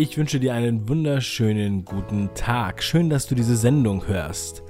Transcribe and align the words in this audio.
Ich 0.00 0.16
wünsche 0.16 0.40
dir 0.40 0.54
einen 0.54 0.88
wunderschönen 0.88 1.84
guten 1.84 2.30
Tag. 2.34 2.82
Schön, 2.82 3.10
dass 3.10 3.26
du 3.26 3.34
diese 3.34 3.54
Sendung 3.54 4.06
hörst. 4.06 4.62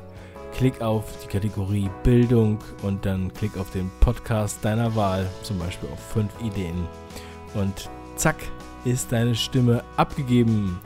klick 0.57 0.81
auf 0.81 1.05
die 1.23 1.29
Kategorie 1.29 1.89
Bildung 2.03 2.59
und 2.83 3.05
dann 3.05 3.31
klick 3.35 3.59
auf 3.59 3.71
den 3.71 3.91
Podcast 4.01 4.65
deiner 4.65 4.97
Wahl, 4.97 5.29
zum 5.43 5.59
Beispiel 5.59 5.91
auf 5.93 6.01
5 6.13 6.33
Ideen. 6.43 6.89
Und 7.55 7.91
zack, 8.17 8.37
ist 8.85 9.13
deine 9.13 9.35
Stimme 9.35 9.85
abgegeben. 9.97 10.81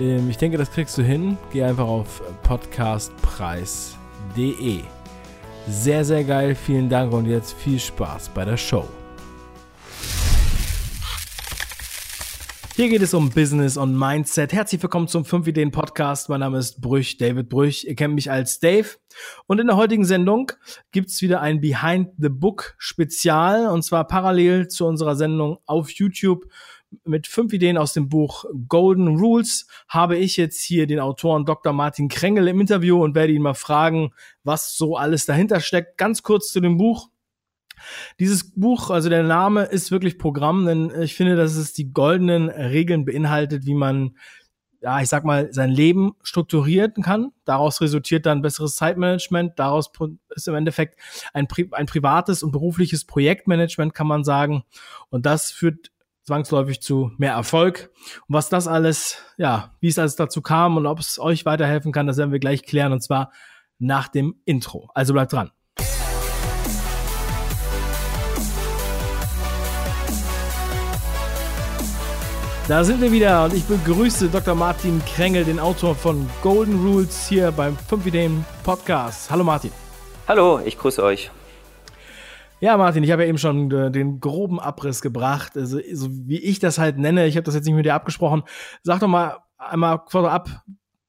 Ähm, 0.00 0.28
ich 0.28 0.38
denke, 0.38 0.58
das 0.58 0.72
kriegst 0.72 0.98
du 0.98 1.02
hin. 1.02 1.38
Geh 1.52 1.62
einfach 1.62 1.86
auf 1.86 2.20
podcastpreis.de. 2.42 4.80
Sehr, 5.68 6.04
sehr 6.04 6.24
geil. 6.24 6.56
Vielen 6.56 6.88
Dank 6.88 7.12
und 7.12 7.26
jetzt 7.26 7.52
viel 7.52 7.78
Spaß 7.78 8.30
bei 8.30 8.44
der 8.44 8.56
Show. 8.56 8.88
Hier 12.76 12.88
geht 12.88 13.02
es 13.02 13.14
um 13.14 13.30
Business 13.30 13.76
und 13.76 13.96
Mindset. 13.96 14.52
Herzlich 14.52 14.82
willkommen 14.82 15.06
zum 15.06 15.24
5 15.24 15.46
Ideen 15.46 15.70
Podcast. 15.70 16.28
Mein 16.28 16.40
Name 16.40 16.58
ist 16.58 16.80
Brüch, 16.80 17.16
David 17.18 17.48
Brüch. 17.48 17.84
Ihr 17.84 17.94
kennt 17.94 18.16
mich 18.16 18.32
als 18.32 18.58
Dave. 18.58 18.88
Und 19.46 19.60
in 19.60 19.68
der 19.68 19.76
heutigen 19.76 20.04
Sendung 20.04 20.50
gibt's 20.90 21.22
wieder 21.22 21.40
ein 21.40 21.60
Behind 21.60 22.08
the 22.18 22.30
Book 22.30 22.74
Spezial 22.76 23.68
und 23.68 23.84
zwar 23.84 24.08
parallel 24.08 24.66
zu 24.66 24.86
unserer 24.86 25.14
Sendung 25.14 25.58
auf 25.66 25.88
YouTube 25.88 26.46
mit 27.04 27.28
fünf 27.28 27.52
Ideen 27.52 27.78
aus 27.78 27.92
dem 27.92 28.08
Buch 28.08 28.44
Golden 28.68 29.18
Rules 29.18 29.68
habe 29.88 30.16
ich 30.16 30.36
jetzt 30.36 30.60
hier 30.60 30.88
den 30.88 30.98
Autoren 30.98 31.44
Dr. 31.44 31.72
Martin 31.72 32.08
Krengel 32.08 32.48
im 32.48 32.60
Interview 32.60 33.02
und 33.02 33.14
werde 33.14 33.32
ihn 33.32 33.42
mal 33.42 33.54
fragen, 33.54 34.12
was 34.42 34.76
so 34.76 34.96
alles 34.96 35.26
dahinter 35.26 35.60
steckt. 35.60 35.96
Ganz 35.96 36.24
kurz 36.24 36.48
zu 36.48 36.60
dem 36.60 36.76
Buch. 36.76 37.08
Dieses 38.18 38.52
Buch, 38.54 38.90
also 38.90 39.08
der 39.08 39.22
Name 39.22 39.64
ist 39.64 39.90
wirklich 39.90 40.18
Programm, 40.18 40.66
denn 40.66 40.92
ich 41.02 41.14
finde, 41.14 41.36
dass 41.36 41.56
es 41.56 41.72
die 41.72 41.92
goldenen 41.92 42.48
Regeln 42.48 43.04
beinhaltet, 43.04 43.66
wie 43.66 43.74
man, 43.74 44.16
ja, 44.80 45.00
ich 45.00 45.08
sag 45.08 45.24
mal, 45.24 45.52
sein 45.52 45.70
Leben 45.70 46.12
strukturieren 46.22 47.02
kann. 47.02 47.32
Daraus 47.44 47.80
resultiert 47.80 48.26
dann 48.26 48.42
besseres 48.42 48.76
Zeitmanagement. 48.76 49.58
Daraus 49.58 49.90
ist 50.34 50.48
im 50.48 50.54
Endeffekt 50.54 50.98
ein, 51.32 51.48
ein 51.72 51.86
privates 51.86 52.42
und 52.42 52.52
berufliches 52.52 53.04
Projektmanagement, 53.04 53.94
kann 53.94 54.06
man 54.06 54.24
sagen. 54.24 54.64
Und 55.10 55.26
das 55.26 55.50
führt 55.50 55.90
zwangsläufig 56.24 56.80
zu 56.80 57.12
mehr 57.18 57.32
Erfolg. 57.32 57.90
Und 58.26 58.34
was 58.34 58.48
das 58.48 58.66
alles, 58.66 59.18
ja, 59.36 59.74
wie 59.80 59.88
es 59.88 59.98
alles 59.98 60.16
dazu 60.16 60.42
kam 60.42 60.76
und 60.76 60.86
ob 60.86 60.98
es 60.98 61.18
euch 61.18 61.44
weiterhelfen 61.44 61.92
kann, 61.92 62.06
das 62.06 62.16
werden 62.16 62.32
wir 62.32 62.38
gleich 62.38 62.64
klären 62.64 62.92
und 62.92 63.02
zwar 63.02 63.30
nach 63.78 64.08
dem 64.08 64.40
Intro. 64.44 64.90
Also 64.94 65.12
bleibt 65.12 65.32
dran. 65.32 65.50
Da 72.66 72.82
sind 72.82 73.02
wir 73.02 73.12
wieder 73.12 73.44
und 73.44 73.52
ich 73.52 73.64
begrüße 73.64 74.30
Dr. 74.30 74.54
Martin 74.54 75.02
Krengel, 75.04 75.44
den 75.44 75.60
Autor 75.60 75.94
von 75.94 76.26
Golden 76.40 76.82
Rules 76.82 77.28
hier 77.28 77.52
beim 77.52 77.76
5 77.76 78.06
Ideen 78.06 78.42
Podcast. 78.62 79.30
Hallo 79.30 79.44
Martin. 79.44 79.70
Hallo, 80.26 80.60
ich 80.64 80.78
grüße 80.78 81.02
euch. 81.02 81.30
Ja, 82.60 82.78
Martin, 82.78 83.04
ich 83.04 83.10
habe 83.10 83.24
ja 83.24 83.28
eben 83.28 83.36
schon 83.36 83.70
äh, 83.70 83.90
den 83.90 84.18
groben 84.18 84.58
Abriss 84.58 85.02
gebracht, 85.02 85.58
also 85.58 85.78
so 85.92 86.08
wie 86.10 86.38
ich 86.38 86.58
das 86.58 86.78
halt 86.78 86.96
nenne. 86.96 87.26
Ich 87.26 87.36
habe 87.36 87.44
das 87.44 87.54
jetzt 87.54 87.66
nicht 87.66 87.74
mit 87.74 87.84
dir 87.84 87.92
abgesprochen. 87.92 88.44
Sag 88.82 89.00
doch 89.00 89.08
mal 89.08 89.40
einmal 89.58 90.00
vorab 90.08 90.64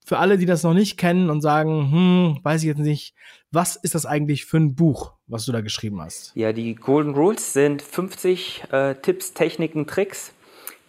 für 0.06 0.18
alle, 0.18 0.38
die 0.38 0.46
das 0.46 0.63
noch 0.63 0.74
nicht 0.74 0.97
kennen 0.97 1.30
und 1.30 1.40
sagen, 1.40 1.90
hm, 1.90 2.40
weiß 2.44 2.63
ich 2.63 2.68
jetzt 2.68 2.80
nicht, 2.80 3.16
was 3.51 3.78
ist 3.78 3.96
das 3.96 4.06
eigentlich 4.06 4.44
für 4.44 4.57
ein 4.57 4.75
Buch, 4.75 5.13
was 5.28 5.46
du 5.46 5.53
da 5.53 5.62
geschrieben 5.62 6.01
hast? 6.01 6.34
Ja, 6.35 6.51
die 6.51 6.75
Golden 6.75 7.16
Rules 7.16 7.53
sind 7.53 7.81
50 7.81 8.66
äh, 8.72 8.96
Tipps, 8.96 9.34
Techniken, 9.34 9.88
Tricks 9.88 10.34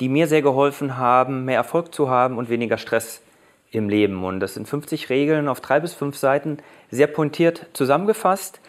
die 0.00 0.08
mir 0.08 0.26
sehr 0.26 0.42
geholfen 0.42 0.96
haben, 0.96 1.44
mehr 1.44 1.56
Erfolg 1.56 1.94
zu 1.94 2.08
haben 2.08 2.38
und 2.38 2.48
weniger 2.48 2.78
Stress 2.78 3.22
im 3.70 3.88
Leben. 3.88 4.24
Und 4.24 4.40
das 4.40 4.54
sind 4.54 4.68
50 4.68 5.10
Regeln 5.10 5.48
auf 5.48 5.60
drei 5.60 5.80
bis 5.80 5.94
fünf 5.94 6.16
Seiten, 6.16 6.58
sehr 6.90 7.06
pointiert 7.06 7.66
zusammengefasst 7.72 8.60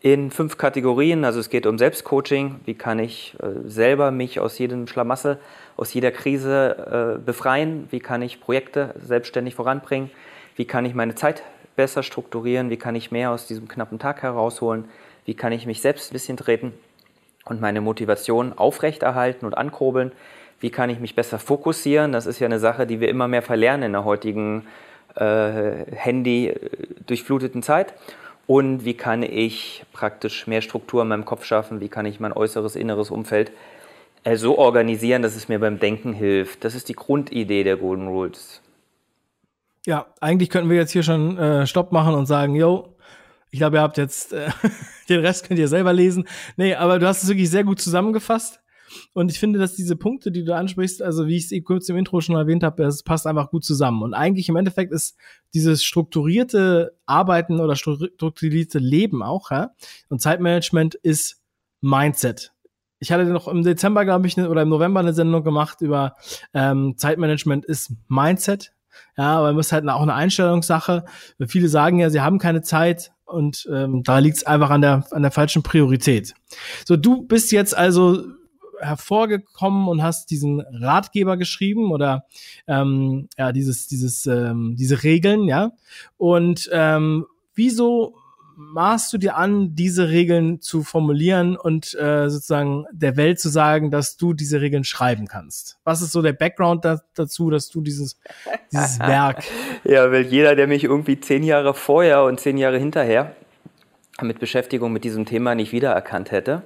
in 0.00 0.30
fünf 0.30 0.58
Kategorien. 0.58 1.24
Also 1.24 1.40
es 1.40 1.50
geht 1.50 1.66
um 1.66 1.78
Selbstcoaching, 1.78 2.60
wie 2.64 2.74
kann 2.74 2.98
ich 2.98 3.34
äh, 3.40 3.68
selber 3.68 4.10
mich 4.10 4.40
aus 4.40 4.58
jedem 4.58 4.86
Schlamassel, 4.86 5.38
aus 5.76 5.92
jeder 5.92 6.10
Krise 6.10 7.16
äh, 7.16 7.24
befreien, 7.24 7.88
wie 7.90 8.00
kann 8.00 8.22
ich 8.22 8.40
Projekte 8.40 8.94
selbstständig 9.02 9.54
voranbringen, 9.54 10.10
wie 10.54 10.64
kann 10.64 10.84
ich 10.84 10.94
meine 10.94 11.14
Zeit 11.14 11.42
besser 11.76 12.02
strukturieren, 12.02 12.70
wie 12.70 12.76
kann 12.76 12.94
ich 12.94 13.10
mehr 13.10 13.30
aus 13.30 13.46
diesem 13.46 13.68
knappen 13.68 13.98
Tag 13.98 14.22
herausholen, 14.22 14.86
wie 15.24 15.34
kann 15.34 15.52
ich 15.52 15.66
mich 15.66 15.80
selbst 15.80 16.10
ein 16.10 16.14
bisschen 16.14 16.36
treten 16.36 16.72
und 17.44 17.60
meine 17.60 17.80
Motivation 17.80 18.52
aufrechterhalten 18.56 19.44
und 19.44 19.54
ankurbeln, 19.54 20.12
wie 20.60 20.70
kann 20.70 20.90
ich 20.90 21.00
mich 21.00 21.14
besser 21.14 21.38
fokussieren. 21.38 22.12
Das 22.12 22.26
ist 22.26 22.38
ja 22.38 22.46
eine 22.46 22.58
Sache, 22.58 22.86
die 22.86 23.00
wir 23.00 23.08
immer 23.08 23.28
mehr 23.28 23.42
verlernen 23.42 23.84
in 23.84 23.92
der 23.92 24.04
heutigen 24.04 24.66
äh, 25.14 25.84
Handy-durchfluteten 25.94 27.62
Zeit. 27.62 27.94
Und 28.46 28.84
wie 28.84 28.94
kann 28.94 29.22
ich 29.22 29.84
praktisch 29.92 30.46
mehr 30.46 30.62
Struktur 30.62 31.02
in 31.02 31.08
meinem 31.08 31.24
Kopf 31.24 31.44
schaffen? 31.44 31.80
Wie 31.80 31.88
kann 31.88 32.06
ich 32.06 32.20
mein 32.20 32.32
äußeres, 32.32 32.76
inneres 32.76 33.10
Umfeld 33.10 33.50
äh, 34.24 34.36
so 34.36 34.56
organisieren, 34.56 35.22
dass 35.22 35.34
es 35.34 35.48
mir 35.48 35.58
beim 35.58 35.78
Denken 35.78 36.12
hilft? 36.12 36.64
Das 36.64 36.74
ist 36.74 36.88
die 36.88 36.94
Grundidee 36.94 37.64
der 37.64 37.76
Golden 37.76 38.06
Rules. 38.06 38.62
Ja, 39.84 40.06
eigentlich 40.20 40.50
könnten 40.50 40.70
wir 40.70 40.76
jetzt 40.76 40.92
hier 40.92 41.02
schon 41.02 41.38
äh, 41.38 41.66
Stopp 41.66 41.92
machen 41.92 42.14
und 42.14 42.26
sagen, 42.26 42.54
yo, 42.54 42.96
ich 43.50 43.58
glaube, 43.58 43.78
ihr 43.78 43.82
habt 43.82 43.98
jetzt 43.98 44.32
äh, 44.32 44.50
den 45.08 45.20
Rest 45.20 45.46
könnt 45.46 45.58
ihr 45.58 45.68
selber 45.68 45.92
lesen. 45.92 46.28
Nee, 46.56 46.74
aber 46.74 46.98
du 46.98 47.06
hast 47.06 47.22
es 47.22 47.28
wirklich 47.28 47.50
sehr 47.50 47.64
gut 47.64 47.80
zusammengefasst. 47.80 48.60
Und 49.12 49.30
ich 49.30 49.38
finde, 49.38 49.58
dass 49.58 49.74
diese 49.74 49.96
Punkte, 49.96 50.30
die 50.30 50.44
du 50.44 50.54
ansprichst, 50.54 51.02
also 51.02 51.26
wie 51.26 51.36
ich 51.36 51.50
es 51.50 51.64
kurz 51.64 51.88
im 51.88 51.96
Intro 51.96 52.20
schon 52.20 52.36
erwähnt 52.36 52.62
habe, 52.62 52.84
es 52.84 53.02
passt 53.02 53.26
einfach 53.26 53.50
gut 53.50 53.64
zusammen. 53.64 54.02
Und 54.02 54.14
eigentlich 54.14 54.48
im 54.48 54.56
Endeffekt 54.56 54.92
ist 54.92 55.16
dieses 55.54 55.84
strukturierte 55.84 56.94
Arbeiten 57.06 57.60
oder 57.60 57.76
strukturierte 57.76 58.78
Leben 58.78 59.22
auch, 59.22 59.50
ja, 59.50 59.72
und 60.08 60.20
Zeitmanagement 60.20 60.94
ist 60.94 61.40
Mindset. 61.80 62.52
Ich 62.98 63.12
hatte 63.12 63.24
noch 63.26 63.46
im 63.48 63.62
Dezember, 63.62 64.04
glaube 64.04 64.26
ich, 64.26 64.36
ne, 64.36 64.48
oder 64.48 64.62
im 64.62 64.70
November 64.70 65.00
eine 65.00 65.12
Sendung 65.12 65.44
gemacht 65.44 65.80
über 65.82 66.14
ähm, 66.54 66.94
Zeitmanagement 66.96 67.64
ist 67.64 67.92
Mindset. 68.08 68.72
Ja, 69.16 69.38
aber 69.38 69.58
es 69.58 69.66
ist 69.66 69.72
halt 69.72 69.86
auch 69.88 70.00
eine 70.00 70.14
Einstellungssache. 70.14 71.04
Viele 71.46 71.68
sagen 71.68 71.98
ja, 71.98 72.08
sie 72.08 72.22
haben 72.22 72.38
keine 72.38 72.62
Zeit 72.62 73.12
und 73.26 73.68
ähm, 73.70 74.02
da 74.02 74.18
liegt 74.18 74.38
es 74.38 74.46
einfach 74.46 74.70
an 74.70 74.80
der, 74.80 75.04
an 75.10 75.22
der 75.22 75.30
falschen 75.30 75.62
Priorität. 75.62 76.34
So, 76.86 76.96
du 76.96 77.22
bist 77.22 77.52
jetzt 77.52 77.76
also 77.76 78.24
hervorgekommen 78.80 79.88
und 79.88 80.02
hast 80.02 80.30
diesen 80.30 80.60
Ratgeber 80.60 81.36
geschrieben 81.36 81.92
oder 81.92 82.26
ähm, 82.66 83.28
ja 83.38 83.52
dieses 83.52 83.86
dieses 83.86 84.26
ähm, 84.26 84.76
diese 84.78 85.02
Regeln 85.02 85.44
ja 85.44 85.72
und 86.16 86.68
ähm, 86.72 87.26
wieso 87.54 88.14
maßt 88.56 89.12
du 89.12 89.18
dir 89.18 89.36
an, 89.36 89.74
diese 89.74 90.08
Regeln 90.08 90.60
zu 90.62 90.82
formulieren 90.82 91.56
und 91.56 91.94
äh, 91.94 92.28
sozusagen 92.30 92.86
der 92.90 93.16
Welt 93.16 93.38
zu 93.38 93.50
sagen, 93.50 93.90
dass 93.90 94.16
du 94.16 94.32
diese 94.32 94.62
Regeln 94.62 94.82
schreiben 94.82 95.26
kannst? 95.26 95.78
Was 95.84 96.00
ist 96.00 96.12
so 96.12 96.22
der 96.22 96.32
Background 96.32 96.84
da, 96.84 97.00
dazu, 97.14 97.50
dass 97.50 97.68
du 97.68 97.82
dieses, 97.82 98.18
dieses 98.72 98.98
Werk? 98.98 99.44
Ja, 99.84 100.10
weil 100.10 100.22
jeder, 100.22 100.56
der 100.56 100.66
mich 100.66 100.84
irgendwie 100.84 101.20
zehn 101.20 101.42
Jahre 101.42 101.74
vorher 101.74 102.24
und 102.24 102.40
zehn 102.40 102.56
Jahre 102.56 102.78
hinterher 102.78 103.36
mit 104.22 104.38
Beschäftigung 104.38 104.92
mit 104.92 105.04
diesem 105.04 105.26
Thema 105.26 105.54
nicht 105.54 105.72
wiedererkannt 105.72 106.30
hätte. 106.30 106.62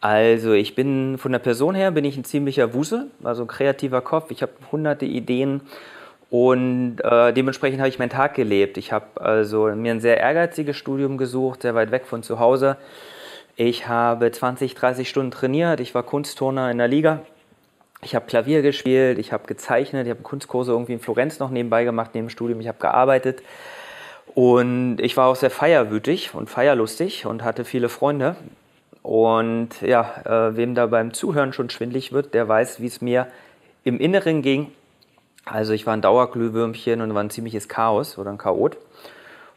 Also 0.00 0.52
ich 0.52 0.74
bin 0.74 1.18
von 1.18 1.32
der 1.32 1.38
Person 1.38 1.74
her 1.74 1.90
bin 1.90 2.04
ich 2.04 2.16
ein 2.16 2.24
ziemlicher 2.24 2.74
Wusel, 2.74 3.06
also 3.24 3.42
ein 3.42 3.48
kreativer 3.48 4.02
Kopf. 4.02 4.30
Ich 4.30 4.42
habe 4.42 4.52
hunderte 4.70 5.06
Ideen 5.06 5.62
und 6.30 6.98
äh, 7.02 7.32
dementsprechend 7.32 7.80
habe 7.80 7.88
ich 7.88 7.98
meinen 7.98 8.10
Tag 8.10 8.34
gelebt. 8.34 8.76
Ich 8.76 8.92
habe 8.92 9.20
also 9.20 9.66
mir 9.68 9.92
ein 9.92 10.00
sehr 10.00 10.18
ehrgeiziges 10.18 10.76
Studium 10.76 11.18
gesucht, 11.18 11.62
sehr 11.62 11.74
weit 11.74 11.90
weg 11.90 12.06
von 12.06 12.22
zu 12.22 12.38
Hause. 12.38 12.76
Ich 13.56 13.88
habe 13.88 14.30
20, 14.30 14.74
30 14.74 15.08
Stunden 15.08 15.30
trainiert. 15.30 15.80
Ich 15.80 15.94
war 15.94 16.02
Kunstturner 16.02 16.70
in 16.70 16.78
der 16.78 16.88
Liga. 16.88 17.22
Ich 18.02 18.14
habe 18.14 18.26
Klavier 18.26 18.60
gespielt, 18.60 19.18
ich 19.18 19.32
habe 19.32 19.46
gezeichnet, 19.46 20.06
ich 20.06 20.10
habe 20.10 20.22
Kunstkurse 20.22 20.72
irgendwie 20.72 20.92
in 20.92 21.00
Florenz 21.00 21.38
noch 21.38 21.50
nebenbei 21.50 21.84
gemacht, 21.84 22.10
neben 22.12 22.26
dem 22.26 22.30
Studium. 22.30 22.60
Ich 22.60 22.68
habe 22.68 22.78
gearbeitet. 22.78 23.42
Und 24.34 24.98
ich 25.00 25.16
war 25.16 25.28
auch 25.28 25.36
sehr 25.36 25.50
feierwütig 25.50 26.34
und 26.34 26.50
feierlustig 26.50 27.24
und 27.24 27.42
hatte 27.42 27.64
viele 27.64 27.88
Freunde. 27.88 28.36
Und 29.06 29.82
ja, 29.82 30.14
äh, 30.24 30.56
wem 30.56 30.74
da 30.74 30.86
beim 30.86 31.14
Zuhören 31.14 31.52
schon 31.52 31.70
schwindlig 31.70 32.10
wird, 32.10 32.34
der 32.34 32.48
weiß, 32.48 32.80
wie 32.80 32.86
es 32.86 33.00
mir 33.00 33.28
im 33.84 34.00
Inneren 34.00 34.42
ging. 34.42 34.72
Also 35.44 35.74
ich 35.74 35.86
war 35.86 35.94
ein 35.94 36.02
Dauerglühwürmchen 36.02 37.00
und 37.00 37.14
war 37.14 37.22
ein 37.22 37.30
ziemliches 37.30 37.68
Chaos 37.68 38.18
oder 38.18 38.32
ein 38.32 38.38
Chaot. 38.38 38.76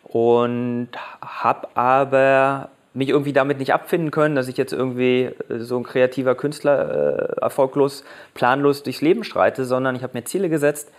Und 0.03 0.89
habe 1.19 1.67
aber 1.73 2.69
mich 2.93 3.09
irgendwie 3.09 3.33
damit 3.33 3.57
nicht 3.57 3.73
abfinden 3.73 4.11
können, 4.11 4.35
dass 4.35 4.49
ich 4.49 4.57
jetzt 4.57 4.71
irgendwie 4.71 5.31
äh, 5.49 5.57
so 5.57 5.77
ein 5.77 5.83
kreativer 5.83 6.35
Künstler 6.35 7.37
äh, 7.37 7.41
erfolglos, 7.41 8.03
planlos 8.35 8.83
durchs 8.83 9.01
Leben 9.01 9.23
streite, 9.23 9.65
sondern 9.65 9.95
ich 9.95 10.03
habe 10.03 10.15
mir 10.15 10.25
Ziele 10.25 10.49
gesetzt 10.49 10.91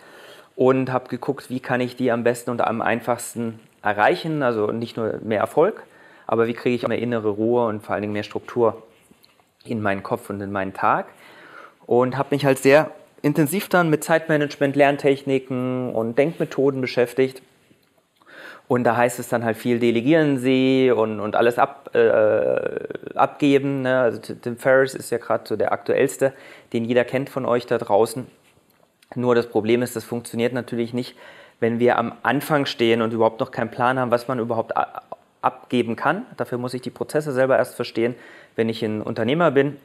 und 0.56 0.90
habe 0.90 1.08
geguckt, 1.08 1.50
wie 1.50 1.60
kann 1.60 1.80
ich 1.80 1.94
die 1.94 2.10
am 2.10 2.24
besten 2.24 2.50
und 2.50 2.62
am 2.62 2.80
einfachsten 2.80 3.60
erreichen. 3.80 4.42
Also 4.42 4.72
nicht 4.72 4.96
nur 4.96 5.20
mehr 5.22 5.38
Erfolg, 5.38 5.84
aber 6.30 6.46
wie 6.46 6.54
kriege 6.54 6.76
ich 6.76 6.86
mehr 6.86 6.98
innere 6.98 7.30
Ruhe 7.30 7.66
und 7.66 7.82
vor 7.82 7.94
allen 7.94 8.02
Dingen 8.02 8.12
mehr 8.12 8.22
Struktur 8.22 8.84
in 9.64 9.82
meinen 9.82 10.04
Kopf 10.04 10.30
und 10.30 10.40
in 10.40 10.52
meinen 10.52 10.72
Tag. 10.72 11.06
Und 11.86 12.16
habe 12.16 12.28
mich 12.30 12.44
halt 12.44 12.58
sehr 12.58 12.92
intensiv 13.20 13.68
dann 13.68 13.90
mit 13.90 14.04
Zeitmanagement, 14.04 14.76
Lerntechniken 14.76 15.90
und 15.92 16.16
Denkmethoden 16.16 16.80
beschäftigt 16.80 17.42
und 18.68 18.84
da 18.84 18.96
heißt 18.96 19.18
es 19.18 19.28
dann 19.28 19.44
halt 19.44 19.56
viel 19.56 19.80
delegieren 19.80 20.38
Sie 20.38 20.92
und, 20.92 21.18
und 21.18 21.34
alles 21.34 21.58
ab, 21.58 21.90
äh, 21.96 23.16
abgeben. 23.16 23.82
Ne? 23.82 23.98
Also 23.98 24.20
Tim 24.20 24.56
Ferriss 24.58 24.94
ist 24.94 25.10
ja 25.10 25.18
gerade 25.18 25.42
so 25.44 25.56
der 25.56 25.72
aktuellste, 25.72 26.32
den 26.72 26.84
jeder 26.84 27.02
kennt 27.02 27.30
von 27.30 27.44
euch 27.44 27.66
da 27.66 27.78
draußen. 27.78 28.28
Nur 29.16 29.34
das 29.34 29.48
Problem 29.48 29.82
ist, 29.82 29.96
das 29.96 30.04
funktioniert 30.04 30.52
natürlich 30.52 30.94
nicht, 30.94 31.16
wenn 31.58 31.80
wir 31.80 31.98
am 31.98 32.12
Anfang 32.22 32.64
stehen 32.64 33.02
und 33.02 33.12
überhaupt 33.12 33.40
noch 33.40 33.50
keinen 33.50 33.72
Plan 33.72 33.98
haben, 33.98 34.12
was 34.12 34.28
man 34.28 34.38
überhaupt 34.38 34.72
abgeben 35.42 35.96
kann. 35.96 36.26
Dafür 36.36 36.58
muss 36.58 36.74
ich 36.74 36.82
die 36.82 36.90
Prozesse 36.90 37.32
selber 37.32 37.56
erst 37.58 37.74
verstehen, 37.74 38.14
wenn 38.56 38.68
ich 38.68 38.82
ein 38.84 39.02
Unternehmer 39.02 39.50
bin. 39.50 39.76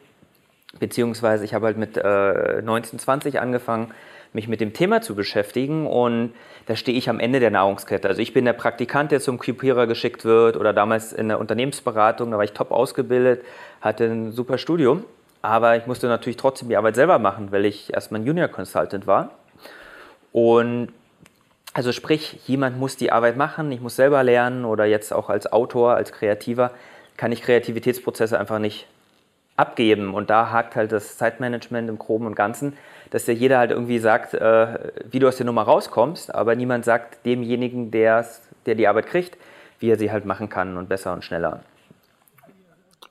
Beziehungsweise 0.80 1.46
ich 1.46 1.54
habe 1.54 1.68
halt 1.68 1.78
mit 1.78 1.98
äh, 1.98 2.62
19, 2.62 3.00
20 3.00 3.40
angefangen, 3.40 3.92
mich 4.34 4.48
mit 4.50 4.60
dem 4.60 4.74
Thema 4.74 5.02
zu 5.02 5.16
beschäftigen 5.16 5.88
und 5.88 6.34
da 6.66 6.75
stehe 6.75 6.98
ich 6.98 7.10
am 7.10 7.19
Ende 7.19 7.40
der 7.40 7.52
Nahrungskette. 7.52 8.07
Also 8.07 8.22
ich 8.22 8.34
bin 8.34 8.44
der 8.44 8.54
Praktikant, 8.54 9.12
der 9.12 9.22
zum 9.22 9.40
Cupierer 9.40 9.88
geschickt 9.88 10.25
wird 10.25 10.57
oder 10.57 10.74
damals 10.74 11.13
in 11.13 11.30
der 11.30 11.40
Unternehmensberatung, 11.40 12.31
da 12.31 12.38
war 12.38 12.44
ich 12.44 12.52
top 12.52 12.72
ausgebildet, 12.72 13.46
hatte 13.80 14.06
ein 14.06 14.31
super 14.34 14.57
Studium, 14.57 15.06
aber 15.42 15.78
ich 15.78 15.88
musste 15.88 16.07
natürlich 16.07 16.38
trotzdem 16.38 16.68
die 16.68 16.75
Arbeit 16.75 16.96
selber 16.96 17.18
machen, 17.18 17.52
weil 17.52 17.66
ich 17.66 17.94
erstmal 17.94 18.19
ein 18.19 18.25
Junior 18.25 18.50
Consultant 18.50 19.07
war. 19.07 19.31
Und 20.34 20.90
also 21.75 21.92
sprich, 21.92 22.39
jemand 22.48 22.80
muss 22.80 22.95
die 22.95 23.12
Arbeit 23.12 23.36
machen, 23.36 23.69
ich 23.69 23.81
muss 23.81 23.98
selber 23.98 24.24
lernen 24.24 24.63
oder 24.63 24.86
jetzt 24.86 25.12
auch 25.12 25.30
als 25.30 25.51
Autor, 25.51 25.95
als 25.95 26.13
Kreativer 26.13 26.72
kann 27.18 27.33
ich 27.33 27.42
Kreativitätsprozesse 27.42 28.39
einfach 28.39 28.60
nicht 28.60 28.88
abgeben. 29.57 30.13
Und 30.13 30.30
da 30.30 30.51
hakt 30.51 30.77
halt 30.77 30.94
das 30.94 31.18
Zeitmanagement 31.18 31.89
im 31.89 32.00
Groben 32.00 32.27
und 32.27 32.36
Ganzen, 32.36 32.77
dass 33.12 33.27
ja 33.27 33.33
jeder 33.33 33.57
halt 33.57 33.72
irgendwie 33.72 34.00
sagt, 34.00 34.33
äh, 34.33 34.92
wie 35.12 35.19
du 35.19 35.27
aus 35.27 35.36
der 35.36 35.45
Nummer 35.45 35.63
rauskommst, 35.63 36.33
aber 36.33 36.56
niemand 36.56 36.86
sagt 36.86 37.25
demjenigen, 37.25 37.92
der 37.92 38.25
die 38.66 38.88
Arbeit 38.88 39.07
kriegt, 39.07 39.38
wie 39.80 39.89
er 39.89 39.98
sie 39.98 40.13
halt 40.13 40.24
machen 40.24 40.48
kann 40.48 40.78
und 40.78 40.88
besser 40.88 41.12
und 41.12 41.25
schneller. 41.25 41.60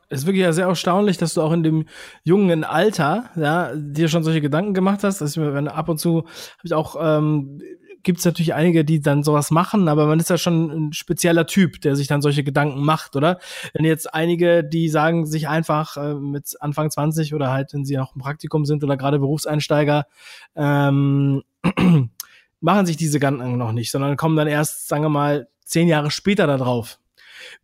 Es 0.09 0.21
ist 0.21 0.27
wirklich 0.27 0.45
ja 0.45 0.53
sehr 0.55 0.69
erstaunlich, 0.69 1.19
dass 1.19 1.35
du 1.35 1.43
auch 1.43 1.53
in 1.53 1.65
dem 1.65 1.87
jungen 2.23 2.65
Alter 2.65 3.25
ja, 3.37 3.73
dir 3.75 4.09
schon 4.09 4.23
solche 4.23 4.41
Gedanken 4.41 4.73
gemacht 4.73 5.05
hast. 5.05 5.21
Dass 5.21 5.37
ich, 5.37 5.43
wenn 5.43 5.69
ab 5.69 5.89
und 5.91 5.99
zu 5.99 6.19
habe 6.19 6.63
ich 6.63 6.73
auch 6.73 6.97
ähm, 6.99 7.61
gibt 8.05 8.21
es 8.21 8.25
natürlich 8.25 8.55
einige, 8.55 8.85
die 8.85 9.01
dann 9.01 9.23
sowas 9.23 9.51
machen, 9.51 9.89
aber 9.89 10.07
man 10.07 10.21
ist 10.21 10.31
ja 10.31 10.39
schon 10.39 10.71
ein 10.71 10.93
spezieller 10.93 11.47
Typ, 11.47 11.81
der 11.81 11.97
sich 11.97 12.07
dann 12.07 12.23
solche 12.23 12.45
Gedanken 12.45 12.85
macht, 12.85 13.17
oder? 13.17 13.39
Wenn 13.73 13.85
jetzt 13.85 14.13
einige, 14.15 14.63
die 14.63 14.89
sagen 14.89 15.27
sich 15.27 15.49
einfach 15.49 15.97
äh, 15.97 16.15
mit 16.15 16.55
Anfang 16.61 16.91
20 16.91 17.35
oder 17.35 17.51
halt, 17.51 17.73
wenn 17.75 17.85
sie 17.85 17.97
noch 17.97 18.15
im 18.15 18.21
Praktikum 18.21 18.65
sind 18.65 18.85
oder 18.85 18.97
gerade 18.97 19.19
Berufseinsteiger, 19.19 20.07
ähm, 20.55 21.43
machen 22.61 22.87
sich 22.87 22.97
diese 22.97 23.19
Gedanken 23.19 23.59
noch 23.59 23.73
nicht, 23.73 23.91
sondern 23.91 24.17
kommen 24.17 24.37
dann 24.37 24.49
erst, 24.49 24.89
sagen 24.89 25.03
wir 25.03 25.09
mal, 25.09 25.49
zehn 25.65 25.89
Jahre 25.89 26.11
später 26.11 26.47
da 26.47 26.57
drauf. 26.57 26.99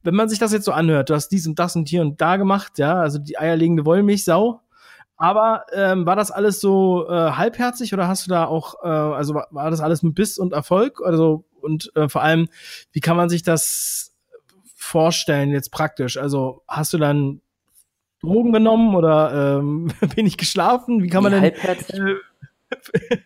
Wenn 0.03 0.15
man 0.15 0.29
sich 0.29 0.39
das 0.39 0.53
jetzt 0.53 0.65
so 0.65 0.73
anhört, 0.73 1.11
du 1.11 1.15
hast 1.15 1.29
dies 1.29 1.47
und 1.47 1.59
das 1.59 1.77
und 1.77 1.89
hier 1.89 2.03
und 2.03 2.21
da 2.21 2.37
gemacht, 2.37 2.79
ja, 2.79 2.95
also 2.95 3.19
die 3.19 3.39
eierlegende 3.39 3.85
Wollmilchsau, 3.85 4.61
aber 5.21 5.67
ähm, 5.75 6.07
war 6.07 6.17
das 6.17 6.31
alles 6.31 6.61
so 6.61 7.07
äh, 7.07 7.13
halbherzig 7.13 7.93
oder 7.93 8.09
hast 8.09 8.27
du 8.27 8.31
da 8.31 8.47
auch, 8.47 8.83
äh, 8.83 8.89
also 8.89 9.35
war, 9.35 9.49
war 9.51 9.71
das 9.71 9.83
alles 9.83 10.03
mit 10.03 10.15
Biss 10.15 10.39
und 10.39 10.55
Erfolg? 10.55 11.03
Also 11.05 11.45
und 11.61 11.95
äh, 11.95 12.09
vor 12.09 12.23
allem, 12.23 12.49
wie 12.93 13.01
kann 13.01 13.19
man 13.19 13.29
sich 13.29 13.43
das 13.43 14.15
vorstellen 14.75 15.51
jetzt 15.51 15.73
praktisch? 15.73 16.17
Also 16.17 16.63
hast 16.67 16.95
du 16.95 16.99
dann 16.99 17.43
Drogen 18.23 18.55
genommen 18.55 18.95
oder 18.97 19.59
ähm, 19.59 19.93
wenig 20.17 20.39
geschlafen? 20.39 21.03
Wie 21.03 21.09
kann 21.09 21.23
man 21.23 21.33
denn? 21.33 21.43
Halbherzig. 21.43 22.01
Äh, 22.01 23.19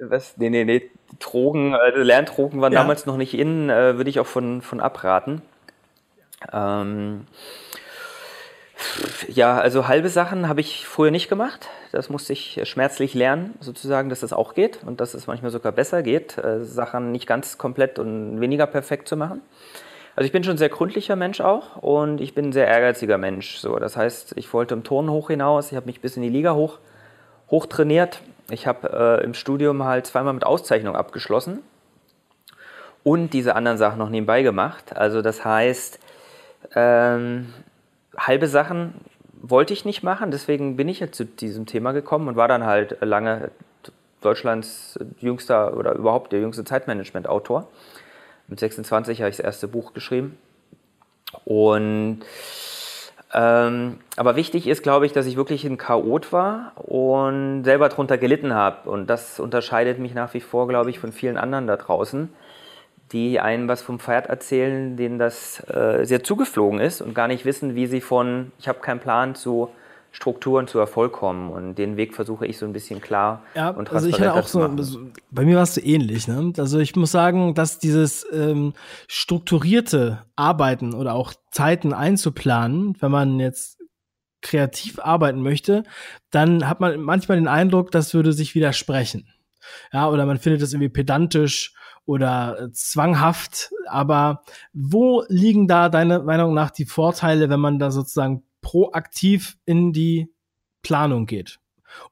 was? 0.08 0.38
Nee, 0.38 0.48
nee, 0.48 0.64
nee. 0.64 0.90
Drogen, 1.18 1.74
also 1.74 2.00
Lerndrogen 2.00 2.62
waren 2.62 2.72
ja. 2.72 2.80
damals 2.80 3.04
noch 3.04 3.18
nicht 3.18 3.34
in, 3.34 3.68
äh, 3.68 3.98
würde 3.98 4.08
ich 4.08 4.18
auch 4.18 4.26
von, 4.26 4.62
von 4.62 4.80
abraten. 4.80 5.42
Ähm, 6.50 7.26
ja, 9.28 9.58
also 9.58 9.88
halbe 9.88 10.08
Sachen 10.08 10.48
habe 10.48 10.60
ich 10.60 10.86
früher 10.86 11.10
nicht 11.10 11.28
gemacht. 11.28 11.68
Das 11.92 12.10
musste 12.10 12.32
ich 12.32 12.60
schmerzlich 12.64 13.14
lernen, 13.14 13.54
sozusagen, 13.60 14.08
dass 14.08 14.20
das 14.20 14.32
auch 14.32 14.54
geht 14.54 14.80
und 14.84 15.00
dass 15.00 15.14
es 15.14 15.26
manchmal 15.26 15.50
sogar 15.50 15.72
besser 15.72 16.02
geht, 16.02 16.38
äh, 16.38 16.64
Sachen 16.64 17.12
nicht 17.12 17.26
ganz 17.26 17.58
komplett 17.58 17.98
und 17.98 18.40
weniger 18.40 18.66
perfekt 18.66 19.08
zu 19.08 19.16
machen. 19.16 19.40
Also 20.14 20.26
ich 20.26 20.32
bin 20.32 20.42
schon 20.42 20.54
ein 20.54 20.58
sehr 20.58 20.68
gründlicher 20.68 21.16
Mensch 21.16 21.40
auch 21.40 21.76
und 21.76 22.20
ich 22.20 22.34
bin 22.34 22.46
ein 22.46 22.52
sehr 22.52 22.66
ehrgeiziger 22.66 23.18
Mensch. 23.18 23.58
So, 23.58 23.78
das 23.78 23.96
heißt, 23.96 24.34
ich 24.36 24.52
wollte 24.52 24.74
im 24.74 24.82
Turnen 24.82 25.10
hoch 25.10 25.28
hinaus, 25.28 25.70
ich 25.70 25.76
habe 25.76 25.86
mich 25.86 26.00
bis 26.00 26.16
in 26.16 26.22
die 26.22 26.28
Liga 26.28 26.54
hoch, 26.54 26.78
hoch 27.50 27.66
trainiert. 27.66 28.20
Ich 28.50 28.66
habe 28.66 29.20
äh, 29.20 29.24
im 29.24 29.34
Studium 29.34 29.84
halt 29.84 30.06
zweimal 30.06 30.32
mit 30.32 30.44
Auszeichnung 30.44 30.96
abgeschlossen 30.96 31.60
und 33.04 33.32
diese 33.32 33.54
anderen 33.54 33.78
Sachen 33.78 33.98
noch 33.98 34.10
nebenbei 34.10 34.42
gemacht. 34.42 34.96
Also 34.96 35.22
das 35.22 35.44
heißt, 35.44 36.00
ähm, 36.74 37.52
halbe 38.18 38.48
Sachen 38.48 38.94
wollte 39.40 39.72
ich 39.72 39.84
nicht 39.84 40.02
machen, 40.02 40.30
deswegen 40.30 40.76
bin 40.76 40.88
ich 40.88 41.00
jetzt 41.00 41.16
zu 41.16 41.24
diesem 41.24 41.66
Thema 41.66 41.92
gekommen 41.92 42.28
und 42.28 42.36
war 42.36 42.48
dann 42.48 42.64
halt 42.64 42.98
lange 43.00 43.50
Deutschlands 44.20 44.98
jüngster 45.20 45.76
oder 45.76 45.94
überhaupt 45.94 46.32
der 46.32 46.40
jüngste 46.40 46.64
Zeitmanagement-Autor. 46.64 47.68
Mit 48.48 48.58
26 48.60 49.20
habe 49.20 49.30
ich 49.30 49.36
das 49.36 49.44
erste 49.44 49.68
Buch 49.68 49.94
geschrieben. 49.94 50.36
Und 51.44 52.20
ähm, 53.34 53.98
aber 54.16 54.36
wichtig 54.36 54.66
ist, 54.66 54.82
glaube 54.82 55.04
ich, 55.04 55.12
dass 55.12 55.26
ich 55.26 55.36
wirklich 55.36 55.64
ein 55.64 55.76
Chaot 55.76 56.32
war 56.32 56.72
und 56.76 57.64
selber 57.64 57.88
darunter 57.88 58.16
gelitten 58.16 58.54
habe. 58.54 58.90
Und 58.90 59.08
das 59.08 59.38
unterscheidet 59.38 59.98
mich 59.98 60.14
nach 60.14 60.32
wie 60.32 60.40
vor, 60.40 60.66
glaube 60.66 60.90
ich, 60.90 60.98
von 60.98 61.12
vielen 61.12 61.36
anderen 61.36 61.66
da 61.66 61.76
draußen 61.76 62.30
die 63.12 63.40
einem 63.40 63.68
was 63.68 63.82
vom 63.82 63.98
Pferd 63.98 64.26
erzählen, 64.26 64.96
denen 64.96 65.18
das 65.18 65.60
äh, 65.68 66.04
sehr 66.04 66.22
zugeflogen 66.22 66.80
ist 66.80 67.00
und 67.00 67.14
gar 67.14 67.28
nicht 67.28 67.44
wissen, 67.44 67.74
wie 67.74 67.86
sie 67.86 68.00
von 68.00 68.52
ich 68.58 68.68
habe 68.68 68.80
keinen 68.80 69.00
Plan 69.00 69.34
zu 69.34 69.70
Strukturen 70.10 70.66
zu 70.66 70.78
Erfolg 70.78 71.12
kommen. 71.12 71.50
Und 71.50 71.76
den 71.76 71.96
Weg 71.96 72.14
versuche 72.14 72.46
ich 72.46 72.58
so 72.58 72.66
ein 72.66 72.72
bisschen 72.72 73.00
klar 73.00 73.42
ja, 73.54 73.68
und 73.68 73.86
transparent 73.86 73.94
also 73.94 74.08
ich 74.08 74.20
hatte 74.20 74.34
auch 74.34 74.48
so, 74.48 74.62
also 74.62 75.00
bei 75.30 75.44
mir 75.44 75.56
war 75.56 75.62
es 75.62 75.74
so 75.74 75.80
ähnlich. 75.80 76.26
Ne? 76.26 76.52
Also 76.56 76.78
ich 76.78 76.96
muss 76.96 77.12
sagen, 77.12 77.54
dass 77.54 77.78
dieses 77.78 78.26
ähm, 78.32 78.72
strukturierte 79.06 80.24
Arbeiten 80.34 80.94
oder 80.94 81.14
auch 81.14 81.34
Zeiten 81.50 81.92
einzuplanen, 81.92 82.96
wenn 83.00 83.10
man 83.10 83.38
jetzt 83.38 83.78
kreativ 84.40 84.98
arbeiten 85.00 85.42
möchte, 85.42 85.82
dann 86.30 86.68
hat 86.68 86.80
man 86.80 87.00
manchmal 87.00 87.38
den 87.38 87.48
Eindruck, 87.48 87.90
das 87.90 88.14
würde 88.14 88.32
sich 88.32 88.54
widersprechen. 88.54 89.28
Ja, 89.92 90.08
oder 90.08 90.26
man 90.26 90.38
findet 90.38 90.62
es 90.62 90.72
irgendwie 90.72 90.88
pedantisch 90.88 91.74
oder 92.08 92.58
äh, 92.58 92.72
zwanghaft. 92.72 93.70
Aber 93.86 94.42
wo 94.72 95.24
liegen 95.28 95.68
da 95.68 95.90
deiner 95.90 96.22
Meinung 96.22 96.54
nach 96.54 96.70
die 96.70 96.86
Vorteile, 96.86 97.50
wenn 97.50 97.60
man 97.60 97.78
da 97.78 97.90
sozusagen 97.90 98.44
proaktiv 98.62 99.58
in 99.66 99.92
die 99.92 100.32
Planung 100.82 101.26
geht? 101.26 101.60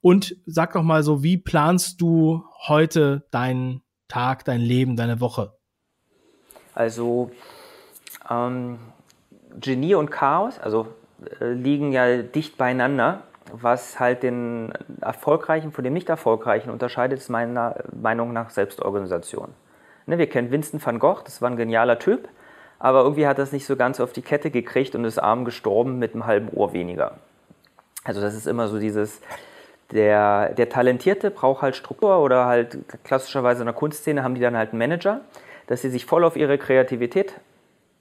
Und 0.02 0.36
sag 0.44 0.74
doch 0.74 0.82
mal 0.82 1.02
so, 1.02 1.22
wie 1.22 1.38
planst 1.38 2.00
du 2.02 2.44
heute 2.68 3.26
deinen 3.30 3.82
Tag, 4.06 4.44
dein 4.44 4.60
Leben, 4.60 4.96
deine 4.96 5.20
Woche? 5.20 5.54
Also 6.74 7.30
ähm, 8.30 8.78
Genie 9.58 9.94
und 9.94 10.10
Chaos, 10.10 10.58
also 10.58 10.88
äh, 11.40 11.52
liegen 11.52 11.92
ja 11.92 12.20
dicht 12.22 12.58
beieinander. 12.58 13.22
Was 13.50 13.98
halt 13.98 14.22
den 14.22 14.72
erfolgreichen 15.00 15.72
von 15.72 15.84
dem 15.84 15.94
nicht 15.94 16.10
erfolgreichen 16.10 16.68
unterscheidet, 16.68 17.20
ist 17.20 17.30
meiner 17.30 17.76
Meinung 17.94 18.34
nach 18.34 18.50
Selbstorganisation. 18.50 19.54
Ne, 20.06 20.18
wir 20.18 20.28
kennen 20.28 20.50
Vincent 20.50 20.84
van 20.84 20.98
Gogh, 20.98 21.22
das 21.24 21.42
war 21.42 21.50
ein 21.50 21.56
genialer 21.56 21.98
Typ, 21.98 22.28
aber 22.78 23.02
irgendwie 23.02 23.26
hat 23.26 23.38
es 23.38 23.52
nicht 23.52 23.66
so 23.66 23.76
ganz 23.76 24.00
auf 24.00 24.12
die 24.12 24.22
Kette 24.22 24.50
gekriegt 24.50 24.94
und 24.94 25.04
ist 25.04 25.18
arm 25.18 25.44
gestorben 25.44 25.98
mit 25.98 26.14
einem 26.14 26.26
halben 26.26 26.48
Ohr 26.50 26.72
weniger. 26.72 27.18
Also 28.04 28.20
das 28.20 28.34
ist 28.34 28.46
immer 28.46 28.68
so 28.68 28.78
dieses, 28.78 29.20
der, 29.90 30.50
der 30.54 30.68
Talentierte 30.68 31.30
braucht 31.30 31.62
halt 31.62 31.74
Struktur 31.74 32.18
oder 32.18 32.46
halt 32.46 32.78
klassischerweise 33.04 33.62
in 33.62 33.66
der 33.66 33.74
Kunstszene 33.74 34.22
haben 34.22 34.34
die 34.34 34.40
dann 34.40 34.56
halt 34.56 34.70
einen 34.70 34.78
Manager, 34.78 35.22
dass 35.66 35.82
sie 35.82 35.90
sich 35.90 36.06
voll 36.06 36.24
auf 36.24 36.36
ihre 36.36 36.58
Kreativität 36.58 37.34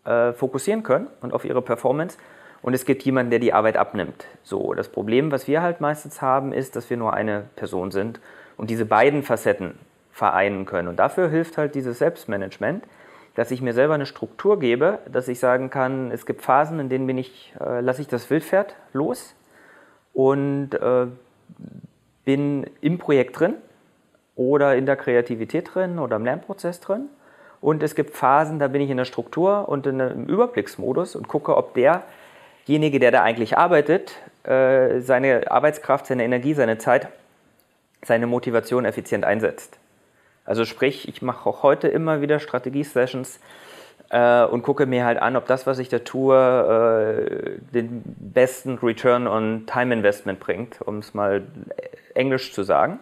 äh, 0.06 0.34
fokussieren 0.34 0.84
können 0.84 1.08
und 1.22 1.34
auf 1.34 1.46
ihre 1.46 1.62
Performance. 1.62 2.18
Und 2.62 2.74
es 2.74 2.86
gibt 2.86 3.04
jemanden, 3.04 3.30
der 3.30 3.40
die 3.40 3.54
Arbeit 3.54 3.78
abnimmt. 3.78 4.26
So, 4.44 4.74
das 4.74 4.90
Problem, 4.90 5.32
was 5.32 5.48
wir 5.48 5.62
halt 5.62 5.82
meistens 5.82 6.22
haben, 6.22 6.52
ist, 6.52 6.76
dass 6.76 6.90
wir 6.90 6.98
nur 6.98 7.14
eine 7.14 7.46
Person 7.56 7.92
sind. 7.92 8.20
Und 8.58 8.70
diese 8.70 8.86
beiden 8.86 9.22
Facetten, 9.22 9.78
vereinen 10.16 10.66
können. 10.66 10.88
Und 10.88 10.96
dafür 10.96 11.28
hilft 11.28 11.58
halt 11.58 11.76
dieses 11.76 12.00
Selbstmanagement, 12.00 12.86
dass 13.36 13.52
ich 13.52 13.62
mir 13.62 13.74
selber 13.74 13.96
eine 13.96 14.06
Struktur 14.06 14.58
gebe, 14.60 15.00
dass 15.12 15.28
ich 15.28 15.42
sagen 15.42 15.70
kann, 15.70 16.10
es 16.10 16.26
gibt 16.26 16.42
Phasen, 16.42 16.80
in 16.80 16.88
denen 16.88 17.06
bin 17.06 17.18
ich, 17.18 17.54
äh, 17.60 17.82
lasse 17.82 18.00
ich 18.02 18.08
das 18.08 18.30
Wildpferd 18.30 18.78
los 18.94 19.36
und 20.14 20.74
äh, 20.74 21.08
bin 22.24 22.66
im 22.80 22.98
Projekt 22.98 23.38
drin 23.42 23.56
oder 24.38 24.78
in 24.78 24.86
der 24.86 24.96
Kreativität 24.96 25.76
drin 25.76 26.00
oder 26.00 26.16
im 26.16 26.24
Lernprozess 26.24 26.80
drin. 26.80 27.10
Und 27.60 27.84
es 27.84 27.94
gibt 27.94 28.16
Phasen, 28.16 28.58
da 28.58 28.70
bin 28.70 28.82
ich 28.82 28.90
in 28.90 28.98
der 28.98 29.04
Struktur 29.04 29.68
und 29.68 29.86
in 29.86 30.00
einem 30.00 30.28
Überblicksmodus 30.28 31.18
und 31.18 31.28
gucke, 31.28 31.58
ob 31.58 31.74
derjenige, 31.74 33.00
der 33.00 33.12
da 33.12 33.22
eigentlich 33.22 33.58
arbeitet, 33.58 34.14
äh, 34.44 35.02
seine 35.02 35.52
Arbeitskraft, 35.52 36.06
seine 36.06 36.24
Energie, 36.24 36.54
seine 36.54 36.78
Zeit, 36.78 37.10
seine 38.02 38.28
Motivation 38.28 38.86
effizient 38.86 39.26
einsetzt. 39.26 39.78
Also 40.46 40.64
sprich, 40.64 41.08
ich 41.08 41.22
mache 41.22 41.50
auch 41.50 41.64
heute 41.64 41.88
immer 41.88 42.22
wieder 42.22 42.40
Strategie-Sessions 42.40 43.40
äh, 44.10 44.46
und 44.46 44.62
gucke 44.62 44.86
mir 44.86 45.06
halt 45.06 45.20
an, 45.20 45.36
ob 45.36 45.48
das, 45.48 45.66
was 45.66 45.80
ich 45.80 45.90
da 45.90 46.00
tue, 46.00 46.38
äh, 46.38 47.74
den 47.74 48.04
besten 48.06 48.78
Return 48.78 49.28
on 49.28 49.66
Time 49.66 49.94
Investment 49.94 50.40
bringt, 50.40 50.82
um 50.82 51.00
es 51.00 51.14
mal 51.14 51.44
englisch 52.14 52.54
zu 52.54 52.64
sagen. 52.64 53.00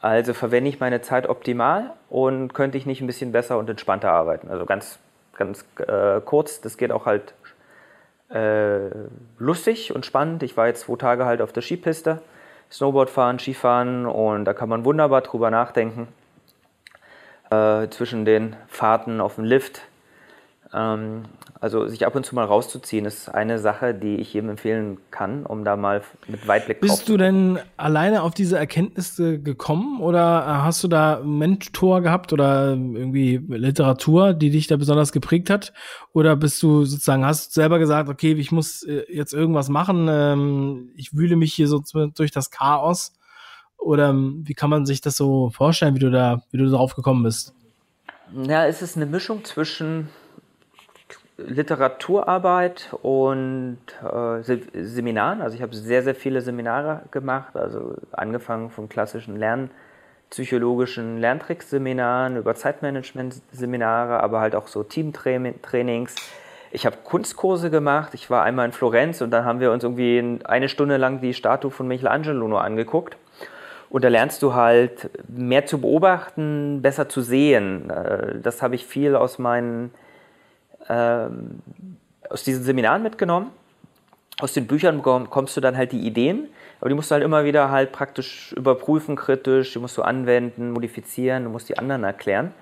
Also 0.00 0.32
verwende 0.32 0.70
ich 0.70 0.80
meine 0.80 1.02
Zeit 1.02 1.28
optimal 1.28 1.92
und 2.08 2.54
könnte 2.54 2.78
ich 2.78 2.86
nicht 2.86 3.02
ein 3.02 3.06
bisschen 3.06 3.32
besser 3.32 3.58
und 3.58 3.68
entspannter 3.68 4.10
arbeiten. 4.12 4.48
Also 4.48 4.64
ganz, 4.64 4.98
ganz 5.36 5.64
äh, 5.78 6.20
kurz, 6.24 6.60
das 6.60 6.78
geht 6.78 6.90
auch 6.90 7.04
halt 7.04 7.34
äh, 8.30 8.90
lustig 9.38 9.94
und 9.94 10.06
spannend. 10.06 10.42
Ich 10.42 10.56
war 10.56 10.68
jetzt 10.68 10.82
zwei 10.82 10.96
Tage 10.96 11.26
halt 11.26 11.42
auf 11.42 11.52
der 11.52 11.62
Skipiste, 11.62 12.22
Snowboard 12.70 13.10
fahren, 13.10 13.38
Skifahren 13.38 14.06
und 14.06 14.46
da 14.46 14.54
kann 14.54 14.68
man 14.68 14.84
wunderbar 14.84 15.20
drüber 15.20 15.50
nachdenken. 15.50 16.08
Äh, 17.50 17.88
zwischen 17.90 18.24
den 18.24 18.56
Fahrten 18.68 19.20
auf 19.20 19.34
dem 19.36 19.44
Lift 19.44 19.82
ähm, 20.72 21.24
also 21.60 21.88
sich 21.88 22.06
ab 22.06 22.14
und 22.14 22.24
zu 22.24 22.34
mal 22.34 22.44
rauszuziehen, 22.44 23.04
ist 23.04 23.28
eine 23.28 23.58
Sache, 23.58 23.92
die 23.92 24.16
ich 24.16 24.32
jedem 24.32 24.50
empfehlen 24.50 24.98
kann, 25.10 25.44
um 25.44 25.64
da 25.64 25.76
mal 25.76 26.02
mit 26.28 26.46
Weitblick 26.46 26.80
Bist 26.80 27.08
du 27.08 27.16
denn 27.16 27.58
alleine 27.76 28.22
auf 28.22 28.34
diese 28.34 28.56
Erkenntnisse 28.56 29.40
gekommen 29.40 30.00
oder 30.00 30.62
hast 30.62 30.82
du 30.84 30.88
da 30.88 31.20
Mentor 31.24 32.02
gehabt 32.02 32.32
oder 32.32 32.70
irgendwie 32.70 33.40
Literatur, 33.48 34.32
die 34.32 34.50
dich 34.50 34.68
da 34.68 34.76
besonders 34.76 35.12
geprägt 35.12 35.50
hat? 35.50 35.72
Oder 36.12 36.36
bist 36.36 36.62
du 36.62 36.84
sozusagen, 36.84 37.26
hast 37.26 37.48
du 37.48 37.60
selber 37.60 37.78
gesagt, 37.78 38.08
okay, 38.08 38.32
ich 38.32 38.52
muss 38.52 38.82
äh, 38.84 39.04
jetzt 39.12 39.34
irgendwas 39.34 39.68
machen, 39.68 40.06
ähm, 40.08 40.92
ich 40.94 41.14
wühle 41.14 41.36
mich 41.36 41.52
hier 41.52 41.66
so 41.66 41.82
durch 42.14 42.30
das 42.30 42.50
Chaos? 42.50 43.12
Oder 43.80 44.10
ähm, 44.10 44.42
wie 44.44 44.54
kann 44.54 44.70
man 44.70 44.86
sich 44.86 45.00
das 45.00 45.16
so 45.16 45.50
vorstellen, 45.50 45.94
wie 45.94 46.00
du 46.00 46.10
da, 46.10 46.42
wie 46.50 46.58
du 46.58 46.68
darauf 46.68 46.94
gekommen 46.94 47.22
bist? 47.22 47.54
Ja, 48.32 48.66
es 48.66 48.82
ist 48.82 48.96
eine 48.96 49.06
Mischung 49.06 49.44
zwischen 49.44 50.08
Literaturarbeit 51.36 52.90
und 53.02 53.78
äh, 54.02 54.84
Seminaren. 54.84 55.40
Also 55.40 55.56
ich 55.56 55.62
habe 55.62 55.74
sehr, 55.74 56.02
sehr 56.02 56.14
viele 56.14 56.40
Seminare 56.40 57.02
gemacht, 57.10 57.56
also 57.56 57.94
angefangen 58.12 58.70
von 58.70 58.88
klassischen 58.88 59.36
lernpsychologischen 59.36 61.18
Lerntrickseminaren 61.18 62.36
über 62.36 62.54
Zeitmanagement-Seminare, 62.54 64.22
aber 64.22 64.40
halt 64.40 64.54
auch 64.54 64.68
so 64.68 64.82
Teamtrainings. 64.82 66.14
Ich 66.72 66.86
habe 66.86 66.98
Kunstkurse 67.02 67.70
gemacht. 67.70 68.14
Ich 68.14 68.30
war 68.30 68.44
einmal 68.44 68.66
in 68.66 68.72
Florenz 68.72 69.20
und 69.22 69.30
dann 69.30 69.44
haben 69.44 69.58
wir 69.58 69.72
uns 69.72 69.82
irgendwie 69.82 70.38
eine 70.44 70.68
Stunde 70.68 70.98
lang 70.98 71.20
die 71.20 71.34
Statue 71.34 71.70
von 71.70 71.88
Michelangelo 71.88 72.46
nur 72.46 72.62
angeguckt. 72.62 73.16
Und 73.90 74.04
da 74.04 74.08
lernst 74.08 74.42
du 74.42 74.54
halt 74.54 75.10
mehr 75.28 75.66
zu 75.66 75.80
beobachten, 75.80 76.80
besser 76.80 77.08
zu 77.08 77.20
sehen. 77.20 77.90
Äh, 77.90 78.38
das 78.40 78.62
habe 78.62 78.76
ich 78.76 78.86
viel 78.86 79.16
aus 79.16 79.38
meinen 79.38 79.92
ähm, 80.88 81.60
aus 82.28 82.44
diesen 82.44 82.62
Seminaren 82.62 83.02
mitgenommen. 83.02 83.50
Aus 84.40 84.54
den 84.54 84.66
Büchern 84.66 85.02
bekommst 85.02 85.56
du 85.56 85.60
dann 85.60 85.76
halt 85.76 85.92
die 85.92 86.00
Ideen, 86.00 86.48
aber 86.80 86.88
die 86.88 86.94
musst 86.94 87.10
du 87.10 87.14
halt 87.14 87.24
immer 87.24 87.44
wieder 87.44 87.70
halt 87.70 87.92
praktisch 87.92 88.52
überprüfen, 88.52 89.16
kritisch, 89.16 89.74
die 89.74 89.78
musst 89.80 89.98
du 89.98 90.02
anwenden, 90.02 90.70
modifizieren, 90.70 91.44
du 91.44 91.50
musst 91.50 91.68
die 91.68 91.76
anderen 91.76 92.04
erklären. 92.04 92.54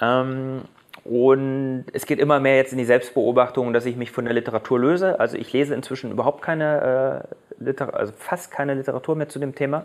Ähm, 0.00 0.62
und 1.04 1.84
es 1.92 2.06
geht 2.06 2.18
immer 2.18 2.40
mehr 2.40 2.56
jetzt 2.56 2.72
in 2.72 2.78
die 2.78 2.86
Selbstbeobachtung, 2.86 3.74
dass 3.74 3.84
ich 3.84 3.96
mich 3.96 4.10
von 4.10 4.24
der 4.24 4.32
Literatur 4.32 4.80
löse. 4.80 5.20
Also 5.20 5.36
ich 5.36 5.52
lese 5.52 5.74
inzwischen 5.74 6.10
überhaupt 6.10 6.40
keine, 6.40 7.26
äh, 7.60 7.82
also 7.92 8.12
fast 8.16 8.50
keine 8.50 8.74
Literatur 8.74 9.14
mehr 9.14 9.28
zu 9.28 9.38
dem 9.38 9.54
Thema, 9.54 9.84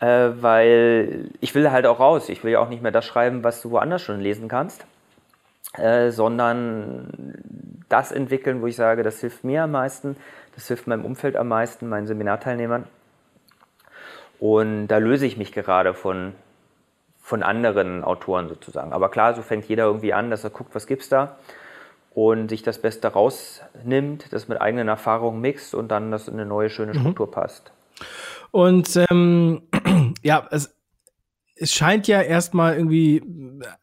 äh, 0.00 0.30
weil 0.40 1.30
ich 1.40 1.54
will 1.54 1.70
halt 1.70 1.86
auch 1.86 2.00
raus. 2.00 2.28
Ich 2.28 2.44
will 2.44 2.52
ja 2.52 2.60
auch 2.60 2.68
nicht 2.68 2.82
mehr 2.82 2.92
das 2.92 3.04
schreiben, 3.04 3.44
was 3.44 3.62
du 3.62 3.70
woanders 3.70 4.02
schon 4.02 4.20
lesen 4.20 4.48
kannst. 4.48 4.86
Äh, 5.76 6.12
sondern 6.12 7.34
das 7.88 8.12
entwickeln, 8.12 8.62
wo 8.62 8.66
ich 8.66 8.76
sage, 8.76 9.02
das 9.02 9.20
hilft 9.20 9.42
mir 9.42 9.64
am 9.64 9.72
meisten, 9.72 10.16
das 10.54 10.68
hilft 10.68 10.86
meinem 10.86 11.04
Umfeld 11.04 11.36
am 11.36 11.48
meisten, 11.48 11.88
meinen 11.88 12.06
Seminarteilnehmern. 12.06 12.84
Und 14.38 14.86
da 14.88 14.98
löse 14.98 15.26
ich 15.26 15.36
mich 15.36 15.50
gerade 15.52 15.94
von, 15.94 16.32
von 17.20 17.42
anderen 17.42 18.04
Autoren 18.04 18.48
sozusagen. 18.48 18.92
Aber 18.92 19.08
klar, 19.08 19.34
so 19.34 19.42
fängt 19.42 19.64
jeder 19.64 19.84
irgendwie 19.84 20.12
an, 20.12 20.30
dass 20.30 20.44
er 20.44 20.50
guckt, 20.50 20.74
was 20.74 20.86
gibt's 20.86 21.08
da 21.08 21.38
und 22.14 22.48
sich 22.48 22.62
das 22.62 22.78
Beste 22.78 23.08
rausnimmt, 23.08 24.32
das 24.32 24.46
mit 24.46 24.60
eigenen 24.60 24.86
Erfahrungen 24.86 25.40
mixt 25.40 25.74
und 25.74 25.88
dann 25.88 26.12
das 26.12 26.28
in 26.28 26.34
eine 26.34 26.46
neue, 26.46 26.70
schöne 26.70 26.94
mhm. 26.94 27.00
Struktur 27.00 27.26
mhm. 27.26 27.32
passt. 27.32 27.72
Und 28.52 29.00
ähm, 29.10 29.62
ja, 30.24 30.48
es, 30.50 30.74
es 31.54 31.72
scheint 31.72 32.08
ja 32.08 32.20
erstmal 32.20 32.74
irgendwie 32.74 33.22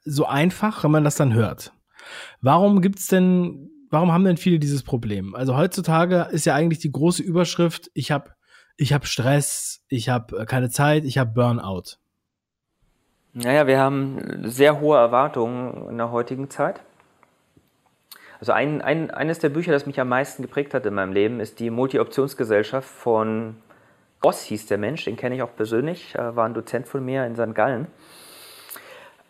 so 0.04 0.26
einfach, 0.26 0.84
wenn 0.84 0.92
man 0.92 1.04
das 1.06 1.16
dann 1.16 1.34
hört. 1.34 1.72
Warum 2.42 2.82
gibt's 2.82 3.08
denn, 3.08 3.70
warum 3.90 4.12
haben 4.12 4.26
denn 4.26 4.38
viele 4.38 4.60
dieses 4.60 4.84
Problem? 4.84 5.36
Also 5.36 5.56
heutzutage 5.56 6.28
ist 6.32 6.46
ja 6.46 6.56
eigentlich 6.56 6.80
die 6.80 6.92
große 6.92 7.24
Überschrift, 7.24 7.90
ich 7.94 8.12
habe 8.12 8.32
ich 8.76 8.94
hab 8.94 9.06
Stress, 9.06 9.84
ich 9.88 10.10
habe 10.10 10.40
äh, 10.40 10.46
keine 10.46 10.70
Zeit, 10.70 11.06
ich 11.06 11.18
habe 11.18 11.32
Burnout. 11.32 11.98
Naja, 13.34 13.68
wir 13.68 13.80
haben 13.80 14.50
sehr 14.50 14.82
hohe 14.82 14.98
Erwartungen 14.98 15.90
in 15.90 15.98
der 15.98 16.12
heutigen 16.12 16.50
Zeit. 16.50 16.82
Also 18.40 18.54
ein, 18.54 18.82
ein, 18.82 19.12
eines 19.12 19.40
der 19.40 19.50
Bücher, 19.50 19.72
das 19.72 19.86
mich 19.86 20.00
am 20.00 20.10
meisten 20.10 20.42
geprägt 20.42 20.74
hat 20.74 20.86
in 20.86 20.96
meinem 20.96 21.14
Leben, 21.14 21.40
ist 21.40 21.60
die 21.60 21.70
Multi-Optionsgesellschaft 21.70 22.90
von 22.90 23.56
Boss 24.22 24.44
hieß 24.44 24.68
der 24.68 24.78
Mensch, 24.78 25.06
den 25.06 25.18
kenne 25.18 25.36
ich 25.36 25.42
auch 25.42 25.56
persönlich, 25.56 26.16
äh, 26.16 26.36
war 26.36 26.46
ein 26.46 26.54
Dozent 26.54 26.88
von 26.88 27.04
mir 27.04 27.26
in 27.26 27.36
St. 27.36 27.56
Gallen. 27.56 27.88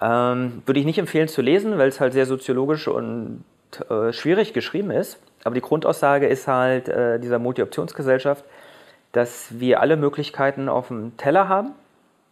Ähm, 0.01 0.61
würde 0.65 0.79
ich 0.79 0.85
nicht 0.85 0.97
empfehlen 0.97 1.27
zu 1.27 1.41
lesen, 1.41 1.77
weil 1.77 1.87
es 1.87 1.99
halt 1.99 2.13
sehr 2.13 2.25
soziologisch 2.25 2.87
und 2.87 3.43
äh, 3.89 4.11
schwierig 4.11 4.53
geschrieben 4.53 4.91
ist. 4.91 5.19
Aber 5.43 5.55
die 5.55 5.61
Grundaussage 5.61 6.27
ist 6.27 6.47
halt 6.47 6.89
äh, 6.89 7.19
dieser 7.19 7.39
Multi-Optionsgesellschaft, 7.39 8.43
dass 9.11 9.59
wir 9.59 9.79
alle 9.79 9.97
Möglichkeiten 9.97 10.69
auf 10.69 10.89
dem 10.89 11.15
Teller 11.17 11.47
haben. 11.47 11.71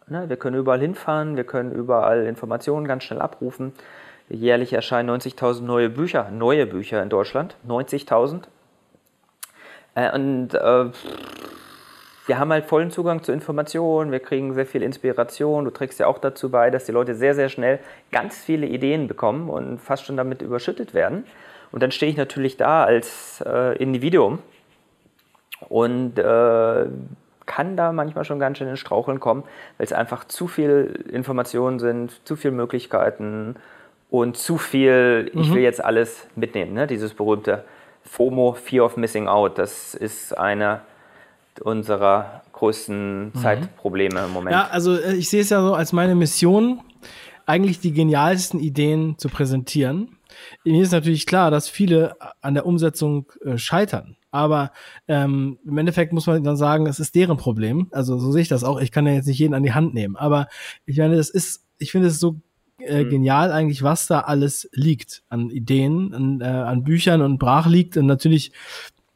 Ne? 0.06 0.28
Wir 0.28 0.36
können 0.36 0.56
überall 0.56 0.80
hinfahren, 0.80 1.36
wir 1.36 1.44
können 1.44 1.72
überall 1.72 2.26
Informationen 2.26 2.86
ganz 2.86 3.04
schnell 3.04 3.20
abrufen. 3.20 3.72
Jährlich 4.28 4.72
erscheinen 4.72 5.10
90.000 5.10 5.62
neue 5.62 5.88
Bücher, 5.88 6.30
neue 6.30 6.66
Bücher 6.66 7.02
in 7.02 7.08
Deutschland, 7.08 7.56
90.000. 7.66 8.42
Äh, 9.94 10.12
und 10.14 10.54
äh, 10.54 10.90
wir 12.30 12.38
haben 12.38 12.52
halt 12.52 12.66
vollen 12.66 12.92
Zugang 12.92 13.24
zu 13.24 13.32
Informationen, 13.32 14.12
wir 14.12 14.20
kriegen 14.20 14.54
sehr 14.54 14.64
viel 14.64 14.84
Inspiration. 14.84 15.64
Du 15.64 15.72
trägst 15.72 15.98
ja 15.98 16.06
auch 16.06 16.18
dazu 16.18 16.48
bei, 16.48 16.70
dass 16.70 16.84
die 16.84 16.92
Leute 16.92 17.16
sehr, 17.16 17.34
sehr 17.34 17.48
schnell 17.48 17.80
ganz 18.12 18.38
viele 18.38 18.68
Ideen 18.68 19.08
bekommen 19.08 19.50
und 19.50 19.80
fast 19.80 20.04
schon 20.04 20.16
damit 20.16 20.40
überschüttet 20.40 20.94
werden. 20.94 21.24
Und 21.72 21.82
dann 21.82 21.90
stehe 21.90 22.08
ich 22.08 22.16
natürlich 22.16 22.56
da 22.56 22.84
als 22.84 23.42
äh, 23.44 23.76
Individuum 23.78 24.38
und 25.68 26.20
äh, 26.20 26.86
kann 27.46 27.76
da 27.76 27.90
manchmal 27.90 28.24
schon 28.24 28.38
ganz 28.38 28.58
schön 28.58 28.68
in 28.68 28.76
Straucheln 28.76 29.18
kommen, 29.18 29.42
weil 29.76 29.86
es 29.86 29.92
einfach 29.92 30.22
zu 30.22 30.46
viel 30.46 31.04
Informationen 31.10 31.80
sind, 31.80 32.24
zu 32.24 32.36
viele 32.36 32.54
Möglichkeiten 32.54 33.56
und 34.08 34.36
zu 34.36 34.56
viel, 34.56 35.32
mhm. 35.34 35.40
ich 35.40 35.52
will 35.52 35.62
jetzt 35.62 35.84
alles 35.84 36.28
mitnehmen. 36.36 36.74
Ne? 36.74 36.86
Dieses 36.86 37.12
berühmte 37.12 37.64
FOMO, 38.04 38.52
Fear 38.52 38.84
of 38.84 38.96
Missing 38.96 39.26
Out, 39.26 39.58
das 39.58 39.96
ist 39.96 40.38
eine 40.38 40.82
unserer 41.60 42.42
größten 42.52 43.26
mhm. 43.26 43.34
Zeitprobleme 43.34 44.24
im 44.24 44.32
Moment. 44.32 44.52
Ja, 44.52 44.68
also 44.68 44.96
äh, 44.96 45.14
ich 45.14 45.28
sehe 45.28 45.40
es 45.40 45.50
ja 45.50 45.60
so 45.62 45.74
als 45.74 45.92
meine 45.92 46.14
Mission, 46.14 46.80
eigentlich 47.46 47.80
die 47.80 47.92
genialsten 47.92 48.60
Ideen 48.60 49.18
zu 49.18 49.28
präsentieren. 49.28 50.16
Mir 50.64 50.82
ist 50.82 50.92
natürlich 50.92 51.26
klar, 51.26 51.50
dass 51.50 51.68
viele 51.68 52.14
an 52.40 52.54
der 52.54 52.66
Umsetzung 52.66 53.26
äh, 53.44 53.58
scheitern. 53.58 54.16
Aber 54.30 54.70
ähm, 55.08 55.58
im 55.64 55.76
Endeffekt 55.76 56.12
muss 56.12 56.26
man 56.26 56.44
dann 56.44 56.56
sagen, 56.56 56.86
es 56.86 57.00
ist 57.00 57.14
deren 57.14 57.36
Problem. 57.36 57.88
Also 57.90 58.18
so 58.18 58.30
sehe 58.30 58.42
ich 58.42 58.48
das 58.48 58.62
auch. 58.62 58.80
Ich 58.80 58.92
kann 58.92 59.06
ja 59.06 59.14
jetzt 59.14 59.26
nicht 59.26 59.38
jeden 59.38 59.54
an 59.54 59.64
die 59.64 59.72
Hand 59.72 59.92
nehmen. 59.92 60.16
Aber 60.16 60.46
ich 60.86 60.98
meine, 60.98 61.16
das 61.16 61.30
ist, 61.30 61.64
ich 61.78 61.90
finde 61.90 62.08
es 62.08 62.20
so 62.20 62.40
äh, 62.78 63.04
mhm. 63.04 63.10
genial 63.10 63.50
eigentlich, 63.50 63.82
was 63.82 64.06
da 64.06 64.20
alles 64.20 64.68
liegt 64.72 65.24
an 65.28 65.50
Ideen, 65.50 66.14
an, 66.14 66.40
äh, 66.40 66.44
an 66.44 66.84
Büchern 66.84 67.22
und 67.22 67.38
brach 67.38 67.66
liegt. 67.66 67.96
Und 67.96 68.06
natürlich 68.06 68.52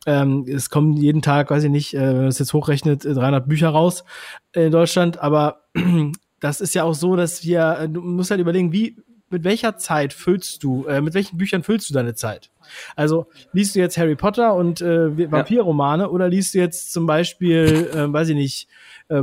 ähm, 0.06 0.44
es 0.48 0.70
kommen 0.70 0.94
jeden 0.94 1.22
Tag, 1.22 1.50
weiß 1.50 1.64
ich 1.64 1.70
nicht, 1.70 1.94
äh, 1.94 2.00
wenn 2.00 2.16
man 2.16 2.26
es 2.28 2.38
jetzt 2.38 2.52
hochrechnet, 2.52 3.04
300 3.04 3.44
äh, 3.44 3.48
Bücher 3.48 3.70
raus 3.70 4.04
in 4.52 4.70
Deutschland. 4.70 5.18
Aber 5.18 5.64
das 6.40 6.60
ist 6.60 6.74
ja 6.74 6.84
auch 6.84 6.94
so, 6.94 7.16
dass 7.16 7.44
wir, 7.44 7.78
äh, 7.80 7.88
du 7.88 8.00
musst 8.00 8.30
halt 8.30 8.40
überlegen, 8.40 8.72
wie, 8.72 8.96
mit 9.30 9.44
welcher 9.44 9.76
Zeit 9.76 10.12
füllst 10.12 10.62
du, 10.62 10.86
äh, 10.86 11.00
mit 11.00 11.14
welchen 11.14 11.38
Büchern 11.38 11.62
füllst 11.62 11.90
du 11.90 11.94
deine 11.94 12.14
Zeit? 12.14 12.50
Also 12.96 13.26
liest 13.52 13.74
du 13.74 13.80
jetzt 13.80 13.98
Harry 13.98 14.14
Potter 14.14 14.54
und 14.54 14.80
äh, 14.80 15.30
Vampirromane 15.30 16.04
ja. 16.04 16.08
oder 16.08 16.28
liest 16.28 16.54
du 16.54 16.58
jetzt 16.58 16.92
zum 16.92 17.06
Beispiel, 17.06 17.90
äh, 17.92 18.12
weiß 18.12 18.28
ich 18.28 18.36
nicht, 18.36 18.68
äh, 19.08 19.22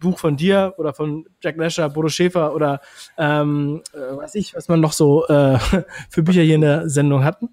Buch 0.00 0.18
von 0.18 0.36
dir 0.36 0.74
oder 0.78 0.92
von 0.92 1.26
Jack 1.40 1.56
Lasher, 1.56 1.88
Bodo 1.88 2.08
Schäfer 2.08 2.54
oder 2.54 2.80
ähm, 3.16 3.82
äh, 3.92 4.16
weiß 4.16 4.34
ich, 4.34 4.54
was 4.54 4.68
man 4.68 4.80
noch 4.80 4.92
so 4.92 5.26
äh, 5.28 5.58
für 6.10 6.22
Bücher 6.22 6.42
hier 6.42 6.56
in 6.56 6.60
der 6.62 6.88
Sendung 6.88 7.24
hatten. 7.24 7.50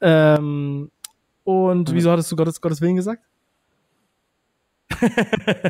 Ähm, 0.00 0.90
und 1.46 1.90
mhm. 1.90 1.94
wieso 1.94 2.10
hattest 2.10 2.30
du 2.32 2.36
Gottes, 2.36 2.60
Gottes 2.60 2.80
Willen 2.80 2.96
gesagt? 2.96 3.22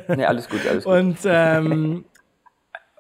nee, 0.09 0.25
alles 0.25 0.49
gut, 0.49 0.61
alles 0.67 0.85
gut. 0.85 0.93
Und 0.93 1.19
ähm, 1.25 2.07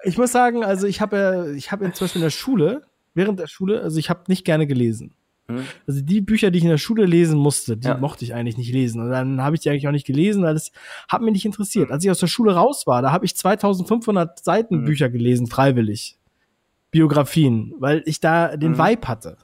ich 0.05 0.19
muss 0.19 0.31
sagen, 0.31 0.63
also 0.63 0.87
ich 0.87 1.01
habe 1.01 1.55
ich 1.57 1.73
habe 1.73 1.91
zum 1.93 2.05
Beispiel 2.05 2.21
in 2.21 2.27
der 2.27 2.31
Schule, 2.31 2.83
während 3.15 3.41
der 3.41 3.47
Schule, 3.47 3.81
also 3.81 3.99
ich 3.99 4.11
habe 4.11 4.25
nicht 4.29 4.45
gerne 4.45 4.67
gelesen. 4.67 5.15
Hm. 5.49 5.65
Also 5.87 6.03
die 6.03 6.21
Bücher, 6.21 6.51
die 6.51 6.59
ich 6.59 6.65
in 6.65 6.71
der 6.71 6.77
Schule 6.77 7.07
lesen 7.07 7.39
musste, 7.39 7.79
die 7.79 7.89
ja. 7.89 7.97
mochte 7.97 8.27
ich 8.27 8.35
eigentlich 8.35 8.59
nicht 8.59 8.73
lesen. 8.73 9.01
Und 9.01 9.11
dann 9.11 9.41
habe 9.41 9.57
ich 9.57 9.63
die 9.63 9.71
eigentlich 9.71 9.89
auch 9.89 9.93
nicht 9.93 10.07
gelesen, 10.07 10.43
weil 10.43 10.53
das 10.53 10.71
hat 11.09 11.23
mich 11.23 11.33
nicht 11.33 11.47
interessiert. 11.47 11.89
Hm. 11.89 11.95
Als 11.95 12.05
ich 12.05 12.11
aus 12.11 12.19
der 12.19 12.27
Schule 12.27 12.55
raus 12.55 12.87
war, 12.87 13.01
da 13.01 13.11
habe 13.11 13.25
ich 13.25 13.35
2500 13.35 14.45
Seiten 14.45 14.81
hm. 14.81 14.85
Bücher 14.85 15.09
gelesen, 15.09 15.47
freiwillig. 15.47 16.19
Biografien, 16.91 17.73
weil 17.79 18.03
ich 18.05 18.21
da 18.21 18.59
den 18.59 18.77
hm. 18.77 18.79
Vibe 18.79 19.09
hatte. 19.09 19.39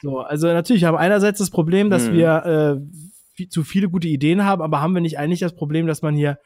So, 0.00 0.20
also 0.20 0.46
natürlich 0.48 0.84
haben 0.84 0.96
einerseits 0.96 1.38
das 1.38 1.50
Problem, 1.50 1.90
dass 1.90 2.06
hm. 2.06 2.12
wir 2.14 2.44
äh, 2.44 2.98
viel, 3.34 3.48
zu 3.48 3.64
viele 3.64 3.88
gute 3.88 4.08
Ideen 4.08 4.44
haben, 4.44 4.62
aber 4.62 4.80
haben 4.80 4.94
wir 4.94 5.00
nicht 5.00 5.18
eigentlich 5.18 5.40
das 5.40 5.54
Problem, 5.54 5.86
dass 5.86 6.02
man 6.02 6.14
hier 6.14 6.38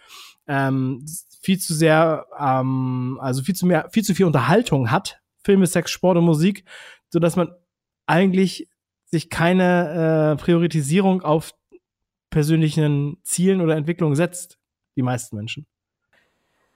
ähm, 0.46 1.04
viel 1.42 1.58
zu 1.58 1.74
sehr, 1.74 2.26
ähm, 2.38 3.18
also 3.20 3.42
viel 3.42 3.54
zu 3.54 3.66
mehr, 3.66 3.88
viel 3.90 4.02
zu 4.02 4.14
viel 4.14 4.26
Unterhaltung 4.26 4.90
hat, 4.90 5.20
Filme, 5.44 5.66
Sex, 5.66 5.90
Sport 5.90 6.18
und 6.18 6.24
Musik, 6.24 6.64
so 7.10 7.18
dass 7.18 7.36
man 7.36 7.48
eigentlich 8.06 8.68
sich 9.06 9.28
keine 9.28 10.36
äh, 10.38 10.42
Priorisierung 10.42 11.22
auf 11.22 11.52
persönlichen 12.30 13.18
Zielen 13.22 13.60
oder 13.60 13.76
Entwicklungen 13.76 14.16
setzt, 14.16 14.58
die 14.96 15.02
meisten 15.02 15.36
Menschen. 15.36 15.66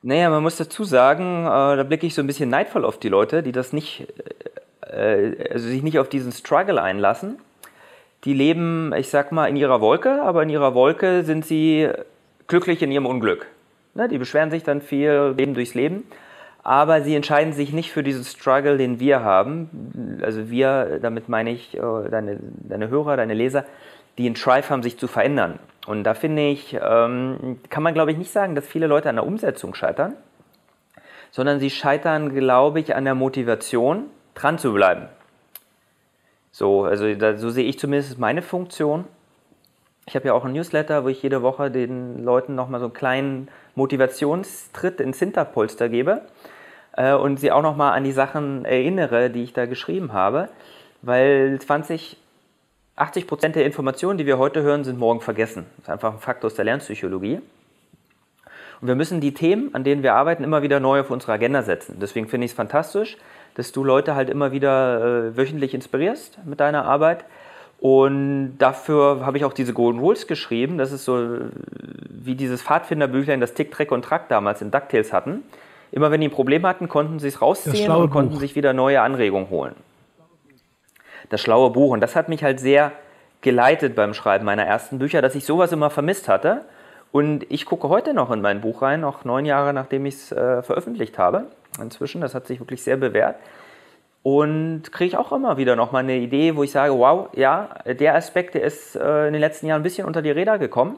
Naja, 0.03 0.31
man 0.31 0.43
muss 0.43 0.57
dazu 0.57 0.85
sagen, 0.85 1.47
äh, 1.47 1.77
da 1.77 1.83
blicke 1.83 2.07
ich 2.07 2.15
so 2.15 2.23
ein 2.23 2.27
bisschen 2.27 2.51
neidvoll 2.51 2.85
auf 2.85 2.99
die 2.99 3.09
Leute, 3.09 3.43
die 3.43 3.53
das 3.53 3.73
nicht, 3.73 4.03
äh, 4.03 4.35
also 4.91 5.69
sich 5.69 5.83
nicht 5.83 5.99
auf 5.99 6.09
diesen 6.09 6.33
Struggle 6.33 6.83
einlassen. 6.83 7.39
Die 8.25 8.35
leben, 8.35 8.93
ich 8.97 9.09
sag 9.09 9.33
mal, 9.33 9.47
in 9.47 9.57
ihrer 9.57 9.81
Wolke, 9.81 10.23
aber 10.23 10.43
in 10.43 10.49
ihrer 10.49 10.75
Wolke 10.75 11.23
sind 11.23 11.45
sie 11.45 11.89
glücklich 12.47 12.83
in 12.83 12.91
ihrem 12.91 13.07
Unglück. 13.07 13.47
Ne? 13.95 14.09
Die 14.09 14.19
beschweren 14.19 14.51
sich 14.51 14.63
dann 14.63 14.81
viel, 14.81 15.35
leben 15.37 15.55
durchs 15.55 15.75
Leben 15.75 16.05
aber 16.67 17.01
sie 17.01 17.15
entscheiden 17.15 17.53
sich 17.53 17.73
nicht 17.73 17.93
für 17.93 18.03
diesen 18.03 18.25
Struggle, 18.25 18.77
den 18.77 18.99
wir 18.99 19.23
haben. 19.23 20.19
Also 20.21 20.51
wir, 20.51 20.99
damit 21.01 21.29
meine 21.29 21.53
ich 21.53 21.77
äh, 21.77 21.81
deine, 22.11 22.41
deine 22.41 22.89
Hörer, 22.89 23.17
deine 23.17 23.35
Leser, 23.35 23.65
die 24.19 24.27
einen 24.27 24.35
Drive 24.35 24.69
haben, 24.69 24.83
sich 24.83 24.99
zu 24.99 25.07
verändern. 25.07 25.61
Und 25.87 26.03
da 26.03 26.15
finde 26.15 26.49
ich, 26.49 26.77
ähm, 26.83 27.61
kann 27.71 27.85
man 27.85 27.95
glaube 27.95 28.11
ich 28.11 28.19
nicht 28.19 28.33
sagen, 28.33 28.57
dass 28.57 28.67
viele 28.67 28.89
Leute 28.89 29.09
an 29.09 29.15
der 29.15 29.25
Umsetzung 29.25 29.77
scheitern, 29.77 30.15
sondern 31.31 31.61
sie 31.61 31.71
scheitern, 31.71 32.35
glaube 32.35 32.81
ich, 32.81 32.97
an 32.97 33.05
der 33.05 33.15
Motivation, 33.15 34.07
dran 34.37 34.59
zu 34.59 34.73
bleiben. 34.73 35.09
So, 36.53 36.85
also 36.85 37.13
da, 37.15 37.37
so 37.37 37.51
sehe 37.51 37.65
ich 37.65 37.79
zumindest 37.79 38.19
meine 38.19 38.43
Funktion. 38.43 39.05
Ich 40.07 40.15
habe 40.15 40.29
ja 40.29 40.35
auch 40.35 40.45
ein 40.45 40.53
Newsletter, 40.53 41.05
wo 41.05 41.09
ich 41.09 41.23
jede 41.23 41.43
Woche 41.43 41.71
den 41.71 42.25
Leuten 42.25 42.55
nochmal 42.55 42.79
so 42.79 42.87
einen 42.87 42.95
kleinen 42.95 43.49
Motivationstritt 43.75 45.01
ins 45.01 45.19
Hinterpolster 45.19 45.89
gebe 45.89 46.23
äh, 46.93 47.13
und 47.13 47.41
sie 47.41 47.51
auch 47.51 47.63
nochmal 47.63 47.93
an 47.93 48.05
die 48.05 48.13
Sachen 48.13 48.65
erinnere, 48.65 49.31
die 49.31 49.43
ich 49.43 49.53
da 49.53 49.67
geschrieben 49.67 50.13
habe, 50.13 50.49
weil 51.03 51.59
20, 51.61 52.17
80 52.95 53.27
Prozent 53.27 53.57
der 53.57 53.67
Informationen, 53.67 54.17
die 54.17 54.27
wir 54.27 54.39
heute 54.39 54.63
hören, 54.63 54.85
sind 54.85 54.99
morgen 54.99 55.21
vergessen. 55.21 55.67
Das 55.77 55.87
ist 55.87 55.91
einfach 55.91 56.15
ein 56.15 56.21
Fakt 56.21 56.45
aus 56.45 56.55
der 56.55 56.65
Lernpsychologie. 56.65 57.41
Und 58.81 58.89
wir 58.89 58.95
müssen 58.95 59.21
die 59.21 59.35
Themen, 59.35 59.75
an 59.75 59.85
denen 59.85 60.03
wir 60.03 60.15
arbeiten, 60.15 60.45
immer 60.45 60.63
wieder 60.63 60.81
neu 60.81 61.01
auf 61.01 61.11
unsere 61.11 61.33
Agenda 61.33 61.63
setzen. 61.63 61.97
Deswegen 62.01 62.29
finde 62.29 62.45
ich 62.45 62.53
es 62.53 62.57
fantastisch, 62.57 63.17
dass 63.57 63.73
du 63.73 63.83
Leute 63.83 64.15
halt 64.15 64.31
immer 64.31 64.53
wieder 64.53 65.29
äh, 65.29 65.37
wöchentlich 65.37 65.75
inspirierst 65.75 66.39
mit 66.45 66.61
deiner 66.61 66.85
Arbeit. 66.85 67.25
Und 67.79 68.57
dafür 68.59 69.25
habe 69.25 69.37
ich 69.39 69.45
auch 69.45 69.53
diese 69.53 69.73
Golden 69.73 69.99
Rules 69.99 70.27
geschrieben. 70.27 70.79
Das 70.79 70.93
ist 70.93 71.05
so 71.05 71.39
wie 72.09 72.35
dieses 72.35 72.63
Pfadfinderbüchlein, 72.63 73.41
das 73.41 73.55
Tick, 73.55 73.71
Track 73.71 73.93
und 73.93 74.05
Track 74.05 74.29
damals 74.29 74.63
in 74.63 74.71
DuckTales 74.71 75.13
hatten. 75.13 75.43
Immer 75.93 76.11
wenn 76.11 76.21
die 76.21 76.29
ein 76.29 76.33
Problem 76.33 76.67
hatten, 76.67 76.89
konnten 76.89 77.19
sie 77.19 77.29
es 77.29 77.41
rausziehen 77.41 77.91
und 77.91 78.11
konnten 78.11 78.35
Buch. 78.35 78.41
sich 78.41 78.57
wieder 78.57 78.73
neue 78.73 79.01
Anregungen 79.01 79.51
holen. 79.51 79.75
Das 81.29 81.41
schlaue 81.41 81.71
Buch. 81.71 81.91
Und 81.93 82.01
das 82.01 82.17
hat 82.17 82.29
mich 82.29 82.43
halt 82.45 82.61
sehr 82.61 82.93
geleitet 83.41 83.95
beim 83.95 84.13
Schreiben 84.13 84.45
meiner 84.45 84.65
ersten 84.65 84.99
Bücher, 84.99 85.23
dass 85.23 85.35
ich 85.35 85.45
sowas 85.45 85.73
immer 85.73 85.91
vermisst 85.91 86.29
hatte. 86.29 86.63
Und 87.13 87.47
ich 87.51 87.65
gucke 87.65 87.89
heute 87.89 88.13
noch 88.13 88.31
in 88.31 88.41
mein 88.41 88.61
Buch 88.61 88.83
rein, 88.83 89.05
auch 89.05 89.25
neun 89.25 89.47
Jahre 89.47 89.73
nachdem 89.73 90.05
ich 90.07 90.15
es 90.15 90.33
äh, 90.33 90.63
veröffentlicht 90.63 91.19
habe. 91.19 91.47
Inzwischen, 91.81 92.21
das 92.21 92.35
hat 92.35 92.47
sich 92.47 92.61
wirklich 92.61 92.83
sehr 92.83 92.97
bewährt. 92.97 93.37
Und 94.23 94.91
kriege 94.91 95.09
ich 95.09 95.17
auch 95.17 95.31
immer 95.31 95.57
wieder 95.57 95.77
noch 95.77 95.93
mal 95.93 96.01
eine 96.01 96.17
Idee, 96.17 96.57
wo 96.57 96.65
ich 96.65 96.73
sage, 96.73 96.93
wow, 96.99 97.29
ja, 97.35 97.69
der 97.87 98.17
Aspekt, 98.17 98.55
der 98.55 98.63
ist 98.63 98.97
äh, 98.97 99.29
in 99.29 99.35
den 99.35 99.41
letzten 99.41 99.67
Jahren 99.67 99.81
ein 99.81 99.85
bisschen 99.85 100.07
unter 100.07 100.21
die 100.21 100.31
Räder 100.31 100.59
gekommen 100.59 100.97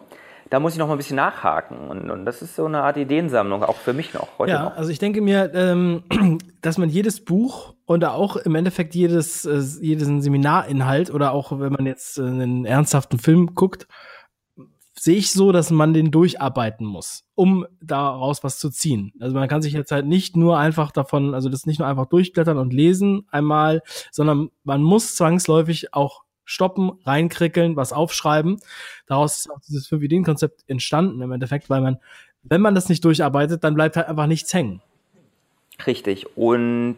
da 0.51 0.61
muss 0.61 0.73
ich 0.73 0.79
noch 0.79 0.87
mal 0.87 0.95
ein 0.95 0.99
bisschen 0.99 1.17
nachhaken. 1.17 1.89
Und, 1.89 2.11
und, 2.11 2.25
das 2.25 2.43
ist 2.43 2.57
so 2.57 2.67
eine 2.67 2.83
Art 2.83 2.97
Ideensammlung, 2.97 3.63
auch 3.63 3.77
für 3.77 3.93
mich 3.93 4.15
noch. 4.15 4.29
Heute 4.39 4.53
ja, 4.53 4.65
noch. 4.65 4.77
also 4.77 4.91
ich 4.91 4.99
denke 4.99 5.21
mir, 5.21 5.53
ähm, 5.55 6.03
dass 6.63 6.79
man 6.79 6.89
jedes 6.89 7.25
Buch 7.25 7.75
und 7.85 8.05
auch 8.05 8.37
im 8.37 8.55
Endeffekt 8.55 8.95
jedes, 8.95 9.45
äh, 9.45 9.61
jeden 9.85 10.23
Seminarinhalt 10.23 11.11
oder 11.11 11.33
auch 11.33 11.59
wenn 11.59 11.73
man 11.73 11.87
jetzt 11.87 12.19
einen 12.19 12.65
ernsthaften 12.65 13.19
Film 13.19 13.55
guckt, 13.55 13.87
sehe 14.99 15.17
ich 15.17 15.33
so, 15.33 15.53
dass 15.53 15.71
man 15.71 15.95
den 15.95 16.11
durcharbeiten 16.11 16.87
muss, 16.87 17.25
um 17.35 17.67
daraus 17.81 18.43
was 18.45 18.59
zu 18.59 18.71
ziehen. 18.71 19.13
Also 19.21 19.35
man 19.35 19.49
kann 19.49 19.63
sich 19.63 19.73
jetzt 19.73 19.93
halt 19.93 20.07
nicht 20.07 20.37
nur 20.37 20.59
einfach 20.59 20.91
davon, 20.91 21.35
also 21.35 21.49
das 21.49 21.67
nicht 21.67 21.79
nur 21.79 21.89
einfach 21.89 22.07
durchblättern 22.07 22.59
und 22.59 22.73
lesen 22.73 23.27
einmal, 23.31 23.83
sondern 24.11 24.51
man 24.65 24.83
muss 24.83 25.17
zwangsläufig 25.17 25.95
auch 25.95 26.25
stoppen, 26.45 26.93
reinkrickeln, 27.05 27.77
was 27.77 27.93
aufschreiben. 27.93 28.59
Daraus 29.07 29.39
ist 29.39 29.51
auch 29.51 29.61
dieses 29.69 29.87
Fünf-Ideen-Konzept 29.87 30.65
entstanden 30.67 31.21
im 31.21 31.31
Endeffekt, 31.31 31.69
weil 31.69 31.83
man, 31.83 31.99
wenn 32.43 32.63
man 32.63 32.75
das 32.75 32.89
nicht 32.89 33.05
durcharbeitet, 33.05 33.63
dann 33.65 33.75
bleibt 33.75 33.97
halt 33.97 34.09
einfach 34.09 34.27
nichts 34.27 34.53
hängen. 34.55 34.81
Richtig. 35.87 36.37
Und 36.37 36.97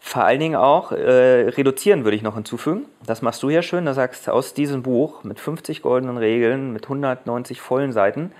vor 0.00 0.24
allen 0.24 0.40
Dingen 0.40 0.56
auch 0.56 0.92
äh, 0.92 1.48
reduzieren 1.50 2.04
würde 2.04 2.16
ich 2.16 2.22
noch 2.22 2.34
hinzufügen. 2.34 2.86
Das 3.06 3.22
machst 3.22 3.42
du 3.42 3.50
ja 3.50 3.62
schön. 3.62 3.84
Da 3.84 3.94
sagst 3.94 4.28
aus 4.28 4.54
diesem 4.54 4.82
Buch 4.82 5.24
mit 5.24 5.38
50 5.38 5.82
goldenen 5.82 6.16
Regeln, 6.16 6.72
mit 6.72 6.84
190 6.84 7.60
vollen 7.60 7.92
Seiten, 7.92 8.32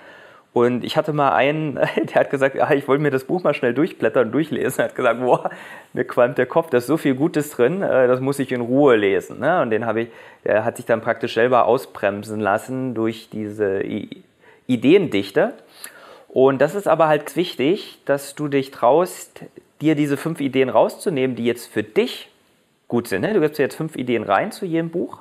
und 0.52 0.82
ich 0.82 0.96
hatte 0.96 1.12
mal 1.12 1.32
einen, 1.32 1.74
der 1.96 2.14
hat 2.14 2.30
gesagt, 2.30 2.58
ah, 2.60 2.72
ich 2.72 2.88
wollte 2.88 3.02
mir 3.02 3.10
das 3.10 3.24
Buch 3.24 3.42
mal 3.42 3.54
schnell 3.54 3.74
durchblättern 3.74 4.26
und 4.26 4.32
durchlesen. 4.32 4.80
Er 4.80 4.84
hat 4.86 4.96
gesagt, 4.96 5.20
boah, 5.20 5.50
mir 5.92 6.04
qualmt 6.04 6.38
der 6.38 6.46
Kopf, 6.46 6.70
da 6.70 6.78
ist 6.78 6.86
so 6.86 6.96
viel 6.96 7.14
Gutes 7.14 7.50
drin, 7.50 7.82
äh, 7.82 8.08
das 8.08 8.20
muss 8.20 8.38
ich 8.38 8.50
in 8.50 8.60
Ruhe 8.60 8.96
lesen. 8.96 9.38
Ne? 9.38 9.62
Und 9.62 9.70
den 9.70 9.86
habe 9.86 10.02
ich, 10.02 10.08
der 10.44 10.64
hat 10.64 10.76
sich 10.76 10.86
dann 10.86 11.00
praktisch 11.00 11.34
selber 11.34 11.66
ausbremsen 11.66 12.40
lassen 12.40 12.94
durch 12.94 13.28
diese 13.30 13.82
Ideendichte. 14.66 15.54
Und 16.32 16.60
das 16.60 16.76
ist 16.76 16.86
aber 16.86 17.08
halt 17.08 17.34
wichtig, 17.34 17.98
dass 18.04 18.36
du 18.36 18.46
dich 18.46 18.70
traust, 18.70 19.42
dir 19.80 19.96
diese 19.96 20.16
fünf 20.16 20.40
Ideen 20.40 20.68
rauszunehmen, 20.68 21.34
die 21.34 21.44
jetzt 21.44 21.66
für 21.66 21.82
dich 21.82 22.30
gut 22.86 23.08
sind. 23.08 23.22
Ne? 23.22 23.34
Du 23.34 23.40
gibst 23.40 23.58
jetzt 23.58 23.74
fünf 23.74 23.96
Ideen 23.96 24.22
rein 24.22 24.52
zu 24.52 24.64
jedem 24.64 24.90
Buch. 24.90 25.18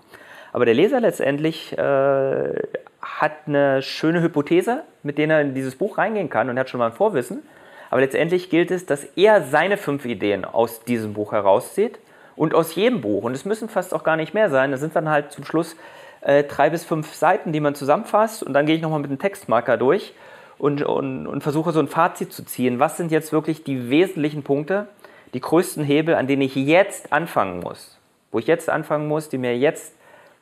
Aber 0.53 0.65
der 0.65 0.75
Leser 0.75 0.99
letztendlich 0.99 1.75
äh, 1.75 2.53
hat 3.01 3.31
eine 3.47 3.81
schöne 3.81 4.21
Hypothese, 4.21 4.83
mit 5.01 5.17
der 5.17 5.29
er 5.29 5.41
in 5.41 5.55
dieses 5.55 5.75
Buch 5.75 5.97
reingehen 5.97 6.29
kann 6.29 6.47
und 6.47 6.59
hat 6.59 6.69
schon 6.69 6.77
mal 6.77 6.87
ein 6.87 6.93
Vorwissen. 6.93 7.41
Aber 7.89 8.01
letztendlich 8.01 8.51
gilt 8.51 8.69
es, 8.69 8.85
dass 8.85 9.03
er 9.15 9.41
seine 9.41 9.77
fünf 9.77 10.05
Ideen 10.05 10.45
aus 10.45 10.83
diesem 10.83 11.13
Buch 11.13 11.31
herauszieht 11.31 11.97
und 12.35 12.53
aus 12.53 12.75
jedem 12.75 13.01
Buch. 13.01 13.23
Und 13.23 13.33
es 13.33 13.45
müssen 13.45 13.67
fast 13.67 13.95
auch 13.95 14.03
gar 14.03 14.15
nicht 14.15 14.35
mehr 14.35 14.51
sein. 14.51 14.69
Das 14.69 14.79
sind 14.79 14.95
dann 14.95 15.09
halt 15.09 15.31
zum 15.31 15.43
Schluss 15.43 15.75
äh, 16.21 16.43
drei 16.43 16.69
bis 16.69 16.85
fünf 16.85 17.15
Seiten, 17.15 17.51
die 17.51 17.61
man 17.61 17.73
zusammenfasst. 17.73 18.43
Und 18.43 18.53
dann 18.53 18.67
gehe 18.67 18.75
ich 18.75 18.81
nochmal 18.83 18.99
mit 18.99 19.09
einem 19.09 19.17
Textmarker 19.19 19.75
durch 19.75 20.13
und, 20.59 20.83
und, 20.83 21.25
und 21.25 21.41
versuche 21.41 21.71
so 21.71 21.79
ein 21.79 21.87
Fazit 21.87 22.31
zu 22.31 22.43
ziehen. 22.43 22.79
Was 22.79 22.97
sind 22.97 23.11
jetzt 23.11 23.31
wirklich 23.31 23.63
die 23.63 23.89
wesentlichen 23.89 24.43
Punkte, 24.43 24.87
die 25.33 25.39
größten 25.39 25.83
Hebel, 25.83 26.15
an 26.15 26.27
denen 26.27 26.43
ich 26.43 26.55
jetzt 26.55 27.11
anfangen 27.11 27.61
muss? 27.61 27.97
Wo 28.31 28.39
ich 28.39 28.47
jetzt 28.47 28.69
anfangen 28.69 29.07
muss, 29.07 29.29
die 29.29 29.37
mir 29.37 29.57
jetzt 29.57 29.95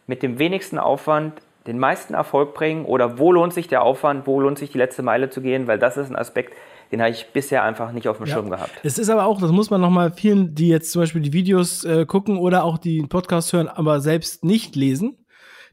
mit 0.08 0.24
dem 0.24 0.40
wenigsten 0.40 0.80
Aufwand 0.80 1.34
den 1.68 1.80
meisten 1.80 2.14
Erfolg 2.14 2.54
bringen 2.54 2.86
oder 2.86 3.20
wo 3.20 3.32
lohnt 3.32 3.54
sich 3.54 3.68
der 3.68 3.84
Aufwand, 3.84 4.26
wo 4.26 4.40
lohnt 4.40 4.58
sich 4.58 4.72
die 4.72 4.78
letzte 4.78 5.04
Meile 5.04 5.30
zu 5.30 5.42
gehen, 5.42 5.68
weil 5.68 5.78
das 5.78 5.98
ist 5.98 6.10
ein 6.10 6.16
Aspekt, 6.16 6.54
den 6.92 7.02
habe 7.02 7.12
ich 7.12 7.28
bisher 7.34 7.64
einfach 7.64 7.92
nicht 7.92 8.08
auf 8.08 8.18
dem 8.18 8.26
ja. 8.26 8.34
Schirm 8.34 8.50
gehabt. 8.50 8.72
Es 8.84 8.98
ist 8.98 9.10
aber 9.10 9.26
auch, 9.26 9.42
das 9.42 9.52
muss 9.52 9.70
man 9.70 9.82
nochmal 9.82 10.12
vielen, 10.12 10.56
die 10.56 10.70
jetzt 10.70 10.92
zum 10.92 11.02
Beispiel 11.02 11.22
die 11.22 11.34
Videos 11.34 11.84
äh, 11.84 12.06
gucken 12.06 12.38
oder 12.38 12.64
auch 12.64 12.78
die 12.78 13.02
Podcasts 13.04 13.52
hören, 13.52 13.68
aber 13.68 14.00
selbst 14.00 14.46
nicht 14.46 14.78
lesen. 14.78 15.18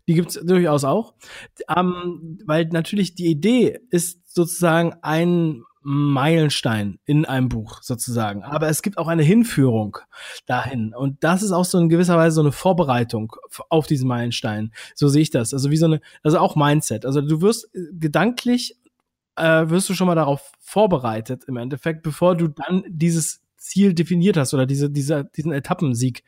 Die 0.08 0.14
gibt 0.14 0.30
es 0.30 0.44
durchaus 0.44 0.84
auch. 0.84 1.14
Ähm, 1.74 2.38
weil 2.44 2.66
natürlich 2.66 3.14
die 3.14 3.26
Idee 3.26 3.80
ist 3.90 4.34
sozusagen 4.34 4.94
ein 5.02 5.62
Meilenstein 5.86 6.98
in 7.04 7.26
einem 7.26 7.50
Buch 7.50 7.82
sozusagen. 7.82 8.42
Aber 8.42 8.68
es 8.68 8.80
gibt 8.80 8.96
auch 8.96 9.06
eine 9.06 9.22
Hinführung 9.22 9.98
dahin. 10.46 10.94
Und 10.94 11.22
das 11.22 11.42
ist 11.42 11.52
auch 11.52 11.66
so 11.66 11.78
in 11.78 11.90
gewisser 11.90 12.16
Weise 12.16 12.36
so 12.36 12.40
eine 12.40 12.52
Vorbereitung 12.52 13.36
auf 13.68 13.86
diesen 13.86 14.08
Meilenstein. 14.08 14.72
So 14.94 15.08
sehe 15.08 15.22
ich 15.22 15.30
das. 15.30 15.52
Also 15.52 15.70
wie 15.70 15.76
so 15.76 15.84
eine, 15.84 16.00
also 16.22 16.38
auch 16.38 16.56
Mindset. 16.56 17.04
Also 17.04 17.20
du 17.20 17.42
wirst 17.42 17.74
äh, 17.74 17.80
gedanklich, 17.92 18.78
äh, 19.36 19.68
wirst 19.68 19.90
du 19.90 19.94
schon 19.94 20.06
mal 20.06 20.14
darauf 20.14 20.52
vorbereitet 20.58 21.44
im 21.48 21.58
Endeffekt, 21.58 22.02
bevor 22.02 22.34
du 22.34 22.48
dann 22.48 22.84
dieses 22.88 23.43
Ziel 23.64 23.94
definiert 23.94 24.37
hast 24.37 24.55
oder 24.55 24.66
diese, 24.66 24.90
dieser, 24.90 25.24
diesen 25.24 25.53
Etappensieg. 25.53 26.22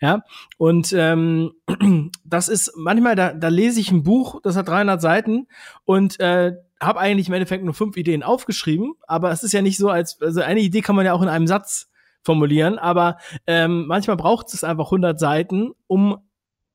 Ja, 0.00 0.22
und 0.58 0.92
ähm, 0.92 1.52
das 2.24 2.48
ist 2.48 2.72
manchmal, 2.76 3.16
da, 3.16 3.32
da 3.32 3.48
lese 3.48 3.80
ich 3.80 3.90
ein 3.90 4.02
Buch, 4.02 4.40
das 4.42 4.56
hat 4.56 4.68
300 4.68 5.00
Seiten 5.00 5.48
und 5.84 6.20
äh, 6.20 6.52
habe 6.80 7.00
eigentlich 7.00 7.28
im 7.28 7.34
Endeffekt 7.34 7.64
nur 7.64 7.74
fünf 7.74 7.96
Ideen 7.96 8.22
aufgeschrieben, 8.22 8.94
aber 9.06 9.30
es 9.30 9.42
ist 9.42 9.52
ja 9.52 9.62
nicht 9.62 9.78
so, 9.78 9.88
als 9.88 10.20
also 10.20 10.42
eine 10.42 10.60
Idee 10.60 10.82
kann 10.82 10.96
man 10.96 11.06
ja 11.06 11.12
auch 11.14 11.22
in 11.22 11.28
einem 11.28 11.46
Satz 11.46 11.90
formulieren, 12.22 12.78
aber 12.78 13.18
ähm, 13.46 13.86
manchmal 13.86 14.16
braucht 14.16 14.52
es 14.52 14.64
einfach 14.64 14.86
100 14.86 15.18
Seiten, 15.18 15.72
um 15.86 16.18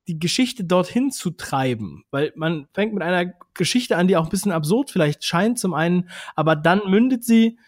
die 0.08 0.20
Geschichte 0.20 0.64
dorthin 0.64 1.12
zu 1.12 1.32
treiben, 1.32 2.06
weil 2.12 2.32
man 2.36 2.68
fängt 2.74 2.94
mit 2.94 3.04
einer 3.04 3.34
Geschichte 3.54 3.98
an, 3.98 4.08
die 4.08 4.16
auch 4.16 4.24
ein 4.24 4.30
bisschen 4.30 4.54
absurd 4.54 4.90
vielleicht 4.90 5.26
scheint 5.26 5.60
zum 5.60 5.74
einen, 5.74 6.10
aber 6.36 6.56
dann 6.56 6.82
mündet 6.90 7.24
sie 7.26 7.60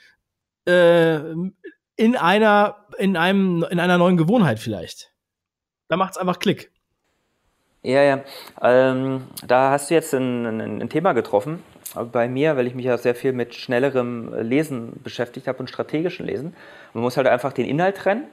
äh, 0.66 1.20
in 2.00 2.16
einer, 2.16 2.78
in 2.98 3.18
einem, 3.18 3.66
in 3.70 3.78
einer 3.78 3.98
neuen 3.98 4.16
Gewohnheit 4.16 4.60
vielleicht. 4.60 5.12
Da 5.90 5.98
macht 5.98 6.12
es 6.12 6.18
einfach 6.18 6.40
Klick. 6.40 6.72
Ja, 7.82 8.02
ja. 8.04 8.22
Ähm, 8.62 9.28
da 9.46 9.72
hast 9.72 9.90
du 9.90 9.96
jetzt 9.96 10.14
ein, 10.14 10.46
ein, 10.46 10.82
ein, 10.82 10.90
Thema 10.90 11.12
getroffen 11.12 11.62
bei 12.14 12.30
mir, 12.30 12.56
weil 12.56 12.68
ich 12.68 12.76
mich 12.76 12.86
ja 12.86 12.98
sehr 12.98 13.16
viel 13.16 13.34
mit 13.34 13.54
schnellerem 13.54 14.34
Lesen 14.34 15.02
beschäftigt 15.04 15.46
habe 15.48 15.60
und 15.60 15.70
strategischen 15.70 16.26
Lesen. 16.26 16.56
Man 16.94 17.04
muss 17.04 17.18
halt 17.18 17.28
einfach 17.28 17.52
den 17.52 17.66
Inhalt 17.66 17.98
trennen 17.98 18.28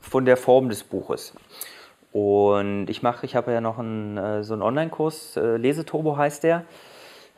von 0.00 0.24
der 0.24 0.36
Form 0.36 0.68
des 0.68 0.82
Buches. 0.82 1.32
Und 2.10 2.88
ich 2.90 3.02
mache, 3.02 3.24
ich 3.24 3.36
habe 3.36 3.52
ja 3.52 3.60
noch 3.60 3.78
einen, 3.78 4.18
äh, 4.18 4.42
so 4.42 4.54
einen 4.54 4.62
Online-Kurs, 4.62 5.36
äh, 5.36 5.56
Leseturbo 5.58 6.16
heißt 6.16 6.42
der 6.42 6.64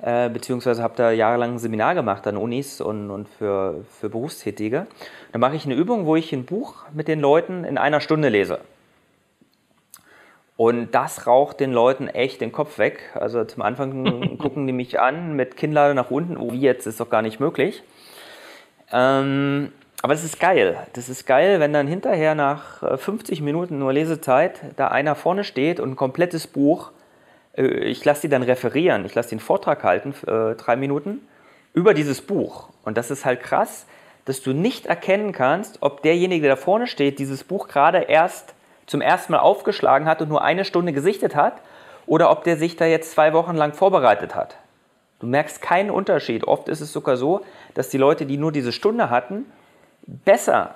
äh, 0.02 0.28
beziehungsweise 0.28 0.82
habe 0.82 0.94
da 0.96 1.10
jahrelang 1.10 1.54
ein 1.54 1.58
Seminar 1.58 1.94
gemacht 1.94 2.26
an 2.26 2.36
Unis 2.36 2.80
und, 2.80 3.10
und 3.10 3.28
für, 3.28 3.84
für 3.90 4.08
Berufstätige. 4.08 4.86
Da 5.32 5.38
mache 5.38 5.56
ich 5.56 5.64
eine 5.64 5.74
Übung, 5.74 6.06
wo 6.06 6.16
ich 6.16 6.32
ein 6.32 6.44
Buch 6.44 6.84
mit 6.92 7.08
den 7.08 7.20
Leuten 7.20 7.64
in 7.64 7.78
einer 7.78 8.00
Stunde 8.00 8.28
lese. 8.28 8.60
Und 10.56 10.94
das 10.94 11.26
raucht 11.26 11.58
den 11.58 11.72
Leuten 11.72 12.06
echt 12.06 12.40
den 12.40 12.52
Kopf 12.52 12.78
weg. 12.78 13.10
Also 13.14 13.44
zum 13.44 13.62
Anfang 13.62 14.38
gucken 14.38 14.66
die 14.66 14.72
mich 14.72 15.00
an 15.00 15.34
mit 15.34 15.56
Kinnlade 15.56 15.94
nach 15.94 16.10
unten. 16.10 16.36
Oh, 16.36 16.52
wie 16.52 16.60
jetzt 16.60 16.86
ist 16.86 17.00
doch 17.00 17.10
gar 17.10 17.22
nicht 17.22 17.40
möglich. 17.40 17.82
Ähm, 18.92 19.72
aber 20.02 20.12
es 20.12 20.22
ist 20.22 20.38
geil. 20.38 20.76
Das 20.92 21.08
ist 21.08 21.26
geil, 21.26 21.60
wenn 21.60 21.72
dann 21.72 21.88
hinterher 21.88 22.34
nach 22.34 22.98
50 22.98 23.40
äh, 23.40 23.42
Minuten 23.42 23.78
nur 23.78 23.92
Lesezeit 23.92 24.60
da 24.76 24.88
einer 24.88 25.14
vorne 25.14 25.44
steht 25.44 25.80
und 25.80 25.92
ein 25.92 25.96
komplettes 25.96 26.46
Buch 26.46 26.92
ich 27.56 28.04
lasse 28.04 28.22
die 28.22 28.28
dann 28.28 28.42
referieren, 28.42 29.04
ich 29.04 29.14
lasse 29.14 29.30
den 29.30 29.40
Vortrag 29.40 29.84
halten, 29.84 30.14
äh, 30.26 30.54
drei 30.54 30.76
Minuten, 30.76 31.26
über 31.72 31.94
dieses 31.94 32.20
Buch. 32.22 32.68
Und 32.84 32.96
das 32.96 33.10
ist 33.10 33.24
halt 33.24 33.42
krass, 33.42 33.86
dass 34.24 34.42
du 34.42 34.52
nicht 34.52 34.86
erkennen 34.86 35.32
kannst, 35.32 35.78
ob 35.80 36.02
derjenige, 36.02 36.42
der 36.46 36.56
da 36.56 36.60
vorne 36.60 36.86
steht, 36.86 37.18
dieses 37.18 37.44
Buch 37.44 37.68
gerade 37.68 37.98
erst 37.98 38.54
zum 38.86 39.00
ersten 39.00 39.32
Mal 39.32 39.40
aufgeschlagen 39.40 40.06
hat 40.06 40.22
und 40.22 40.28
nur 40.28 40.42
eine 40.42 40.64
Stunde 40.64 40.92
gesichtet 40.92 41.34
hat, 41.34 41.54
oder 42.06 42.30
ob 42.30 42.44
der 42.44 42.56
sich 42.56 42.76
da 42.76 42.84
jetzt 42.84 43.12
zwei 43.12 43.32
Wochen 43.32 43.56
lang 43.56 43.72
vorbereitet 43.72 44.34
hat. 44.34 44.56
Du 45.20 45.26
merkst 45.26 45.62
keinen 45.62 45.90
Unterschied. 45.90 46.44
Oft 46.44 46.68
ist 46.68 46.80
es 46.80 46.92
sogar 46.92 47.16
so, 47.16 47.40
dass 47.72 47.88
die 47.88 47.98
Leute, 47.98 48.26
die 48.26 48.36
nur 48.36 48.52
diese 48.52 48.72
Stunde 48.72 49.08
hatten, 49.08 49.46
besser 50.02 50.74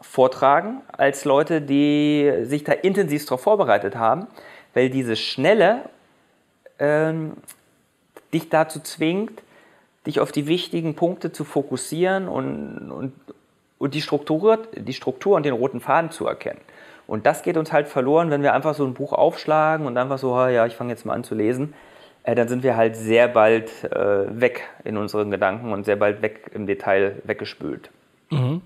vortragen 0.00 0.80
als 0.96 1.24
Leute, 1.24 1.60
die 1.60 2.32
sich 2.44 2.64
da 2.64 2.72
intensiv 2.72 3.24
darauf 3.26 3.42
vorbereitet 3.42 3.96
haben, 3.96 4.28
weil 4.72 4.88
diese 4.88 5.16
schnelle 5.16 5.82
ähm, 6.82 7.34
dich 8.34 8.48
dazu 8.48 8.80
zwingt, 8.80 9.42
dich 10.06 10.18
auf 10.20 10.32
die 10.32 10.46
wichtigen 10.46 10.94
Punkte 10.96 11.32
zu 11.32 11.44
fokussieren 11.44 12.26
und, 12.28 12.90
und, 12.90 13.12
und 13.78 13.94
die, 13.94 14.02
Struktur, 14.02 14.58
die 14.74 14.92
Struktur 14.92 15.36
und 15.36 15.44
den 15.44 15.54
roten 15.54 15.80
Faden 15.80 16.10
zu 16.10 16.26
erkennen. 16.26 16.60
Und 17.06 17.24
das 17.24 17.42
geht 17.42 17.56
uns 17.56 17.72
halt 17.72 17.88
verloren, 17.88 18.30
wenn 18.30 18.42
wir 18.42 18.52
einfach 18.52 18.74
so 18.74 18.84
ein 18.84 18.94
Buch 18.94 19.12
aufschlagen 19.12 19.86
und 19.86 19.96
einfach 19.96 20.18
so, 20.18 20.34
ja, 20.48 20.66
ich 20.66 20.74
fange 20.74 20.90
jetzt 20.90 21.06
mal 21.06 21.14
an 21.14 21.24
zu 21.24 21.34
lesen. 21.34 21.74
Äh, 22.24 22.34
dann 22.34 22.48
sind 22.48 22.62
wir 22.62 22.76
halt 22.76 22.96
sehr 22.96 23.28
bald 23.28 23.84
äh, 23.84 24.40
weg 24.40 24.68
in 24.84 24.96
unseren 24.96 25.30
Gedanken 25.30 25.72
und 25.72 25.84
sehr 25.84 25.96
bald 25.96 26.22
weg 26.22 26.50
im 26.52 26.66
Detail 26.66 27.22
weggespült. 27.24 27.90
Mhm. 28.30 28.62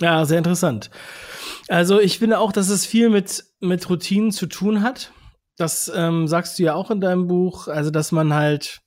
Ja, 0.00 0.24
sehr 0.24 0.38
interessant. 0.38 0.90
Also 1.68 2.00
ich 2.00 2.18
finde 2.18 2.38
auch, 2.38 2.52
dass 2.52 2.68
es 2.68 2.86
viel 2.86 3.08
mit, 3.08 3.44
mit 3.60 3.88
Routinen 3.88 4.30
zu 4.30 4.46
tun 4.46 4.82
hat. 4.82 5.10
Das 5.56 5.90
ähm, 5.94 6.28
sagst 6.28 6.58
du 6.58 6.64
ja 6.64 6.74
auch 6.74 6.90
in 6.90 7.00
deinem 7.00 7.26
Buch, 7.26 7.68
also 7.68 7.90
dass 7.90 8.12
man 8.12 8.34
halt 8.34 8.80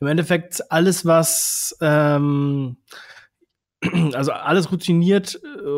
im 0.00 0.06
Endeffekt 0.06 0.70
alles, 0.70 1.04
was 1.04 1.76
ähm, 1.80 2.76
also 4.14 4.32
alles 4.32 4.70
routiniert, 4.70 5.40
äh, 5.42 5.68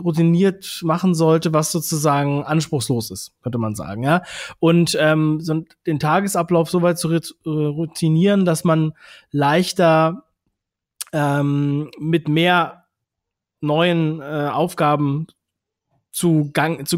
routiniert 0.00 0.80
machen 0.82 1.14
sollte, 1.14 1.52
was 1.52 1.72
sozusagen 1.72 2.42
anspruchslos 2.44 3.10
ist, 3.10 3.34
könnte 3.42 3.58
man 3.58 3.74
sagen, 3.74 4.02
ja. 4.02 4.22
Und 4.58 4.96
ähm, 4.98 5.40
so 5.40 5.64
den 5.86 5.98
Tagesablauf 5.98 6.70
so 6.70 6.82
weit 6.82 6.98
zu 6.98 7.12
äh, 7.12 7.20
routinieren, 7.44 8.44
dass 8.44 8.64
man 8.64 8.94
leichter 9.30 10.24
ähm, 11.12 11.90
mit 11.98 12.28
mehr 12.28 12.84
neuen 13.60 14.20
äh, 14.20 14.48
Aufgaben 14.52 15.26
zu 16.16 16.50
Gang, 16.52 16.88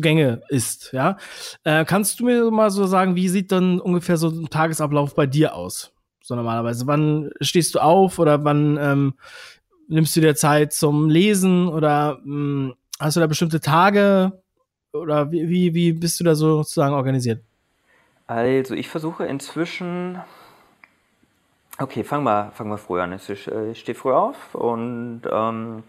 ist, 0.49 0.93
ja. 0.93 1.17
Äh, 1.65 1.85
kannst 1.85 2.21
du 2.21 2.25
mir 2.25 2.51
mal 2.53 2.71
so 2.71 2.87
sagen, 2.87 3.17
wie 3.17 3.29
sieht 3.29 3.51
dann 3.51 3.81
ungefähr 3.81 4.17
so 4.17 4.29
ein 4.29 4.49
Tagesablauf 4.49 5.17
bei 5.17 5.27
dir 5.27 5.57
aus? 5.57 5.93
So 6.23 6.37
normalerweise. 6.37 6.87
Wann 6.87 7.31
stehst 7.41 7.75
du 7.75 7.81
auf 7.81 8.21
oder 8.21 8.45
wann 8.45 8.79
ähm, 8.81 9.15
nimmst 9.89 10.15
du 10.15 10.21
dir 10.21 10.37
Zeit 10.37 10.73
zum 10.73 11.09
Lesen 11.09 11.67
oder 11.67 12.21
mh, 12.23 12.69
hm, 12.69 12.75
hast 13.01 13.17
du 13.17 13.21
da 13.21 13.27
bestimmte 13.27 13.61
Tage 13.61 14.41
oder 14.93 15.33
wie, 15.33 15.49
wie, 15.49 15.75
wie 15.75 15.93
bist 15.93 16.21
du 16.21 16.25
da 16.25 16.37
sozusagen 16.37 16.95
organisiert? 16.95 17.43
Also 18.29 18.75
ich 18.75 18.89
versuche 18.89 19.25
inzwischen 19.27 20.21
Okay, 21.81 22.03
fangen 22.03 22.25
wir, 22.25 22.51
fangen 22.55 22.71
wir 22.71 22.79
früh 22.79 23.01
an. 23.01 23.13
Äh, 23.13 23.71
ich 23.71 23.81
stehe 23.81 23.95
früh 23.97 24.13
auf 24.13 24.55
und 24.55 25.23
ähm, 25.31 25.85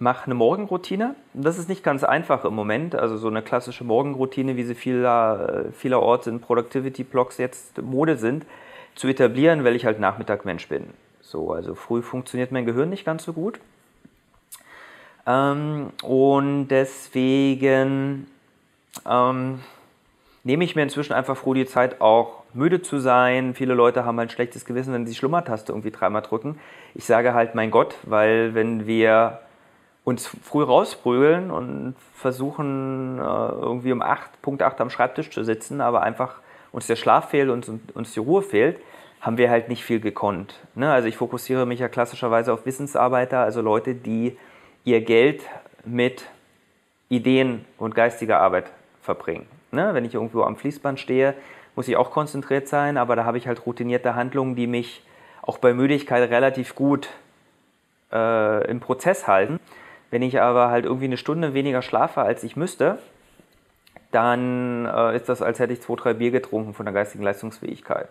mache 0.00 0.24
eine 0.24 0.34
Morgenroutine. 0.34 1.14
Das 1.34 1.58
ist 1.58 1.68
nicht 1.68 1.84
ganz 1.84 2.02
einfach 2.04 2.44
im 2.44 2.54
Moment. 2.54 2.94
Also 2.94 3.18
so 3.18 3.28
eine 3.28 3.42
klassische 3.42 3.84
Morgenroutine, 3.84 4.56
wie 4.56 4.64
sie 4.64 4.74
vieler, 4.74 5.66
äh, 5.66 5.72
vielerorts 5.72 6.26
in 6.26 6.40
Productivity-Blogs 6.40 7.36
jetzt 7.36 7.80
Mode 7.80 8.16
sind, 8.16 8.46
zu 8.94 9.08
etablieren, 9.08 9.62
weil 9.62 9.76
ich 9.76 9.84
halt 9.84 10.00
Nachmittag-Mensch 10.00 10.68
bin. 10.68 10.86
So, 11.20 11.52
also 11.52 11.74
früh 11.74 12.02
funktioniert 12.02 12.50
mein 12.50 12.64
Gehirn 12.64 12.88
nicht 12.88 13.04
ganz 13.04 13.24
so 13.24 13.34
gut. 13.34 13.60
Ähm, 15.26 15.90
und 16.02 16.68
deswegen 16.68 18.26
ähm, 19.06 19.60
nehme 20.44 20.64
ich 20.64 20.74
mir 20.76 20.82
inzwischen 20.82 21.12
einfach 21.12 21.36
froh 21.36 21.52
die 21.52 21.66
Zeit 21.66 22.00
auch 22.00 22.42
müde 22.54 22.80
zu 22.80 23.00
sein. 23.00 23.54
Viele 23.54 23.74
Leute 23.74 24.06
haben 24.06 24.18
halt 24.18 24.32
schlechtes 24.32 24.64
Gewissen, 24.64 24.94
wenn 24.94 25.04
sie 25.04 25.12
die 25.12 25.18
Schlummertaste 25.18 25.72
irgendwie 25.72 25.90
dreimal 25.90 26.22
drücken. 26.22 26.58
Ich 26.94 27.04
sage 27.04 27.34
halt, 27.34 27.54
mein 27.54 27.70
Gott, 27.70 27.96
weil 28.04 28.54
wenn 28.54 28.86
wir 28.86 29.40
uns 30.04 30.26
früh 30.26 30.62
rausprügeln 30.62 31.50
und 31.50 31.94
versuchen 32.14 33.18
äh, 33.18 33.22
irgendwie 33.22 33.92
um 33.92 34.02
8, 34.02 34.42
Punkt 34.42 34.62
8 34.62 34.80
am 34.80 34.90
Schreibtisch 34.90 35.30
zu 35.30 35.44
sitzen, 35.44 35.80
aber 35.80 36.02
einfach 36.02 36.36
uns 36.72 36.86
der 36.86 36.96
Schlaf 36.96 37.30
fehlt 37.30 37.50
und 37.50 37.68
uns 37.94 38.12
die 38.12 38.20
Ruhe 38.20 38.42
fehlt, 38.42 38.78
haben 39.20 39.36
wir 39.36 39.50
halt 39.50 39.68
nicht 39.68 39.84
viel 39.84 40.00
gekonnt. 40.00 40.54
Ne? 40.74 40.90
Also 40.90 41.08
ich 41.08 41.16
fokussiere 41.16 41.66
mich 41.66 41.80
ja 41.80 41.88
klassischerweise 41.88 42.52
auf 42.52 42.64
Wissensarbeiter, 42.64 43.40
also 43.40 43.60
Leute, 43.60 43.94
die 43.94 44.36
ihr 44.84 45.02
Geld 45.02 45.42
mit 45.84 46.24
Ideen 47.08 47.64
und 47.76 47.94
geistiger 47.94 48.40
Arbeit 48.40 48.70
verbringen. 49.02 49.46
Ne? 49.72 49.90
Wenn 49.92 50.04
ich 50.04 50.14
irgendwo 50.14 50.42
am 50.42 50.56
Fließband 50.56 50.98
stehe, 50.98 51.34
muss 51.76 51.88
ich 51.88 51.96
auch 51.96 52.10
konzentriert 52.10 52.68
sein, 52.68 52.96
aber 52.96 53.16
da 53.16 53.24
habe 53.24 53.38
ich 53.38 53.46
halt 53.46 53.66
routinierte 53.66 54.14
Handlungen, 54.14 54.56
die 54.56 54.66
mich 54.66 55.02
auch 55.42 55.58
bei 55.58 55.74
Müdigkeit 55.74 56.28
relativ 56.30 56.74
gut 56.74 57.08
äh, 58.12 58.70
im 58.70 58.80
Prozess 58.80 59.26
halten. 59.26 59.60
Wenn 60.10 60.22
ich 60.22 60.40
aber 60.40 60.70
halt 60.70 60.84
irgendwie 60.84 61.06
eine 61.06 61.16
Stunde 61.16 61.54
weniger 61.54 61.82
schlafe, 61.82 62.22
als 62.22 62.42
ich 62.42 62.56
müsste, 62.56 62.98
dann 64.10 64.86
äh, 64.86 65.16
ist 65.16 65.28
das, 65.28 65.40
als 65.40 65.58
hätte 65.60 65.72
ich 65.72 65.82
zwei, 65.82 65.94
drei 65.94 66.14
Bier 66.14 66.30
getrunken 66.30 66.74
von 66.74 66.84
der 66.84 66.92
geistigen 66.92 67.22
Leistungsfähigkeit. 67.22 68.08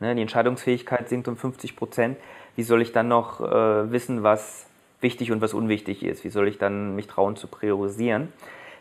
Ne? 0.00 0.14
Die 0.14 0.22
Entscheidungsfähigkeit 0.22 1.08
sinkt 1.08 1.28
um 1.28 1.36
50 1.36 1.76
Prozent. 1.76 2.16
Wie 2.56 2.62
soll 2.62 2.80
ich 2.80 2.92
dann 2.92 3.08
noch 3.08 3.40
äh, 3.40 3.90
wissen, 3.92 4.22
was 4.22 4.66
wichtig 5.00 5.30
und 5.30 5.40
was 5.42 5.52
unwichtig 5.52 6.02
ist? 6.02 6.24
Wie 6.24 6.30
soll 6.30 6.48
ich 6.48 6.58
dann 6.58 6.94
mich 6.94 7.06
trauen 7.06 7.36
zu 7.36 7.48
priorisieren? 7.48 8.32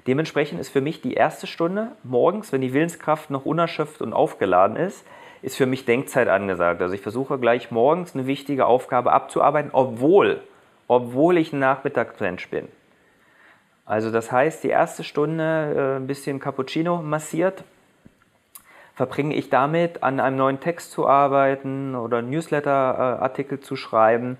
Dementsprechend 0.08 0.60
ist 0.60 0.70
für 0.70 0.82
mich 0.82 1.02
die 1.02 1.14
erste 1.14 1.48
Stunde 1.48 1.92
morgens, 2.04 2.52
wenn 2.52 2.62
die 2.62 2.74
Willenskraft 2.74 3.30
noch 3.30 3.46
unerschöpft 3.46 4.02
und 4.02 4.14
aufgeladen 4.14 4.76
ist, 4.76 5.06
ist 5.42 5.58
für 5.58 5.66
mich 5.66 5.86
Denkzeit 5.86 6.28
angesagt. 6.28 6.82
Also 6.82 6.94
ich 6.94 7.02
versuche 7.02 7.38
gleich 7.38 7.72
morgens 7.72 8.14
eine 8.14 8.28
wichtige 8.28 8.66
Aufgabe 8.66 9.12
abzuarbeiten, 9.12 9.72
obwohl 9.74 10.42
obwohl 10.92 11.38
ich 11.38 11.54
ein 11.54 11.60
Nachmittagsmensch 11.60 12.50
bin. 12.50 12.68
Also 13.86 14.12
das 14.12 14.30
heißt, 14.30 14.62
die 14.62 14.68
erste 14.68 15.06
Stunde 15.06 15.74
äh, 15.74 15.96
ein 16.02 16.06
bisschen 16.06 16.42
Cappuccino 16.42 17.02
massiert, 17.02 17.64
verbringe 18.94 19.34
ich 19.34 19.50
damit, 19.50 20.04
an 20.04 20.20
einem 20.20 20.36
neuen 20.36 20.60
Text 20.60 20.92
zu 20.92 21.08
arbeiten 21.08 21.96
oder 21.96 22.22
Newsletter-Artikel 22.22 23.58
äh, 23.58 23.62
zu 23.62 23.78
schreiben, 23.78 24.38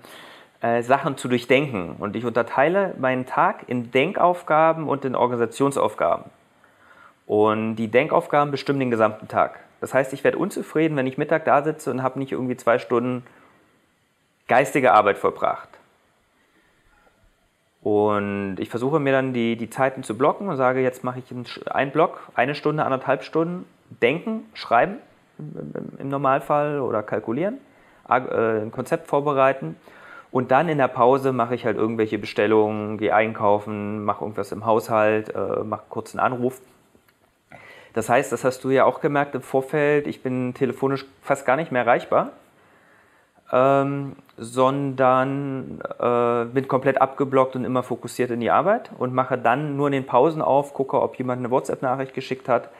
äh, 0.60 0.82
Sachen 0.82 1.16
zu 1.16 1.28
durchdenken. 1.28 1.96
Und 1.98 2.16
ich 2.16 2.26
unterteile 2.26 2.94
meinen 2.98 3.24
Tag 3.24 3.64
in 3.66 3.90
Denkaufgaben 3.90 4.88
und 4.88 5.06
in 5.06 5.14
Organisationsaufgaben. 5.14 6.26
Und 7.26 7.76
die 7.76 7.88
Denkaufgaben 7.88 8.50
bestimmen 8.50 8.80
den 8.80 8.90
gesamten 8.90 9.26
Tag. 9.26 9.60
Das 9.80 9.94
heißt, 9.94 10.12
ich 10.12 10.22
werde 10.22 10.36
unzufrieden, 10.36 10.98
wenn 10.98 11.06
ich 11.06 11.16
Mittag 11.16 11.46
da 11.46 11.62
sitze 11.62 11.90
und 11.90 12.02
habe 12.02 12.18
nicht 12.18 12.32
irgendwie 12.32 12.58
zwei 12.58 12.78
Stunden 12.78 13.24
geistige 14.48 14.92
Arbeit 14.92 15.16
vollbracht. 15.16 15.70
Und 17.82 18.56
ich 18.58 18.68
versuche 18.68 19.00
mir 19.00 19.12
dann 19.12 19.32
die, 19.32 19.56
die 19.56 19.68
Zeiten 19.68 20.04
zu 20.04 20.16
blocken 20.16 20.48
und 20.48 20.56
sage, 20.56 20.80
jetzt 20.80 21.02
mache 21.02 21.18
ich 21.18 21.66
einen 21.66 21.90
Block, 21.90 22.20
eine 22.34 22.54
Stunde, 22.54 22.84
anderthalb 22.84 23.24
Stunden, 23.24 23.66
denken, 24.00 24.44
schreiben 24.54 24.98
im 25.98 26.08
Normalfall 26.08 26.80
oder 26.80 27.02
kalkulieren, 27.02 27.58
äh, 28.08 28.12
ein 28.12 28.70
Konzept 28.70 29.08
vorbereiten. 29.08 29.76
Und 30.30 30.50
dann 30.50 30.68
in 30.68 30.78
der 30.78 30.88
Pause 30.88 31.32
mache 31.32 31.54
ich 31.54 31.66
halt 31.66 31.76
irgendwelche 31.76 32.18
Bestellungen, 32.18 32.98
gehe 32.98 33.14
einkaufen, 33.14 34.04
mache 34.04 34.24
irgendwas 34.24 34.52
im 34.52 34.64
Haushalt, 34.64 35.34
äh, 35.34 35.64
mache 35.64 35.82
kurz 35.88 36.14
einen 36.14 36.20
Anruf. 36.20 36.60
Das 37.92 38.08
heißt, 38.08 38.32
das 38.32 38.44
hast 38.44 38.64
du 38.64 38.70
ja 38.70 38.84
auch 38.84 39.00
gemerkt 39.00 39.34
im 39.34 39.42
Vorfeld, 39.42 40.06
ich 40.06 40.22
bin 40.22 40.54
telefonisch 40.54 41.04
fast 41.20 41.44
gar 41.44 41.56
nicht 41.56 41.72
mehr 41.72 41.82
erreichbar 41.82 42.30
ähm, 43.52 44.16
sondern 44.38 45.80
äh, 45.98 46.44
bin 46.46 46.66
komplett 46.68 47.00
abgeblockt 47.00 47.54
und 47.54 47.64
immer 47.64 47.82
fokussiert 47.82 48.30
in 48.30 48.40
die 48.40 48.50
Arbeit 48.50 48.90
und 48.98 49.14
mache 49.14 49.36
dann 49.36 49.76
nur 49.76 49.88
in 49.88 49.92
den 49.92 50.06
Pausen 50.06 50.40
auf, 50.40 50.72
gucke, 50.72 51.00
ob 51.00 51.16
jemand 51.16 51.40
eine 51.40 51.50
WhatsApp-Nachricht 51.50 52.14
geschickt 52.14 52.48
hat 52.48 52.70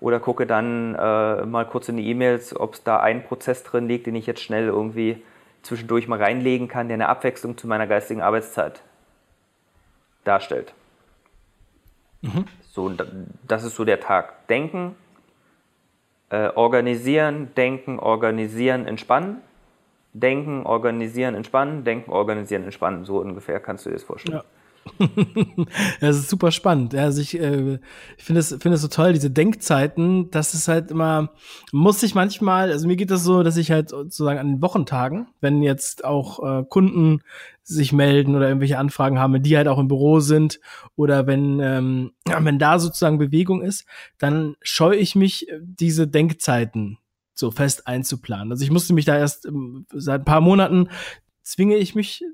oder 0.00 0.20
gucke 0.20 0.46
dann 0.46 0.94
äh, 0.94 1.44
mal 1.44 1.66
kurz 1.66 1.90
in 1.90 1.98
die 1.98 2.08
E-Mails, 2.08 2.58
ob 2.58 2.74
es 2.74 2.82
da 2.82 2.98
einen 2.98 3.22
Prozess 3.22 3.62
drin 3.62 3.86
liegt, 3.86 4.06
den 4.06 4.14
ich 4.14 4.26
jetzt 4.26 4.40
schnell 4.40 4.66
irgendwie 4.66 5.22
zwischendurch 5.62 6.08
mal 6.08 6.20
reinlegen 6.20 6.66
kann, 6.66 6.88
der 6.88 6.94
eine 6.94 7.08
Abwechslung 7.08 7.58
zu 7.58 7.68
meiner 7.68 7.86
geistigen 7.86 8.22
Arbeitszeit 8.22 8.80
darstellt. 10.24 10.72
Mhm. 12.22 12.46
So, 12.70 12.90
das 13.46 13.64
ist 13.64 13.76
so 13.76 13.84
der 13.84 14.00
Tag. 14.00 14.48
Denken, 14.48 14.96
äh, 16.30 16.48
organisieren, 16.48 17.50
denken, 17.54 17.98
organisieren, 17.98 18.86
entspannen 18.86 19.42
Denken, 20.12 20.66
organisieren, 20.66 21.34
entspannen, 21.34 21.84
denken, 21.84 22.10
organisieren, 22.10 22.64
entspannen. 22.64 23.04
So 23.04 23.20
ungefähr 23.20 23.60
kannst 23.60 23.86
du 23.86 23.90
dir 23.90 23.96
das 23.96 24.04
vorstellen. 24.04 24.38
Ja. 24.38 24.44
das 26.00 26.16
ist 26.16 26.30
super 26.30 26.50
spannend. 26.50 26.94
Also 26.94 27.20
ich, 27.20 27.38
äh, 27.38 27.78
ich 28.16 28.24
finde 28.24 28.40
es, 28.40 28.48
finde 28.48 28.72
es 28.74 28.82
so 28.82 28.88
toll, 28.88 29.12
diese 29.12 29.30
Denkzeiten, 29.30 30.30
das 30.30 30.54
ist 30.54 30.68
halt 30.68 30.90
immer, 30.90 31.30
muss 31.72 32.02
ich 32.02 32.14
manchmal, 32.14 32.70
also 32.70 32.86
mir 32.86 32.96
geht 32.96 33.10
das 33.10 33.24
so, 33.24 33.42
dass 33.42 33.56
ich 33.56 33.70
halt 33.70 33.90
sozusagen 33.90 34.38
an 34.38 34.48
den 34.48 34.62
Wochentagen, 34.62 35.28
wenn 35.40 35.62
jetzt 35.62 36.04
auch 36.04 36.42
äh, 36.42 36.64
Kunden 36.68 37.20
sich 37.62 37.92
melden 37.92 38.34
oder 38.34 38.48
irgendwelche 38.48 38.78
Anfragen 38.78 39.18
haben, 39.18 39.42
die 39.42 39.56
halt 39.56 39.68
auch 39.68 39.78
im 39.78 39.88
Büro 39.88 40.20
sind 40.20 40.58
oder 40.96 41.26
wenn, 41.26 41.60
ähm, 41.60 42.12
wenn 42.40 42.58
da 42.58 42.78
sozusagen 42.78 43.18
Bewegung 43.18 43.62
ist, 43.62 43.86
dann 44.18 44.56
scheue 44.62 44.96
ich 44.96 45.14
mich, 45.14 45.46
diese 45.60 46.08
Denkzeiten 46.08 46.98
so 47.34 47.50
fest 47.50 47.86
einzuplanen. 47.86 48.52
Also 48.52 48.64
ich 48.64 48.70
musste 48.70 48.92
mich 48.92 49.04
da 49.04 49.16
erst 49.16 49.46
ähm, 49.46 49.86
seit 49.92 50.22
ein 50.22 50.24
paar 50.24 50.40
Monaten 50.40 50.88
zwinge 51.42 51.76
ich 51.76 51.94
mich 51.94 52.24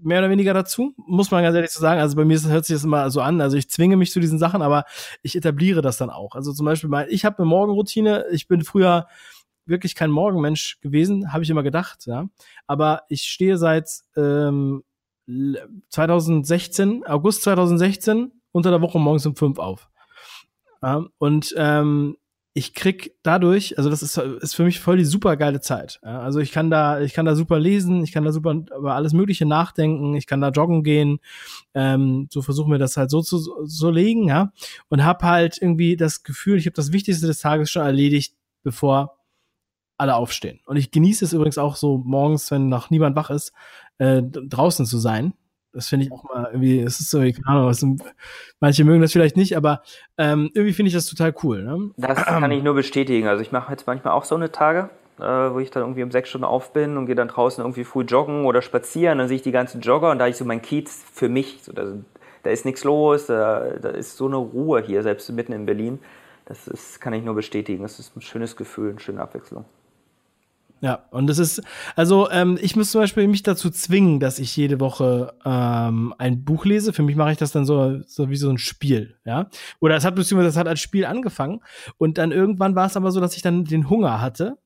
mehr 0.00 0.18
oder 0.18 0.30
weniger 0.30 0.52
dazu, 0.54 0.94
muss 0.96 1.30
man 1.30 1.42
ganz 1.42 1.54
ehrlich 1.54 1.70
so 1.70 1.80
sagen. 1.80 2.00
Also 2.00 2.16
bei 2.16 2.24
mir 2.24 2.40
hört 2.42 2.66
sich 2.66 2.76
das 2.76 2.84
immer 2.84 3.10
so 3.10 3.20
an. 3.20 3.40
Also 3.40 3.56
ich 3.56 3.70
zwinge 3.70 3.96
mich 3.96 4.12
zu 4.12 4.20
diesen 4.20 4.38
Sachen, 4.38 4.62
aber 4.62 4.84
ich 5.22 5.36
etabliere 5.36 5.82
das 5.82 5.96
dann 5.96 6.10
auch. 6.10 6.34
Also 6.34 6.52
zum 6.52 6.66
Beispiel, 6.66 6.90
mein, 6.90 7.06
ich 7.08 7.24
habe 7.24 7.38
eine 7.38 7.46
Morgenroutine. 7.46 8.26
Ich 8.30 8.48
bin 8.48 8.62
früher 8.62 9.06
wirklich 9.66 9.94
kein 9.94 10.10
Morgenmensch 10.10 10.78
gewesen, 10.80 11.32
habe 11.32 11.42
ich 11.42 11.50
immer 11.50 11.62
gedacht, 11.62 12.06
ja. 12.06 12.28
Aber 12.66 13.02
ich 13.08 13.22
stehe 13.22 13.56
seit 13.56 13.88
ähm, 14.14 14.84
2016, 15.88 17.06
August 17.06 17.42
2016, 17.42 18.32
unter 18.52 18.70
der 18.70 18.82
Woche 18.82 18.98
morgens 18.98 19.24
um 19.24 19.36
fünf 19.36 19.58
auf. 19.58 19.88
Ja, 20.82 21.06
und 21.16 21.54
ähm, 21.56 22.18
ich 22.56 22.72
krieg 22.72 23.16
dadurch, 23.24 23.76
also 23.78 23.90
das 23.90 24.04
ist, 24.04 24.16
ist 24.16 24.54
für 24.54 24.62
mich 24.62 24.78
voll 24.78 24.96
die 24.96 25.04
super 25.04 25.36
geile 25.36 25.60
Zeit. 25.60 25.98
Also 26.02 26.38
ich 26.38 26.52
kann 26.52 26.70
da, 26.70 27.00
ich 27.00 27.12
kann 27.12 27.26
da 27.26 27.34
super 27.34 27.58
lesen, 27.58 28.04
ich 28.04 28.12
kann 28.12 28.24
da 28.24 28.30
super 28.30 28.52
über 28.52 28.94
alles 28.94 29.12
Mögliche 29.12 29.44
nachdenken, 29.44 30.14
ich 30.14 30.28
kann 30.28 30.40
da 30.40 30.50
joggen 30.50 30.84
gehen, 30.84 31.18
ähm, 31.74 32.28
so 32.30 32.42
versuchen 32.42 32.70
wir 32.70 32.78
das 32.78 32.96
halt 32.96 33.10
so 33.10 33.22
zu 33.22 33.38
so 33.64 33.90
legen, 33.90 34.28
ja, 34.28 34.52
und 34.88 35.04
hab 35.04 35.24
halt 35.24 35.60
irgendwie 35.60 35.96
das 35.96 36.22
Gefühl, 36.22 36.56
ich 36.56 36.66
habe 36.66 36.76
das 36.76 36.92
Wichtigste 36.92 37.26
des 37.26 37.40
Tages 37.40 37.72
schon 37.72 37.82
erledigt, 37.82 38.36
bevor 38.62 39.18
alle 39.98 40.14
aufstehen. 40.14 40.60
Und 40.66 40.76
ich 40.76 40.92
genieße 40.92 41.24
es 41.24 41.32
übrigens 41.32 41.58
auch 41.58 41.74
so 41.74 41.98
morgens, 41.98 42.52
wenn 42.52 42.68
noch 42.68 42.88
niemand 42.88 43.16
wach 43.16 43.30
ist, 43.30 43.52
äh, 43.98 44.22
draußen 44.22 44.86
zu 44.86 44.98
sein. 44.98 45.34
Das 45.74 45.88
finde 45.88 46.06
ich 46.06 46.12
auch 46.12 46.22
mal 46.24 46.46
irgendwie, 46.52 46.80
es 46.80 47.00
ist 47.00 47.10
so, 47.10 47.18
keine 47.18 47.46
Ahnung, 47.46 47.66
was, 47.66 47.84
manche 48.60 48.84
mögen 48.84 49.00
das 49.00 49.12
vielleicht 49.12 49.36
nicht, 49.36 49.56
aber 49.56 49.82
ähm, 50.16 50.50
irgendwie 50.54 50.72
finde 50.72 50.88
ich 50.88 50.94
das 50.94 51.06
total 51.06 51.34
cool. 51.42 51.64
Ne? 51.64 51.90
Das 51.96 52.16
kann 52.24 52.50
ich 52.50 52.62
nur 52.62 52.74
bestätigen. 52.74 53.26
Also 53.26 53.42
ich 53.42 53.50
mache 53.50 53.72
jetzt 53.72 53.86
manchmal 53.86 54.14
auch 54.14 54.24
so 54.24 54.36
eine 54.36 54.52
Tage, 54.52 54.90
äh, 55.18 55.22
wo 55.22 55.58
ich 55.58 55.70
dann 55.70 55.82
irgendwie 55.82 56.04
um 56.04 56.12
sechs 56.12 56.28
Stunden 56.28 56.44
auf 56.44 56.72
bin 56.72 56.96
und 56.96 57.06
gehe 57.06 57.16
dann 57.16 57.28
draußen 57.28 57.62
irgendwie 57.62 57.84
früh 57.84 58.04
joggen 58.04 58.44
oder 58.44 58.62
spazieren. 58.62 59.18
Dann 59.18 59.28
sehe 59.28 59.36
ich 59.36 59.42
die 59.42 59.52
ganzen 59.52 59.80
Jogger 59.80 60.12
und 60.12 60.18
da 60.18 60.28
ich 60.28 60.36
so 60.36 60.44
mein 60.44 60.62
Kiez 60.62 61.04
für 61.12 61.28
mich, 61.28 61.58
so, 61.62 61.72
da, 61.72 61.92
da 62.44 62.50
ist 62.50 62.64
nichts 62.64 62.84
los, 62.84 63.26
da, 63.26 63.70
da 63.80 63.88
ist 63.90 64.16
so 64.16 64.26
eine 64.26 64.36
Ruhe 64.36 64.80
hier, 64.80 65.02
selbst 65.02 65.30
mitten 65.32 65.52
in 65.52 65.66
Berlin. 65.66 65.98
Das 66.46 66.68
ist, 66.68 67.00
kann 67.00 67.14
ich 67.14 67.24
nur 67.24 67.34
bestätigen. 67.34 67.82
Das 67.82 67.98
ist 67.98 68.16
ein 68.16 68.20
schönes 68.20 68.54
Gefühl, 68.54 68.90
eine 68.90 69.00
schöne 69.00 69.20
Abwechslung. 69.20 69.64
Ja, 70.84 71.06
und 71.10 71.28
das 71.28 71.38
ist, 71.38 71.62
also 71.96 72.30
ähm, 72.30 72.58
ich 72.60 72.76
muss 72.76 72.90
zum 72.90 73.00
Beispiel 73.00 73.26
mich 73.26 73.42
dazu 73.42 73.70
zwingen, 73.70 74.20
dass 74.20 74.38
ich 74.38 74.54
jede 74.54 74.80
Woche 74.80 75.32
ähm, 75.42 76.12
ein 76.18 76.44
Buch 76.44 76.66
lese. 76.66 76.92
Für 76.92 77.02
mich 77.02 77.16
mache 77.16 77.32
ich 77.32 77.38
das 77.38 77.52
dann 77.52 77.64
so, 77.64 78.00
so 78.06 78.28
wie 78.28 78.36
so 78.36 78.50
ein 78.50 78.58
Spiel, 78.58 79.16
ja. 79.24 79.48
Oder 79.80 79.96
es 79.96 80.04
hat 80.04 80.14
beziehungsweise 80.14 80.50
das 80.50 80.58
hat 80.58 80.68
als 80.68 80.80
Spiel 80.80 81.06
angefangen 81.06 81.62
und 81.96 82.18
dann 82.18 82.32
irgendwann 82.32 82.74
war 82.74 82.84
es 82.84 82.98
aber 82.98 83.12
so, 83.12 83.20
dass 83.20 83.34
ich 83.34 83.40
dann 83.40 83.64
den 83.64 83.88
Hunger 83.88 84.20
hatte, 84.20 84.58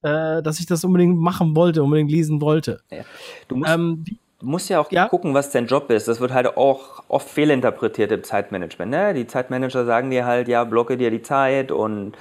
äh, 0.00 0.42
dass 0.42 0.60
ich 0.60 0.64
das 0.64 0.82
unbedingt 0.82 1.18
machen 1.18 1.54
wollte, 1.54 1.82
unbedingt 1.82 2.10
lesen 2.10 2.40
wollte. 2.40 2.80
Ja. 2.90 3.02
Du 3.48 3.56
musst, 3.56 3.70
ähm, 3.70 4.04
Du 4.38 4.46
musst 4.46 4.70
ja 4.70 4.80
auch 4.80 4.90
ja? 4.90 5.08
gucken, 5.08 5.34
was 5.34 5.50
dein 5.50 5.66
Job 5.66 5.90
ist. 5.90 6.08
Das 6.08 6.20
wird 6.20 6.32
halt 6.32 6.56
auch 6.56 7.02
oft 7.08 7.28
fehlinterpretiert 7.28 8.12
im 8.12 8.24
Zeitmanagement. 8.24 8.90
Ne? 8.90 9.12
Die 9.12 9.26
Zeitmanager 9.26 9.84
sagen 9.84 10.10
dir 10.10 10.24
halt, 10.24 10.48
ja, 10.48 10.64
blocke 10.64 10.96
dir 10.96 11.10
die 11.10 11.22
Zeit 11.22 11.70
und 11.70 12.16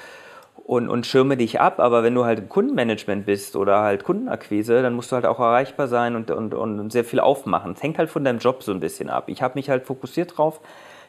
und, 0.65 0.89
und 0.89 1.05
schirme 1.05 1.37
dich 1.37 1.61
ab, 1.61 1.79
aber 1.79 2.01
wenn 2.01 2.15
du 2.15 2.25
halt 2.25 2.39
im 2.39 2.49
Kundenmanagement 2.49 3.27
bist 3.27 3.55
oder 3.55 3.81
halt 3.81 4.03
Kundenakquise, 4.03 4.81
dann 4.81 4.93
musst 4.93 5.11
du 5.11 5.15
halt 5.15 5.27
auch 5.27 5.39
erreichbar 5.39 5.87
sein 5.87 6.15
und, 6.15 6.31
und, 6.31 6.55
und 6.55 6.91
sehr 6.91 7.05
viel 7.05 7.19
aufmachen. 7.19 7.73
Es 7.73 7.83
hängt 7.83 7.99
halt 7.99 8.09
von 8.09 8.23
deinem 8.23 8.39
Job 8.39 8.63
so 8.63 8.71
ein 8.71 8.79
bisschen 8.79 9.11
ab. 9.11 9.25
Ich 9.27 9.43
habe 9.43 9.53
mich 9.55 9.69
halt 9.69 9.85
fokussiert 9.85 10.35
drauf, 10.35 10.59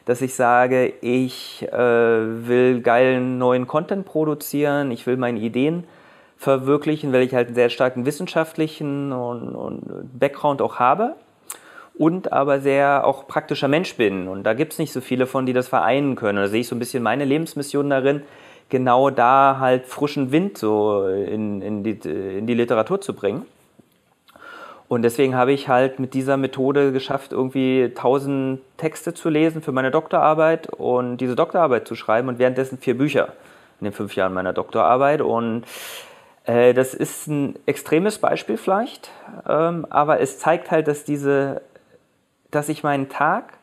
dass 0.05 0.21
ich 0.21 0.35
sage, 0.35 0.93
ich 1.01 1.67
äh, 1.71 1.75
will 1.75 2.81
geilen 2.81 3.39
neuen 3.39 3.65
Content 3.65 4.05
produzieren, 4.05 4.91
ich 4.91 5.07
will 5.07 5.17
meine 5.17 5.39
Ideen 5.39 5.85
verwirklichen, 6.37 7.11
weil 7.11 7.23
ich 7.23 7.33
halt 7.33 7.47
einen 7.47 7.55
sehr 7.55 7.71
starken 7.71 8.05
wissenschaftlichen 8.05 9.11
und, 9.11 9.55
und 9.55 10.19
Background 10.19 10.61
auch 10.61 10.75
habe 10.75 11.15
und 11.95 12.31
aber 12.31 12.59
sehr 12.59 13.07
auch 13.07 13.27
praktischer 13.27 13.67
Mensch 13.67 13.95
bin. 13.95 14.27
Und 14.27 14.43
da 14.43 14.53
gibt 14.53 14.73
es 14.73 14.79
nicht 14.79 14.93
so 14.93 15.01
viele 15.01 15.25
von, 15.25 15.47
die 15.47 15.53
das 15.53 15.67
vereinen 15.67 16.15
können. 16.15 16.37
Da 16.37 16.47
sehe 16.47 16.61
ich 16.61 16.67
so 16.67 16.75
ein 16.75 16.79
bisschen 16.79 17.01
meine 17.01 17.25
Lebensmission 17.25 17.89
darin, 17.89 18.21
genau 18.69 19.09
da 19.09 19.57
halt 19.59 19.85
frischen 19.85 20.31
Wind 20.31 20.57
so 20.57 21.07
in, 21.07 21.61
in, 21.61 21.83
die, 21.83 21.91
in 22.37 22.47
die 22.47 22.53
Literatur 22.53 23.01
zu 23.01 23.13
bringen. 23.13 23.45
Und 24.89 25.01
deswegen 25.01 25.35
habe 25.35 25.51
ich 25.51 25.67
halt 25.67 25.99
mit 25.99 26.13
dieser 26.13 26.37
Methode 26.37 26.93
geschafft, 26.93 27.33
irgendwie 27.33 27.91
tausend 27.93 28.61
Texte 28.77 29.13
zu 29.13 29.29
lesen 29.29 29.61
für 29.61 29.73
meine 29.73 29.91
Doktorarbeit 29.91 30.69
und 30.69 31.17
diese 31.17 31.35
Doktorarbeit 31.35 31.87
zu 31.87 31.95
schreiben 31.95 32.29
und 32.29 32.39
währenddessen 32.39 32.77
vier 32.77 32.97
Bücher 32.97 33.33
in 33.81 33.85
den 33.85 33.93
fünf 33.93 34.15
Jahren 34.15 34.33
meiner 34.33 34.53
Doktorarbeit. 34.53 35.21
Und 35.21 35.65
äh, 36.45 36.73
das 36.73 36.93
ist 36.93 37.27
ein 37.27 37.59
extremes 37.65 38.17
Beispiel 38.19 38.57
vielleicht, 38.57 39.11
ähm, 39.47 39.85
aber 39.89 40.21
es 40.21 40.39
zeigt 40.39 40.71
halt, 40.71 40.87
dass 40.87 41.03
diese, 41.03 41.61
dass 42.49 42.69
ich 42.69 42.81
meinen 42.81 43.09
Tag 43.09 43.56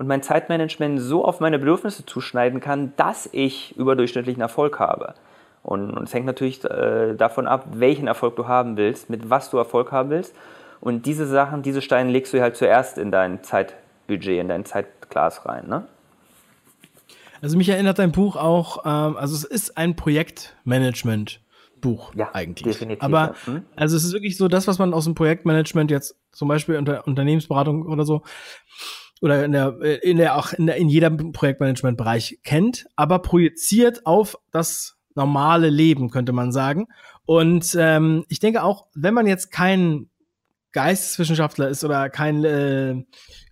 und 0.00 0.06
mein 0.06 0.22
Zeitmanagement 0.22 0.98
so 0.98 1.26
auf 1.26 1.40
meine 1.40 1.58
Bedürfnisse 1.58 2.06
zuschneiden 2.06 2.60
kann, 2.60 2.94
dass 2.96 3.28
ich 3.32 3.76
überdurchschnittlichen 3.76 4.40
Erfolg 4.40 4.78
habe. 4.78 5.12
Und, 5.62 5.90
und 5.90 6.04
es 6.04 6.14
hängt 6.14 6.24
natürlich 6.24 6.64
äh, 6.64 7.14
davon 7.14 7.46
ab, 7.46 7.66
welchen 7.74 8.06
Erfolg 8.06 8.34
du 8.34 8.48
haben 8.48 8.78
willst, 8.78 9.10
mit 9.10 9.28
was 9.28 9.50
du 9.50 9.58
Erfolg 9.58 9.92
haben 9.92 10.08
willst. 10.08 10.34
Und 10.80 11.04
diese 11.04 11.26
Sachen, 11.26 11.60
diese 11.60 11.82
Steine 11.82 12.10
legst 12.10 12.32
du 12.32 12.40
halt 12.40 12.56
zuerst 12.56 12.96
in 12.96 13.10
dein 13.10 13.42
Zeitbudget, 13.42 14.40
in 14.40 14.48
dein 14.48 14.64
Zeitglas 14.64 15.44
rein. 15.44 15.68
Ne? 15.68 15.86
Also 17.42 17.58
mich 17.58 17.68
erinnert 17.68 17.98
dein 17.98 18.10
Buch 18.10 18.36
auch, 18.36 18.86
ähm, 18.86 19.18
also 19.18 19.34
es 19.36 19.44
ist 19.44 19.76
ein 19.76 19.96
Projektmanagement. 19.96 21.42
Buch 21.82 22.14
Ja, 22.14 22.30
eigentlich. 22.32 22.74
definitiv, 22.74 23.02
Aber 23.02 23.34
ja. 23.46 23.52
Hm? 23.52 23.62
also 23.76 23.96
es 23.96 24.04
ist 24.04 24.14
wirklich 24.14 24.38
so 24.38 24.48
das, 24.48 24.66
was 24.66 24.78
man 24.78 24.94
aus 24.94 25.04
dem 25.04 25.14
Projektmanagement 25.14 25.90
jetzt 25.90 26.16
zum 26.32 26.48
Beispiel 26.48 26.76
unter 26.76 27.06
Unternehmensberatung 27.06 27.86
oder 27.86 28.04
so 28.04 28.22
oder 29.20 29.44
in 29.44 29.52
der 29.52 30.02
in 30.02 30.16
der 30.16 30.36
auch 30.36 30.52
in 30.52 30.66
der 30.66 30.76
in 30.76 30.88
jedem 30.88 31.32
Projektmanagementbereich 31.32 32.40
kennt, 32.42 32.86
aber 32.96 33.20
projiziert 33.20 34.06
auf 34.06 34.36
das 34.50 34.96
normale 35.14 35.68
Leben 35.68 36.10
könnte 36.10 36.32
man 36.32 36.52
sagen. 36.52 36.86
Und 37.26 37.76
ähm, 37.78 38.24
ich 38.28 38.40
denke 38.40 38.62
auch, 38.62 38.86
wenn 38.94 39.14
man 39.14 39.26
jetzt 39.26 39.50
kein 39.50 40.08
Geisteswissenschaftler 40.72 41.68
ist 41.68 41.84
oder 41.84 42.08
kein 42.10 42.44
äh, 42.44 43.04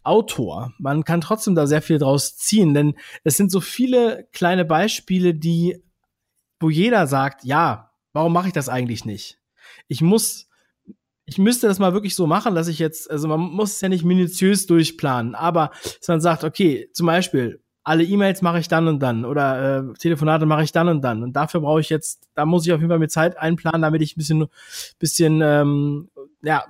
Autor, 0.02 0.72
man 0.78 1.04
kann 1.04 1.20
trotzdem 1.20 1.54
da 1.54 1.66
sehr 1.66 1.82
viel 1.82 1.98
draus 1.98 2.36
ziehen, 2.36 2.74
denn 2.74 2.94
es 3.24 3.36
sind 3.36 3.50
so 3.50 3.60
viele 3.60 4.28
kleine 4.32 4.64
Beispiele, 4.64 5.34
die, 5.34 5.82
wo 6.60 6.70
jeder 6.70 7.06
sagt, 7.06 7.44
ja, 7.44 7.90
warum 8.12 8.32
mache 8.32 8.48
ich 8.48 8.52
das 8.52 8.68
eigentlich 8.68 9.04
nicht? 9.04 9.38
Ich 9.88 10.00
muss, 10.00 10.47
ich 11.28 11.36
müsste 11.36 11.68
das 11.68 11.78
mal 11.78 11.92
wirklich 11.92 12.14
so 12.14 12.26
machen, 12.26 12.54
dass 12.54 12.68
ich 12.68 12.78
jetzt, 12.78 13.10
also 13.10 13.28
man 13.28 13.40
muss 13.40 13.72
es 13.72 13.80
ja 13.82 13.90
nicht 13.90 14.04
minutiös 14.04 14.66
durchplanen, 14.66 15.34
aber 15.34 15.70
dass 16.00 16.08
man 16.08 16.20
sagt, 16.22 16.42
okay, 16.42 16.88
zum 16.92 17.06
Beispiel, 17.06 17.60
alle 17.84 18.04
E-Mails 18.04 18.42
mache 18.42 18.58
ich 18.58 18.68
dann 18.68 18.88
und 18.88 19.00
dann 19.00 19.24
oder 19.24 19.78
äh, 19.78 19.92
Telefonate 19.94 20.46
mache 20.46 20.62
ich 20.62 20.72
dann 20.72 20.88
und 20.88 21.02
dann 21.02 21.22
und 21.22 21.34
dafür 21.34 21.60
brauche 21.60 21.80
ich 21.80 21.90
jetzt, 21.90 22.28
da 22.34 22.46
muss 22.46 22.66
ich 22.66 22.72
auf 22.72 22.80
jeden 22.80 22.90
Fall 22.90 22.98
mit 22.98 23.10
Zeit 23.10 23.36
einplanen, 23.38 23.82
damit 23.82 24.02
ich 24.02 24.16
ein 24.16 24.18
bisschen, 24.18 24.46
bisschen, 24.98 25.40
ähm, 25.42 26.08
ja, 26.42 26.64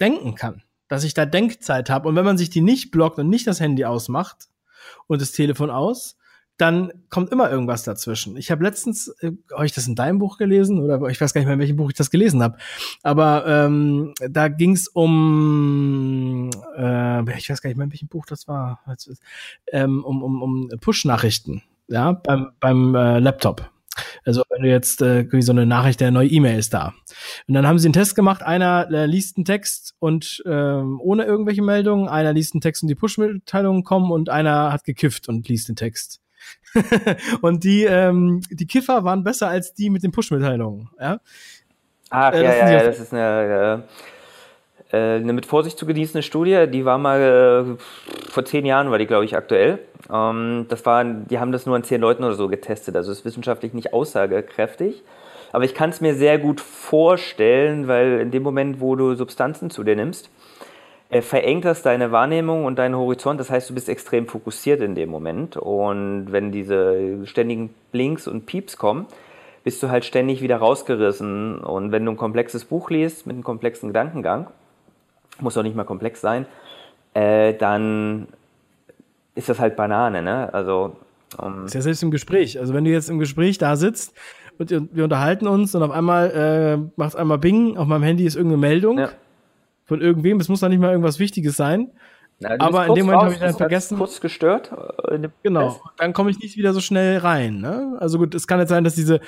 denken 0.00 0.34
kann, 0.34 0.62
dass 0.88 1.04
ich 1.04 1.14
da 1.14 1.26
Denkzeit 1.26 1.90
habe. 1.90 2.08
Und 2.08 2.16
wenn 2.16 2.24
man 2.24 2.38
sich 2.38 2.50
die 2.50 2.60
nicht 2.60 2.90
blockt 2.90 3.18
und 3.18 3.28
nicht 3.28 3.46
das 3.46 3.60
Handy 3.60 3.84
ausmacht 3.84 4.48
und 5.06 5.20
das 5.20 5.32
Telefon 5.32 5.70
aus, 5.70 6.17
dann 6.58 6.92
kommt 7.08 7.30
immer 7.30 7.50
irgendwas 7.50 7.84
dazwischen. 7.84 8.36
Ich 8.36 8.50
habe 8.50 8.64
letztens, 8.64 9.08
äh, 9.20 9.32
habe 9.52 9.64
ich 9.64 9.72
das 9.72 9.86
in 9.86 9.94
deinem 9.94 10.18
Buch 10.18 10.38
gelesen 10.38 10.80
oder 10.80 11.00
ich 11.08 11.20
weiß 11.20 11.32
gar 11.32 11.40
nicht 11.40 11.46
mehr, 11.46 11.54
in 11.54 11.60
welchem 11.60 11.76
Buch 11.76 11.88
ich 11.88 11.96
das 11.96 12.10
gelesen 12.10 12.42
habe, 12.42 12.58
aber 13.02 13.46
ähm, 13.46 14.12
da 14.28 14.48
ging 14.48 14.72
es 14.72 14.88
um, 14.88 16.50
äh, 16.76 17.38
ich 17.38 17.48
weiß 17.48 17.62
gar 17.62 17.70
nicht 17.70 17.76
mehr, 17.76 17.84
in 17.84 17.92
welchem 17.92 18.08
Buch 18.08 18.26
das 18.26 18.48
war, 18.48 18.80
ähm, 19.72 20.04
um, 20.04 20.22
um, 20.22 20.42
um 20.42 20.68
Push-Nachrichten, 20.80 21.62
ja, 21.86 22.12
beim, 22.12 22.50
beim 22.60 22.94
äh, 22.94 23.20
Laptop. 23.20 23.70
Also 24.24 24.42
wenn 24.50 24.62
du 24.62 24.68
jetzt 24.68 25.00
äh, 25.02 25.26
so 25.40 25.52
eine 25.52 25.66
Nachricht, 25.66 26.00
der 26.00 26.10
neue 26.10 26.28
E-Mail 26.28 26.58
ist 26.58 26.74
da. 26.74 26.94
Und 27.46 27.54
dann 27.54 27.66
haben 27.66 27.78
sie 27.78 27.86
einen 27.86 27.94
Test 27.94 28.14
gemacht, 28.14 28.42
einer 28.42 28.88
äh, 28.90 29.06
liest 29.06 29.36
einen 29.36 29.44
Text 29.44 29.94
und 29.98 30.42
ähm, 30.46 31.00
ohne 31.00 31.24
irgendwelche 31.24 31.62
Meldungen, 31.62 32.08
einer 32.08 32.32
liest 32.32 32.54
einen 32.54 32.60
Text 32.60 32.82
und 32.82 32.88
die 32.88 32.94
Push-Mitteilungen 32.94 33.84
kommen 33.84 34.10
und 34.10 34.28
einer 34.28 34.72
hat 34.72 34.84
gekifft 34.84 35.28
und 35.28 35.48
liest 35.48 35.68
den 35.68 35.76
Text. 35.76 36.20
und 37.40 37.64
die, 37.64 37.84
ähm, 37.84 38.40
die 38.50 38.66
Kiffer 38.66 39.04
waren 39.04 39.24
besser 39.24 39.48
als 39.48 39.74
die 39.74 39.90
mit 39.90 40.02
den 40.02 40.12
Push-Mitteilungen. 40.12 40.88
Ja? 41.00 41.20
Ach, 42.10 42.32
Äh, 42.32 42.42
ja, 42.44 42.54
ja, 42.54 42.70
ja- 42.70 42.82
das 42.84 43.00
ist 43.00 43.12
eine, 43.12 43.84
äh, 44.92 44.96
eine 44.96 45.32
mit 45.32 45.46
Vorsicht 45.46 45.78
zu 45.78 45.86
genießende 45.86 46.22
Studie, 46.22 46.66
die 46.70 46.84
war 46.84 46.98
mal, 46.98 47.76
äh, 47.78 48.30
vor 48.30 48.44
zehn 48.44 48.64
Jahren 48.66 48.90
war 48.90 48.98
die, 48.98 49.06
glaube 49.06 49.24
ich, 49.24 49.36
aktuell. 49.36 49.78
Ähm, 50.12 50.66
das 50.68 50.86
waren, 50.86 51.26
die 51.28 51.38
haben 51.38 51.52
das 51.52 51.66
nur 51.66 51.76
an 51.76 51.84
zehn 51.84 52.00
Leuten 52.00 52.24
oder 52.24 52.34
so 52.34 52.48
getestet, 52.48 52.96
also 52.96 53.12
ist 53.12 53.24
wissenschaftlich 53.24 53.74
nicht 53.74 53.92
aussagekräftig. 53.92 55.02
Aber 55.52 55.64
ich 55.64 55.74
kann 55.74 55.90
es 55.90 56.00
mir 56.00 56.14
sehr 56.14 56.38
gut 56.38 56.60
vorstellen, 56.60 57.88
weil 57.88 58.20
in 58.20 58.30
dem 58.30 58.42
Moment, 58.42 58.80
wo 58.80 58.96
du 58.96 59.14
Substanzen 59.14 59.70
zu 59.70 59.82
dir 59.82 59.96
nimmst, 59.96 60.28
äh, 61.10 61.22
verengt 61.22 61.64
das 61.64 61.82
deine 61.82 62.12
Wahrnehmung 62.12 62.64
und 62.64 62.78
deinen 62.78 62.96
Horizont. 62.96 63.40
Das 63.40 63.50
heißt, 63.50 63.70
du 63.70 63.74
bist 63.74 63.88
extrem 63.88 64.26
fokussiert 64.26 64.80
in 64.80 64.94
dem 64.94 65.08
Moment. 65.08 65.56
Und 65.56 66.32
wenn 66.32 66.52
diese 66.52 67.26
ständigen 67.26 67.74
Blinks 67.92 68.28
und 68.28 68.46
Pieps 68.46 68.76
kommen, 68.76 69.06
bist 69.64 69.82
du 69.82 69.88
halt 69.88 70.04
ständig 70.04 70.42
wieder 70.42 70.58
rausgerissen. 70.58 71.58
Und 71.58 71.92
wenn 71.92 72.04
du 72.04 72.12
ein 72.12 72.16
komplexes 72.16 72.64
Buch 72.64 72.90
liest 72.90 73.26
mit 73.26 73.34
einem 73.34 73.44
komplexen 73.44 73.88
Gedankengang, 73.88 74.48
muss 75.40 75.56
auch 75.56 75.62
nicht 75.62 75.76
mal 75.76 75.84
komplex 75.84 76.20
sein, 76.20 76.46
äh, 77.14 77.54
dann 77.54 78.28
ist 79.34 79.48
das 79.48 79.60
halt 79.60 79.76
Banane, 79.76 80.20
ne? 80.20 80.52
Also, 80.52 80.96
ähm, 81.42 81.64
Ist 81.64 81.74
ja 81.74 81.80
selbst 81.80 82.02
im 82.02 82.10
Gespräch. 82.10 82.58
Also 82.58 82.74
wenn 82.74 82.84
du 82.84 82.90
jetzt 82.90 83.08
im 83.08 83.18
Gespräch 83.18 83.56
da 83.58 83.76
sitzt 83.76 84.14
und 84.58 84.70
wir 84.70 85.04
unterhalten 85.04 85.46
uns 85.46 85.74
und 85.74 85.82
auf 85.82 85.90
einmal 85.90 86.30
äh, 86.30 86.90
macht 86.96 87.16
einmal 87.16 87.38
Bing, 87.38 87.76
auf 87.76 87.86
meinem 87.86 88.02
Handy 88.02 88.26
ist 88.26 88.36
irgendeine 88.36 88.60
Meldung 88.60 88.98
ja. 88.98 89.10
Von 89.88 90.00
irgendwem, 90.00 90.38
es 90.38 90.48
muss 90.48 90.60
doch 90.60 90.68
nicht 90.68 90.78
mal 90.78 90.90
irgendwas 90.90 91.18
Wichtiges 91.18 91.56
sein. 91.56 91.90
Na, 92.40 92.50
Aber 92.60 92.86
in 92.86 92.94
dem 92.94 93.06
Moment 93.06 93.22
hab 93.22 93.26
raus, 93.28 93.34
ich 93.34 93.40
dann 93.40 93.56
vergessen- 93.56 93.98
Kurz 93.98 94.20
gestört. 94.20 94.70
äh, 95.08 95.28
Genau. 95.42 95.80
Dann 95.96 96.12
komme 96.12 96.30
ich 96.30 96.38
nicht 96.38 96.56
wieder 96.56 96.72
so 96.72 96.80
schnell 96.80 97.18
rein. 97.18 97.58
Ne? 97.60 97.96
Also 97.98 98.18
gut, 98.18 98.34
es 98.36 98.46
kann 98.46 98.60
jetzt 98.60 98.68
sein, 98.68 98.84
dass 98.84 98.94
diese, 98.94 99.20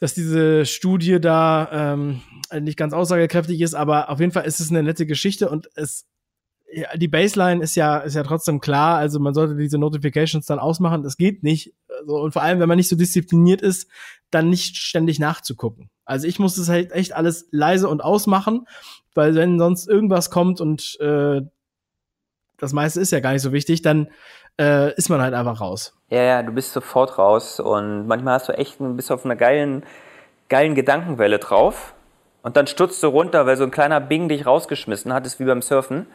dass 0.00 0.12
diese 0.14 0.66
Studie 0.66 1.20
da 1.20 1.94
ähm, 1.94 2.20
nicht 2.60 2.76
ganz 2.76 2.92
aussagekräftig 2.94 3.60
ist, 3.60 3.74
aber 3.74 4.10
auf 4.10 4.18
jeden 4.18 4.32
Fall 4.32 4.44
ist 4.44 4.58
es 4.58 4.70
eine 4.70 4.82
nette 4.82 5.06
Geschichte 5.06 5.48
und 5.48 5.68
es 5.76 6.06
ja, 6.72 6.88
die 6.96 7.06
Baseline 7.06 7.62
ist 7.62 7.76
ja 7.76 7.98
ist 7.98 8.14
ja 8.14 8.24
trotzdem 8.24 8.58
klar. 8.58 8.98
Also 8.98 9.20
man 9.20 9.32
sollte 9.34 9.54
diese 9.54 9.78
Notifications 9.78 10.46
dann 10.46 10.58
ausmachen. 10.58 11.04
Das 11.04 11.16
geht 11.16 11.44
nicht. 11.44 11.72
Also, 12.00 12.16
und 12.16 12.32
vor 12.32 12.42
allem, 12.42 12.58
wenn 12.58 12.68
man 12.68 12.76
nicht 12.76 12.88
so 12.88 12.96
diszipliniert 12.96 13.62
ist, 13.62 13.88
dann 14.32 14.50
nicht 14.50 14.76
ständig 14.76 15.20
nachzugucken. 15.20 15.90
Also 16.04 16.26
ich 16.26 16.40
muss 16.40 16.56
das 16.56 16.68
halt 16.68 16.90
echt 16.90 17.12
alles 17.14 17.46
leise 17.52 17.88
und 17.88 18.02
ausmachen, 18.02 18.66
weil 19.16 19.34
wenn 19.34 19.58
sonst 19.58 19.88
irgendwas 19.88 20.30
kommt 20.30 20.60
und 20.60 20.98
äh, 21.00 21.42
das 22.58 22.72
meiste 22.72 23.00
ist 23.00 23.12
ja 23.12 23.20
gar 23.20 23.32
nicht 23.32 23.42
so 23.42 23.52
wichtig, 23.52 23.82
dann 23.82 24.08
äh, 24.58 24.92
ist 24.94 25.08
man 25.08 25.20
halt 25.20 25.34
einfach 25.34 25.60
raus. 25.60 25.94
Ja, 26.08 26.22
ja, 26.22 26.42
du 26.42 26.52
bist 26.52 26.72
sofort 26.72 27.18
raus 27.18 27.60
und 27.60 28.06
manchmal 28.06 28.34
hast 28.34 28.48
du 28.48 28.52
echt 28.52 28.80
ein, 28.80 28.96
bist 28.96 29.10
auf 29.12 29.24
einer 29.24 29.36
geilen, 29.36 29.84
geilen 30.48 30.74
Gedankenwelle 30.74 31.38
drauf 31.38 31.94
und 32.42 32.56
dann 32.56 32.66
stürzt 32.66 33.02
du 33.02 33.08
runter, 33.08 33.46
weil 33.46 33.56
so 33.56 33.64
ein 33.64 33.70
kleiner 33.70 34.00
Bing 34.00 34.28
dich 34.28 34.46
rausgeschmissen 34.46 35.12
hat, 35.12 35.26
ist 35.26 35.40
wie 35.40 35.44
beim 35.44 35.62
Surfen. 35.62 36.06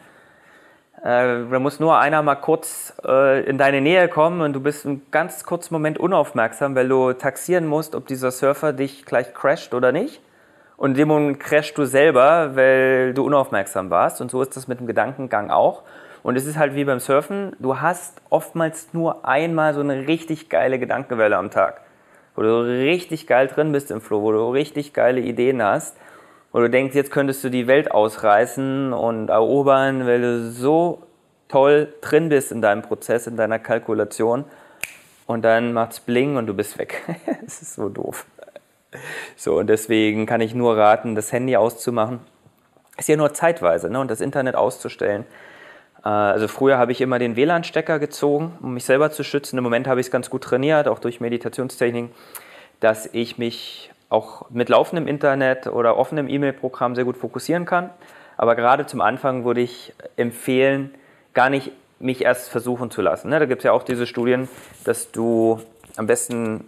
Äh, 1.02 1.44
da 1.50 1.58
muss 1.58 1.80
nur 1.80 1.98
einer 1.98 2.22
mal 2.22 2.36
kurz 2.36 2.94
äh, 3.04 3.44
in 3.44 3.58
deine 3.58 3.80
Nähe 3.80 4.08
kommen 4.08 4.40
und 4.40 4.52
du 4.52 4.60
bist 4.60 4.86
einen 4.86 5.02
ganz 5.10 5.44
kurzen 5.44 5.74
Moment 5.74 5.98
unaufmerksam, 5.98 6.74
weil 6.74 6.88
du 6.88 7.12
taxieren 7.12 7.66
musst, 7.66 7.94
ob 7.94 8.06
dieser 8.06 8.30
Surfer 8.30 8.72
dich 8.72 9.04
gleich 9.04 9.34
crasht 9.34 9.74
oder 9.74 9.92
nicht. 9.92 10.20
Und 10.76 10.92
in 10.92 10.96
dem 10.96 11.08
Moment 11.08 11.40
crashst 11.40 11.76
du 11.78 11.84
selber, 11.84 12.56
weil 12.56 13.14
du 13.14 13.24
unaufmerksam 13.24 13.90
warst. 13.90 14.20
Und 14.20 14.30
so 14.30 14.42
ist 14.42 14.56
das 14.56 14.68
mit 14.68 14.80
dem 14.80 14.86
Gedankengang 14.86 15.50
auch. 15.50 15.82
Und 16.22 16.36
es 16.36 16.46
ist 16.46 16.56
halt 16.56 16.74
wie 16.74 16.84
beim 16.84 17.00
Surfen, 17.00 17.56
du 17.58 17.80
hast 17.80 18.20
oftmals 18.30 18.92
nur 18.92 19.26
einmal 19.26 19.74
so 19.74 19.80
eine 19.80 20.06
richtig 20.06 20.48
geile 20.48 20.78
Gedankenwelle 20.78 21.36
am 21.36 21.50
Tag. 21.50 21.80
Wo 22.34 22.42
du 22.42 22.60
richtig 22.60 23.26
geil 23.26 23.48
drin 23.48 23.72
bist 23.72 23.90
im 23.90 24.00
Flow, 24.00 24.22
wo 24.22 24.32
du 24.32 24.50
richtig 24.50 24.92
geile 24.92 25.20
Ideen 25.20 25.62
hast. 25.62 25.96
Wo 26.52 26.60
du 26.60 26.70
denkst, 26.70 26.94
jetzt 26.94 27.10
könntest 27.10 27.42
du 27.44 27.48
die 27.48 27.66
Welt 27.66 27.90
ausreißen 27.90 28.92
und 28.92 29.28
erobern, 29.28 30.06
weil 30.06 30.20
du 30.20 30.50
so 30.50 31.02
toll 31.48 31.92
drin 32.00 32.28
bist 32.28 32.52
in 32.52 32.62
deinem 32.62 32.82
Prozess, 32.82 33.26
in 33.26 33.36
deiner 33.36 33.58
Kalkulation. 33.58 34.44
Und 35.26 35.44
dann 35.44 35.72
macht's 35.72 36.00
bling 36.00 36.36
und 36.36 36.46
du 36.46 36.54
bist 36.54 36.78
weg. 36.78 37.02
Es 37.46 37.62
ist 37.62 37.74
so 37.74 37.88
doof. 37.88 38.26
So, 39.36 39.58
und 39.58 39.68
deswegen 39.68 40.26
kann 40.26 40.40
ich 40.40 40.54
nur 40.54 40.76
raten, 40.76 41.14
das 41.14 41.32
Handy 41.32 41.56
auszumachen. 41.56 42.20
Ist 42.98 43.08
ja 43.08 43.16
nur 43.16 43.32
zeitweise, 43.32 43.90
ne? 43.90 43.98
Und 44.00 44.10
das 44.10 44.20
Internet 44.20 44.54
auszustellen. 44.54 45.24
Äh, 46.04 46.08
Also 46.08 46.48
früher 46.48 46.78
habe 46.78 46.92
ich 46.92 47.00
immer 47.00 47.18
den 47.18 47.36
WLAN-Stecker 47.36 47.98
gezogen, 47.98 48.58
um 48.62 48.74
mich 48.74 48.84
selber 48.84 49.10
zu 49.10 49.24
schützen. 49.24 49.56
Im 49.58 49.64
Moment 49.64 49.86
habe 49.88 50.00
ich 50.00 50.06
es 50.06 50.10
ganz 50.10 50.28
gut 50.30 50.44
trainiert, 50.44 50.88
auch 50.88 50.98
durch 50.98 51.20
Meditationstechniken, 51.20 52.10
dass 52.80 53.08
ich 53.12 53.38
mich 53.38 53.90
auch 54.08 54.50
mit 54.50 54.68
laufendem 54.68 55.08
Internet 55.08 55.68
oder 55.68 55.96
offenem 55.96 56.28
E-Mail-Programm 56.28 56.94
sehr 56.94 57.04
gut 57.04 57.16
fokussieren 57.16 57.64
kann. 57.64 57.90
Aber 58.36 58.56
gerade 58.56 58.86
zum 58.86 59.00
Anfang 59.00 59.44
würde 59.44 59.62
ich 59.62 59.94
empfehlen, 60.16 60.94
gar 61.32 61.48
nicht 61.48 61.72
mich 61.98 62.22
erst 62.22 62.50
versuchen 62.50 62.90
zu 62.90 63.00
lassen. 63.00 63.30
Ne? 63.30 63.38
Da 63.38 63.46
gibt 63.46 63.60
es 63.60 63.64
ja 63.64 63.72
auch 63.72 63.84
diese 63.84 64.06
Studien, 64.06 64.48
dass 64.84 65.12
du 65.12 65.60
am 65.96 66.06
besten, 66.06 66.64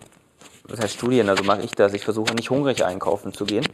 was 0.65 0.81
heißt 0.81 0.95
Studien, 0.95 1.29
also 1.29 1.45
mache 1.45 1.63
ich 1.63 1.73
das, 1.73 1.95
ich 1.95 2.05
versuche 2.05 2.35
nicht 2.35 2.51
hungrig 2.51 2.85
einkaufen 2.85 3.33
zu 3.33 3.45
gehen, 3.45 3.67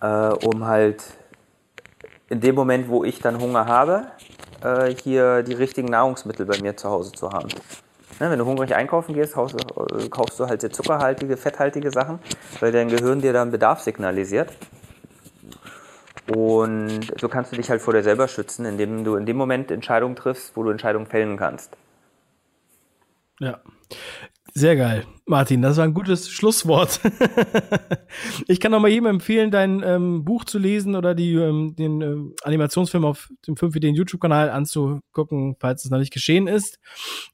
äh, 0.00 0.06
um 0.06 0.66
halt 0.66 1.02
in 2.28 2.40
dem 2.40 2.54
Moment, 2.54 2.88
wo 2.88 3.04
ich 3.04 3.20
dann 3.20 3.40
Hunger 3.40 3.66
habe, 3.66 4.06
äh, 4.62 4.94
hier 4.94 5.42
die 5.42 5.54
richtigen 5.54 5.88
Nahrungsmittel 5.88 6.46
bei 6.46 6.58
mir 6.58 6.76
zu 6.76 6.88
Hause 6.90 7.12
zu 7.12 7.32
haben. 7.32 7.48
Ne, 8.18 8.30
wenn 8.30 8.38
du 8.38 8.46
hungrig 8.46 8.74
einkaufen 8.74 9.14
gehst, 9.14 9.36
du- 9.36 9.42
äh, 9.44 10.08
kaufst 10.08 10.40
du 10.40 10.46
halt 10.46 10.62
sehr 10.62 10.72
zuckerhaltige, 10.72 11.36
fetthaltige 11.36 11.90
Sachen, 11.90 12.18
weil 12.60 12.72
dein 12.72 12.88
Gehirn 12.88 13.20
dir 13.20 13.32
dann 13.32 13.50
Bedarf 13.50 13.80
signalisiert. 13.80 14.52
Und 16.26 17.12
so 17.20 17.28
kannst 17.28 17.52
du 17.52 17.56
dich 17.56 17.70
halt 17.70 17.80
vor 17.80 17.92
dir 17.92 18.02
selber 18.02 18.26
schützen, 18.26 18.64
indem 18.64 19.04
du 19.04 19.14
in 19.14 19.26
dem 19.26 19.36
Moment 19.36 19.70
Entscheidungen 19.70 20.16
triffst, 20.16 20.56
wo 20.56 20.64
du 20.64 20.70
Entscheidungen 20.70 21.06
fällen 21.06 21.36
kannst. 21.36 21.76
Ja. 23.38 23.60
Sehr 24.56 24.74
geil. 24.74 25.04
Martin, 25.26 25.60
das 25.60 25.76
war 25.76 25.84
ein 25.84 25.92
gutes 25.92 26.30
Schlusswort. 26.30 27.00
ich 28.48 28.58
kann 28.58 28.72
noch 28.72 28.80
mal 28.80 28.88
jedem 28.88 29.04
empfehlen, 29.04 29.50
dein 29.50 29.82
ähm, 29.82 30.24
Buch 30.24 30.44
zu 30.44 30.58
lesen 30.58 30.96
oder 30.96 31.14
die, 31.14 31.34
ähm, 31.34 31.76
den 31.76 32.00
äh, 32.00 32.16
Animationsfilm 32.42 33.04
auf 33.04 33.28
dem 33.46 33.58
5 33.58 33.76
Ideen 33.76 33.94
YouTube-Kanal 33.94 34.48
anzugucken, 34.48 35.56
falls 35.60 35.84
es 35.84 35.90
noch 35.90 35.98
nicht 35.98 36.10
geschehen 36.10 36.46
ist. 36.46 36.78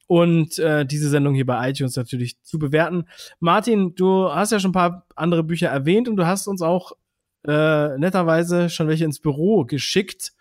Und 0.05 0.59
äh, 0.59 0.85
diese 0.85 1.07
Sendung 1.07 1.33
hier 1.33 1.45
bei 1.45 1.69
iTunes 1.69 1.95
natürlich 1.95 2.41
zu 2.41 2.59
bewerten. 2.59 3.05
Martin, 3.39 3.95
du 3.95 4.29
hast 4.29 4.51
ja 4.51 4.59
schon 4.59 4.71
ein 4.71 4.73
paar 4.73 5.07
andere 5.15 5.43
Bücher 5.43 5.69
erwähnt 5.69 6.09
und 6.09 6.17
du 6.17 6.27
hast 6.27 6.47
uns 6.47 6.61
auch 6.61 6.91
äh, 7.47 7.97
netterweise 7.97 8.69
schon 8.69 8.89
welche 8.89 9.05
ins 9.05 9.21
Büro 9.21 9.63
geschickt 9.63 10.33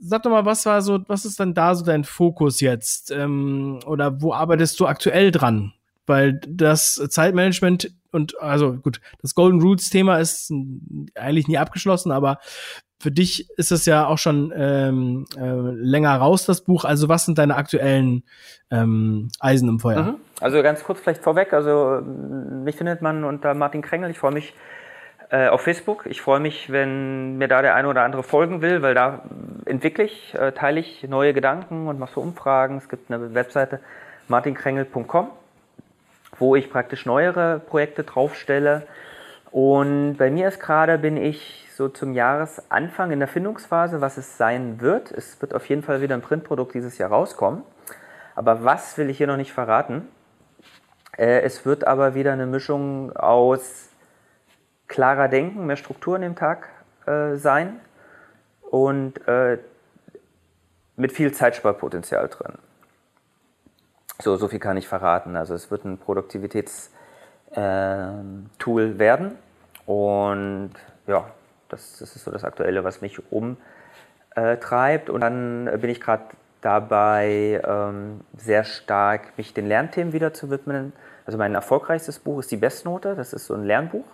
sag 0.00 0.22
doch 0.22 0.30
mal, 0.30 0.44
was 0.44 0.64
war 0.64 0.80
so, 0.80 1.00
was 1.08 1.24
ist 1.24 1.40
denn 1.40 1.54
da 1.54 1.74
so 1.74 1.84
dein 1.84 2.04
Fokus 2.04 2.60
jetzt? 2.60 3.10
Ähm, 3.10 3.80
oder 3.84 4.22
wo 4.22 4.32
arbeitest 4.32 4.78
du 4.78 4.86
aktuell 4.86 5.32
dran? 5.32 5.72
Weil 6.08 6.40
das 6.46 6.94
Zeitmanagement 7.10 7.92
und 8.10 8.40
also 8.40 8.74
gut, 8.74 9.00
das 9.20 9.34
Golden 9.34 9.60
Roots 9.60 9.90
Thema 9.90 10.18
ist 10.18 10.52
eigentlich 11.14 11.48
nie 11.48 11.58
abgeschlossen, 11.58 12.10
aber 12.10 12.38
für 13.00 13.12
dich 13.12 13.48
ist 13.56 13.70
es 13.70 13.86
ja 13.86 14.06
auch 14.06 14.18
schon 14.18 14.52
ähm, 14.56 15.26
äh, 15.36 15.40
länger 15.40 16.16
raus, 16.16 16.46
das 16.46 16.64
Buch. 16.64 16.84
Also 16.84 17.08
was 17.08 17.26
sind 17.26 17.38
deine 17.38 17.54
aktuellen 17.56 18.24
ähm, 18.70 19.28
Eisen 19.38 19.68
im 19.68 19.78
Feuer? 19.78 20.02
Mhm. 20.02 20.14
Also 20.40 20.62
ganz 20.62 20.82
kurz 20.82 21.00
vielleicht 21.00 21.22
vorweg, 21.22 21.52
also 21.52 22.00
mich 22.02 22.76
findet 22.76 23.02
man 23.02 23.24
unter 23.24 23.54
Martin 23.54 23.82
Krengel. 23.82 24.10
Ich 24.10 24.18
freue 24.18 24.32
mich 24.32 24.52
äh, 25.30 25.48
auf 25.48 25.60
Facebook. 25.60 26.06
Ich 26.06 26.22
freue 26.22 26.40
mich, 26.40 26.72
wenn 26.72 27.36
mir 27.38 27.48
da 27.48 27.62
der 27.62 27.74
eine 27.74 27.88
oder 27.88 28.02
andere 28.02 28.22
folgen 28.22 28.62
will, 28.62 28.82
weil 28.82 28.94
da 28.94 29.22
entwickle 29.64 30.04
ich, 30.04 30.34
äh, 30.34 30.52
teile 30.52 30.80
ich 30.80 31.06
neue 31.08 31.34
Gedanken 31.34 31.86
und 31.86 31.98
mache 31.98 32.14
so 32.14 32.20
Umfragen. 32.20 32.78
Es 32.78 32.88
gibt 32.88 33.10
eine 33.10 33.34
Webseite 33.34 33.80
martinkrengel.com, 34.28 35.30
wo 36.38 36.56
ich 36.56 36.70
praktisch 36.70 37.06
neuere 37.06 37.60
Projekte 37.60 38.04
draufstelle. 38.04 38.86
Und 39.50 40.16
bei 40.16 40.30
mir 40.30 40.48
ist 40.48 40.60
gerade, 40.60 40.98
bin 40.98 41.16
ich 41.16 41.68
so 41.74 41.88
zum 41.88 42.12
Jahresanfang 42.12 43.12
in 43.12 43.18
der 43.18 43.28
Findungsphase, 43.28 44.00
was 44.00 44.16
es 44.18 44.36
sein 44.36 44.80
wird. 44.80 45.12
Es 45.12 45.40
wird 45.40 45.54
auf 45.54 45.68
jeden 45.68 45.82
Fall 45.82 46.00
wieder 46.00 46.14
ein 46.14 46.22
Printprodukt 46.22 46.74
dieses 46.74 46.98
Jahr 46.98 47.10
rauskommen. 47.10 47.62
Aber 48.34 48.64
was 48.64 48.98
will 48.98 49.10
ich 49.10 49.16
hier 49.16 49.26
noch 49.26 49.36
nicht 49.36 49.52
verraten? 49.52 50.08
Äh, 51.16 51.40
es 51.40 51.64
wird 51.66 51.86
aber 51.86 52.14
wieder 52.14 52.32
eine 52.32 52.46
Mischung 52.46 53.14
aus 53.16 53.88
klarer 54.86 55.28
denken, 55.28 55.66
mehr 55.66 55.76
Struktur 55.76 56.16
in 56.16 56.22
dem 56.22 56.36
Tag 56.36 56.68
äh, 57.06 57.36
sein 57.36 57.80
und 58.70 59.26
äh, 59.28 59.58
mit 60.96 61.12
viel 61.12 61.32
Zeitsparpotenzial 61.32 62.28
drin. 62.28 62.54
So, 64.20 64.36
so 64.36 64.48
viel 64.48 64.58
kann 64.58 64.76
ich 64.76 64.88
verraten. 64.88 65.36
Also 65.36 65.54
es 65.54 65.70
wird 65.70 65.84
ein 65.84 65.98
Produktivitätstool 65.98 66.90
äh, 67.54 68.98
werden 68.98 69.36
und 69.86 70.72
ja, 71.06 71.30
das, 71.68 71.98
das, 71.98 72.16
ist 72.16 72.24
so 72.24 72.30
das 72.30 72.44
Aktuelle, 72.44 72.82
was 72.82 73.00
mich 73.00 73.20
umtreibt. 73.30 75.08
Und 75.08 75.20
dann 75.20 75.70
bin 75.80 75.88
ich 75.90 76.00
gerade 76.00 76.24
dabei, 76.60 77.62
ähm, 77.64 78.22
sehr 78.36 78.64
stark 78.64 79.38
mich 79.38 79.54
den 79.54 79.66
Lernthemen 79.66 80.12
wieder 80.12 80.34
zu 80.34 80.50
widmen. 80.50 80.92
Also 81.24 81.38
mein 81.38 81.54
erfolgreichstes 81.54 82.18
Buch 82.18 82.40
ist 82.40 82.50
die 82.50 82.56
Bestnote. 82.56 83.14
Das 83.14 83.32
ist 83.32 83.46
so 83.46 83.54
ein 83.54 83.64
Lernbuch 83.64 84.04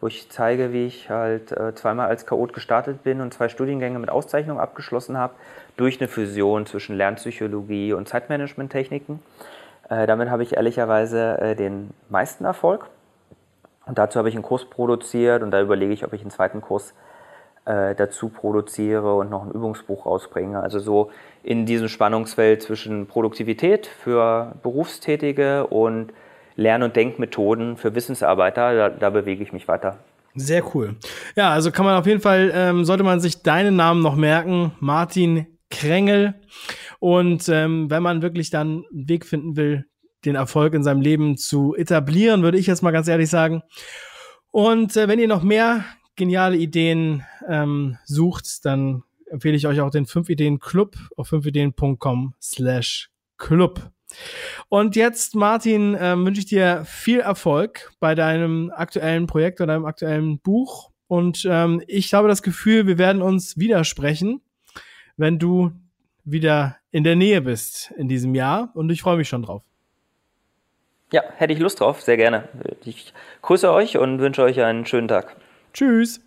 wo 0.00 0.06
ich 0.06 0.30
zeige, 0.30 0.72
wie 0.72 0.86
ich 0.86 1.10
halt 1.10 1.52
äh, 1.52 1.74
zweimal 1.74 2.08
als 2.08 2.26
Chaot 2.26 2.52
gestartet 2.52 3.02
bin 3.02 3.20
und 3.20 3.34
zwei 3.34 3.48
Studiengänge 3.48 3.98
mit 3.98 4.10
Auszeichnung 4.10 4.58
abgeschlossen 4.58 5.18
habe, 5.18 5.34
durch 5.76 6.00
eine 6.00 6.08
Fusion 6.08 6.66
zwischen 6.66 6.96
Lernpsychologie 6.96 7.92
und 7.92 8.08
Zeitmanagement-Techniken. 8.08 9.20
Äh, 9.88 10.06
damit 10.06 10.30
habe 10.30 10.42
ich 10.42 10.56
ehrlicherweise 10.56 11.38
äh, 11.40 11.56
den 11.56 11.90
meisten 12.08 12.44
Erfolg. 12.44 12.86
Und 13.86 13.98
dazu 13.98 14.18
habe 14.18 14.28
ich 14.28 14.34
einen 14.34 14.44
Kurs 14.44 14.64
produziert 14.64 15.42
und 15.42 15.50
da 15.50 15.60
überlege 15.60 15.92
ich, 15.92 16.04
ob 16.04 16.12
ich 16.12 16.20
einen 16.20 16.30
zweiten 16.30 16.60
Kurs 16.60 16.94
äh, 17.64 17.94
dazu 17.94 18.28
produziere 18.28 19.16
und 19.16 19.30
noch 19.30 19.44
ein 19.44 19.50
Übungsbuch 19.50 20.06
rausbringe. 20.06 20.62
Also 20.62 20.78
so 20.78 21.10
in 21.42 21.66
diesem 21.66 21.88
Spannungsfeld 21.88 22.62
zwischen 22.62 23.06
Produktivität 23.06 23.86
für 23.86 24.52
Berufstätige 24.62 25.66
und 25.66 26.12
Lern- 26.60 26.82
und 26.82 26.94
Denkmethoden 26.94 27.76
für 27.76 27.94
Wissensarbeiter. 27.94 28.74
Da, 28.74 28.88
da, 28.90 29.10
bewege 29.10 29.42
ich 29.42 29.52
mich 29.52 29.66
weiter. 29.66 29.98
Sehr 30.34 30.62
cool. 30.74 30.96
Ja, 31.34 31.50
also 31.50 31.72
kann 31.72 31.86
man 31.86 31.98
auf 31.98 32.06
jeden 32.06 32.20
Fall, 32.20 32.52
ähm, 32.54 32.84
sollte 32.84 33.02
man 33.02 33.18
sich 33.18 33.42
deinen 33.42 33.76
Namen 33.76 34.02
noch 34.02 34.14
merken, 34.14 34.72
Martin 34.78 35.46
Krängel. 35.70 36.34
Und 36.98 37.48
ähm, 37.48 37.90
wenn 37.90 38.02
man 38.02 38.22
wirklich 38.22 38.50
dann 38.50 38.84
einen 38.92 39.08
Weg 39.08 39.24
finden 39.24 39.56
will, 39.56 39.86
den 40.24 40.34
Erfolg 40.34 40.74
in 40.74 40.84
seinem 40.84 41.00
Leben 41.00 41.38
zu 41.38 41.74
etablieren, 41.74 42.42
würde 42.42 42.58
ich 42.58 42.66
jetzt 42.66 42.82
mal 42.82 42.90
ganz 42.90 43.08
ehrlich 43.08 43.30
sagen. 43.30 43.62
Und 44.50 44.96
äh, 44.96 45.08
wenn 45.08 45.18
ihr 45.18 45.28
noch 45.28 45.42
mehr 45.42 45.84
geniale 46.14 46.58
Ideen 46.58 47.24
ähm, 47.48 47.96
sucht, 48.04 48.66
dann 48.66 49.02
empfehle 49.30 49.56
ich 49.56 49.66
euch 49.66 49.80
auch 49.80 49.90
den 49.90 50.04
5 50.04 50.28
Ideen 50.28 50.58
Club 50.58 50.96
auf 51.16 51.32
5ideen.com 51.32 52.34
slash 52.40 53.08
Club. 53.38 53.90
Und 54.68 54.96
jetzt, 54.96 55.34
Martin, 55.34 55.94
äh, 55.94 56.16
wünsche 56.16 56.40
ich 56.40 56.46
dir 56.46 56.84
viel 56.84 57.20
Erfolg 57.20 57.92
bei 58.00 58.14
deinem 58.14 58.70
aktuellen 58.74 59.26
Projekt 59.26 59.60
oder 59.60 59.74
deinem 59.74 59.86
aktuellen 59.86 60.38
Buch. 60.38 60.90
Und 61.08 61.46
ähm, 61.48 61.82
ich 61.86 62.14
habe 62.14 62.28
das 62.28 62.42
Gefühl, 62.42 62.86
wir 62.86 62.98
werden 62.98 63.22
uns 63.22 63.58
widersprechen, 63.58 64.40
wenn 65.16 65.38
du 65.38 65.72
wieder 66.24 66.76
in 66.90 67.04
der 67.04 67.16
Nähe 67.16 67.40
bist 67.40 67.92
in 67.96 68.08
diesem 68.08 68.34
Jahr. 68.34 68.70
Und 68.74 68.90
ich 68.90 69.02
freue 69.02 69.16
mich 69.16 69.28
schon 69.28 69.42
drauf. 69.42 69.62
Ja, 71.12 71.22
hätte 71.36 71.52
ich 71.52 71.58
Lust 71.58 71.80
drauf, 71.80 72.00
sehr 72.00 72.16
gerne. 72.16 72.48
Ich 72.84 73.12
grüße 73.42 73.70
euch 73.72 73.98
und 73.98 74.20
wünsche 74.20 74.42
euch 74.42 74.60
einen 74.60 74.86
schönen 74.86 75.08
Tag. 75.08 75.36
Tschüss. 75.72 76.20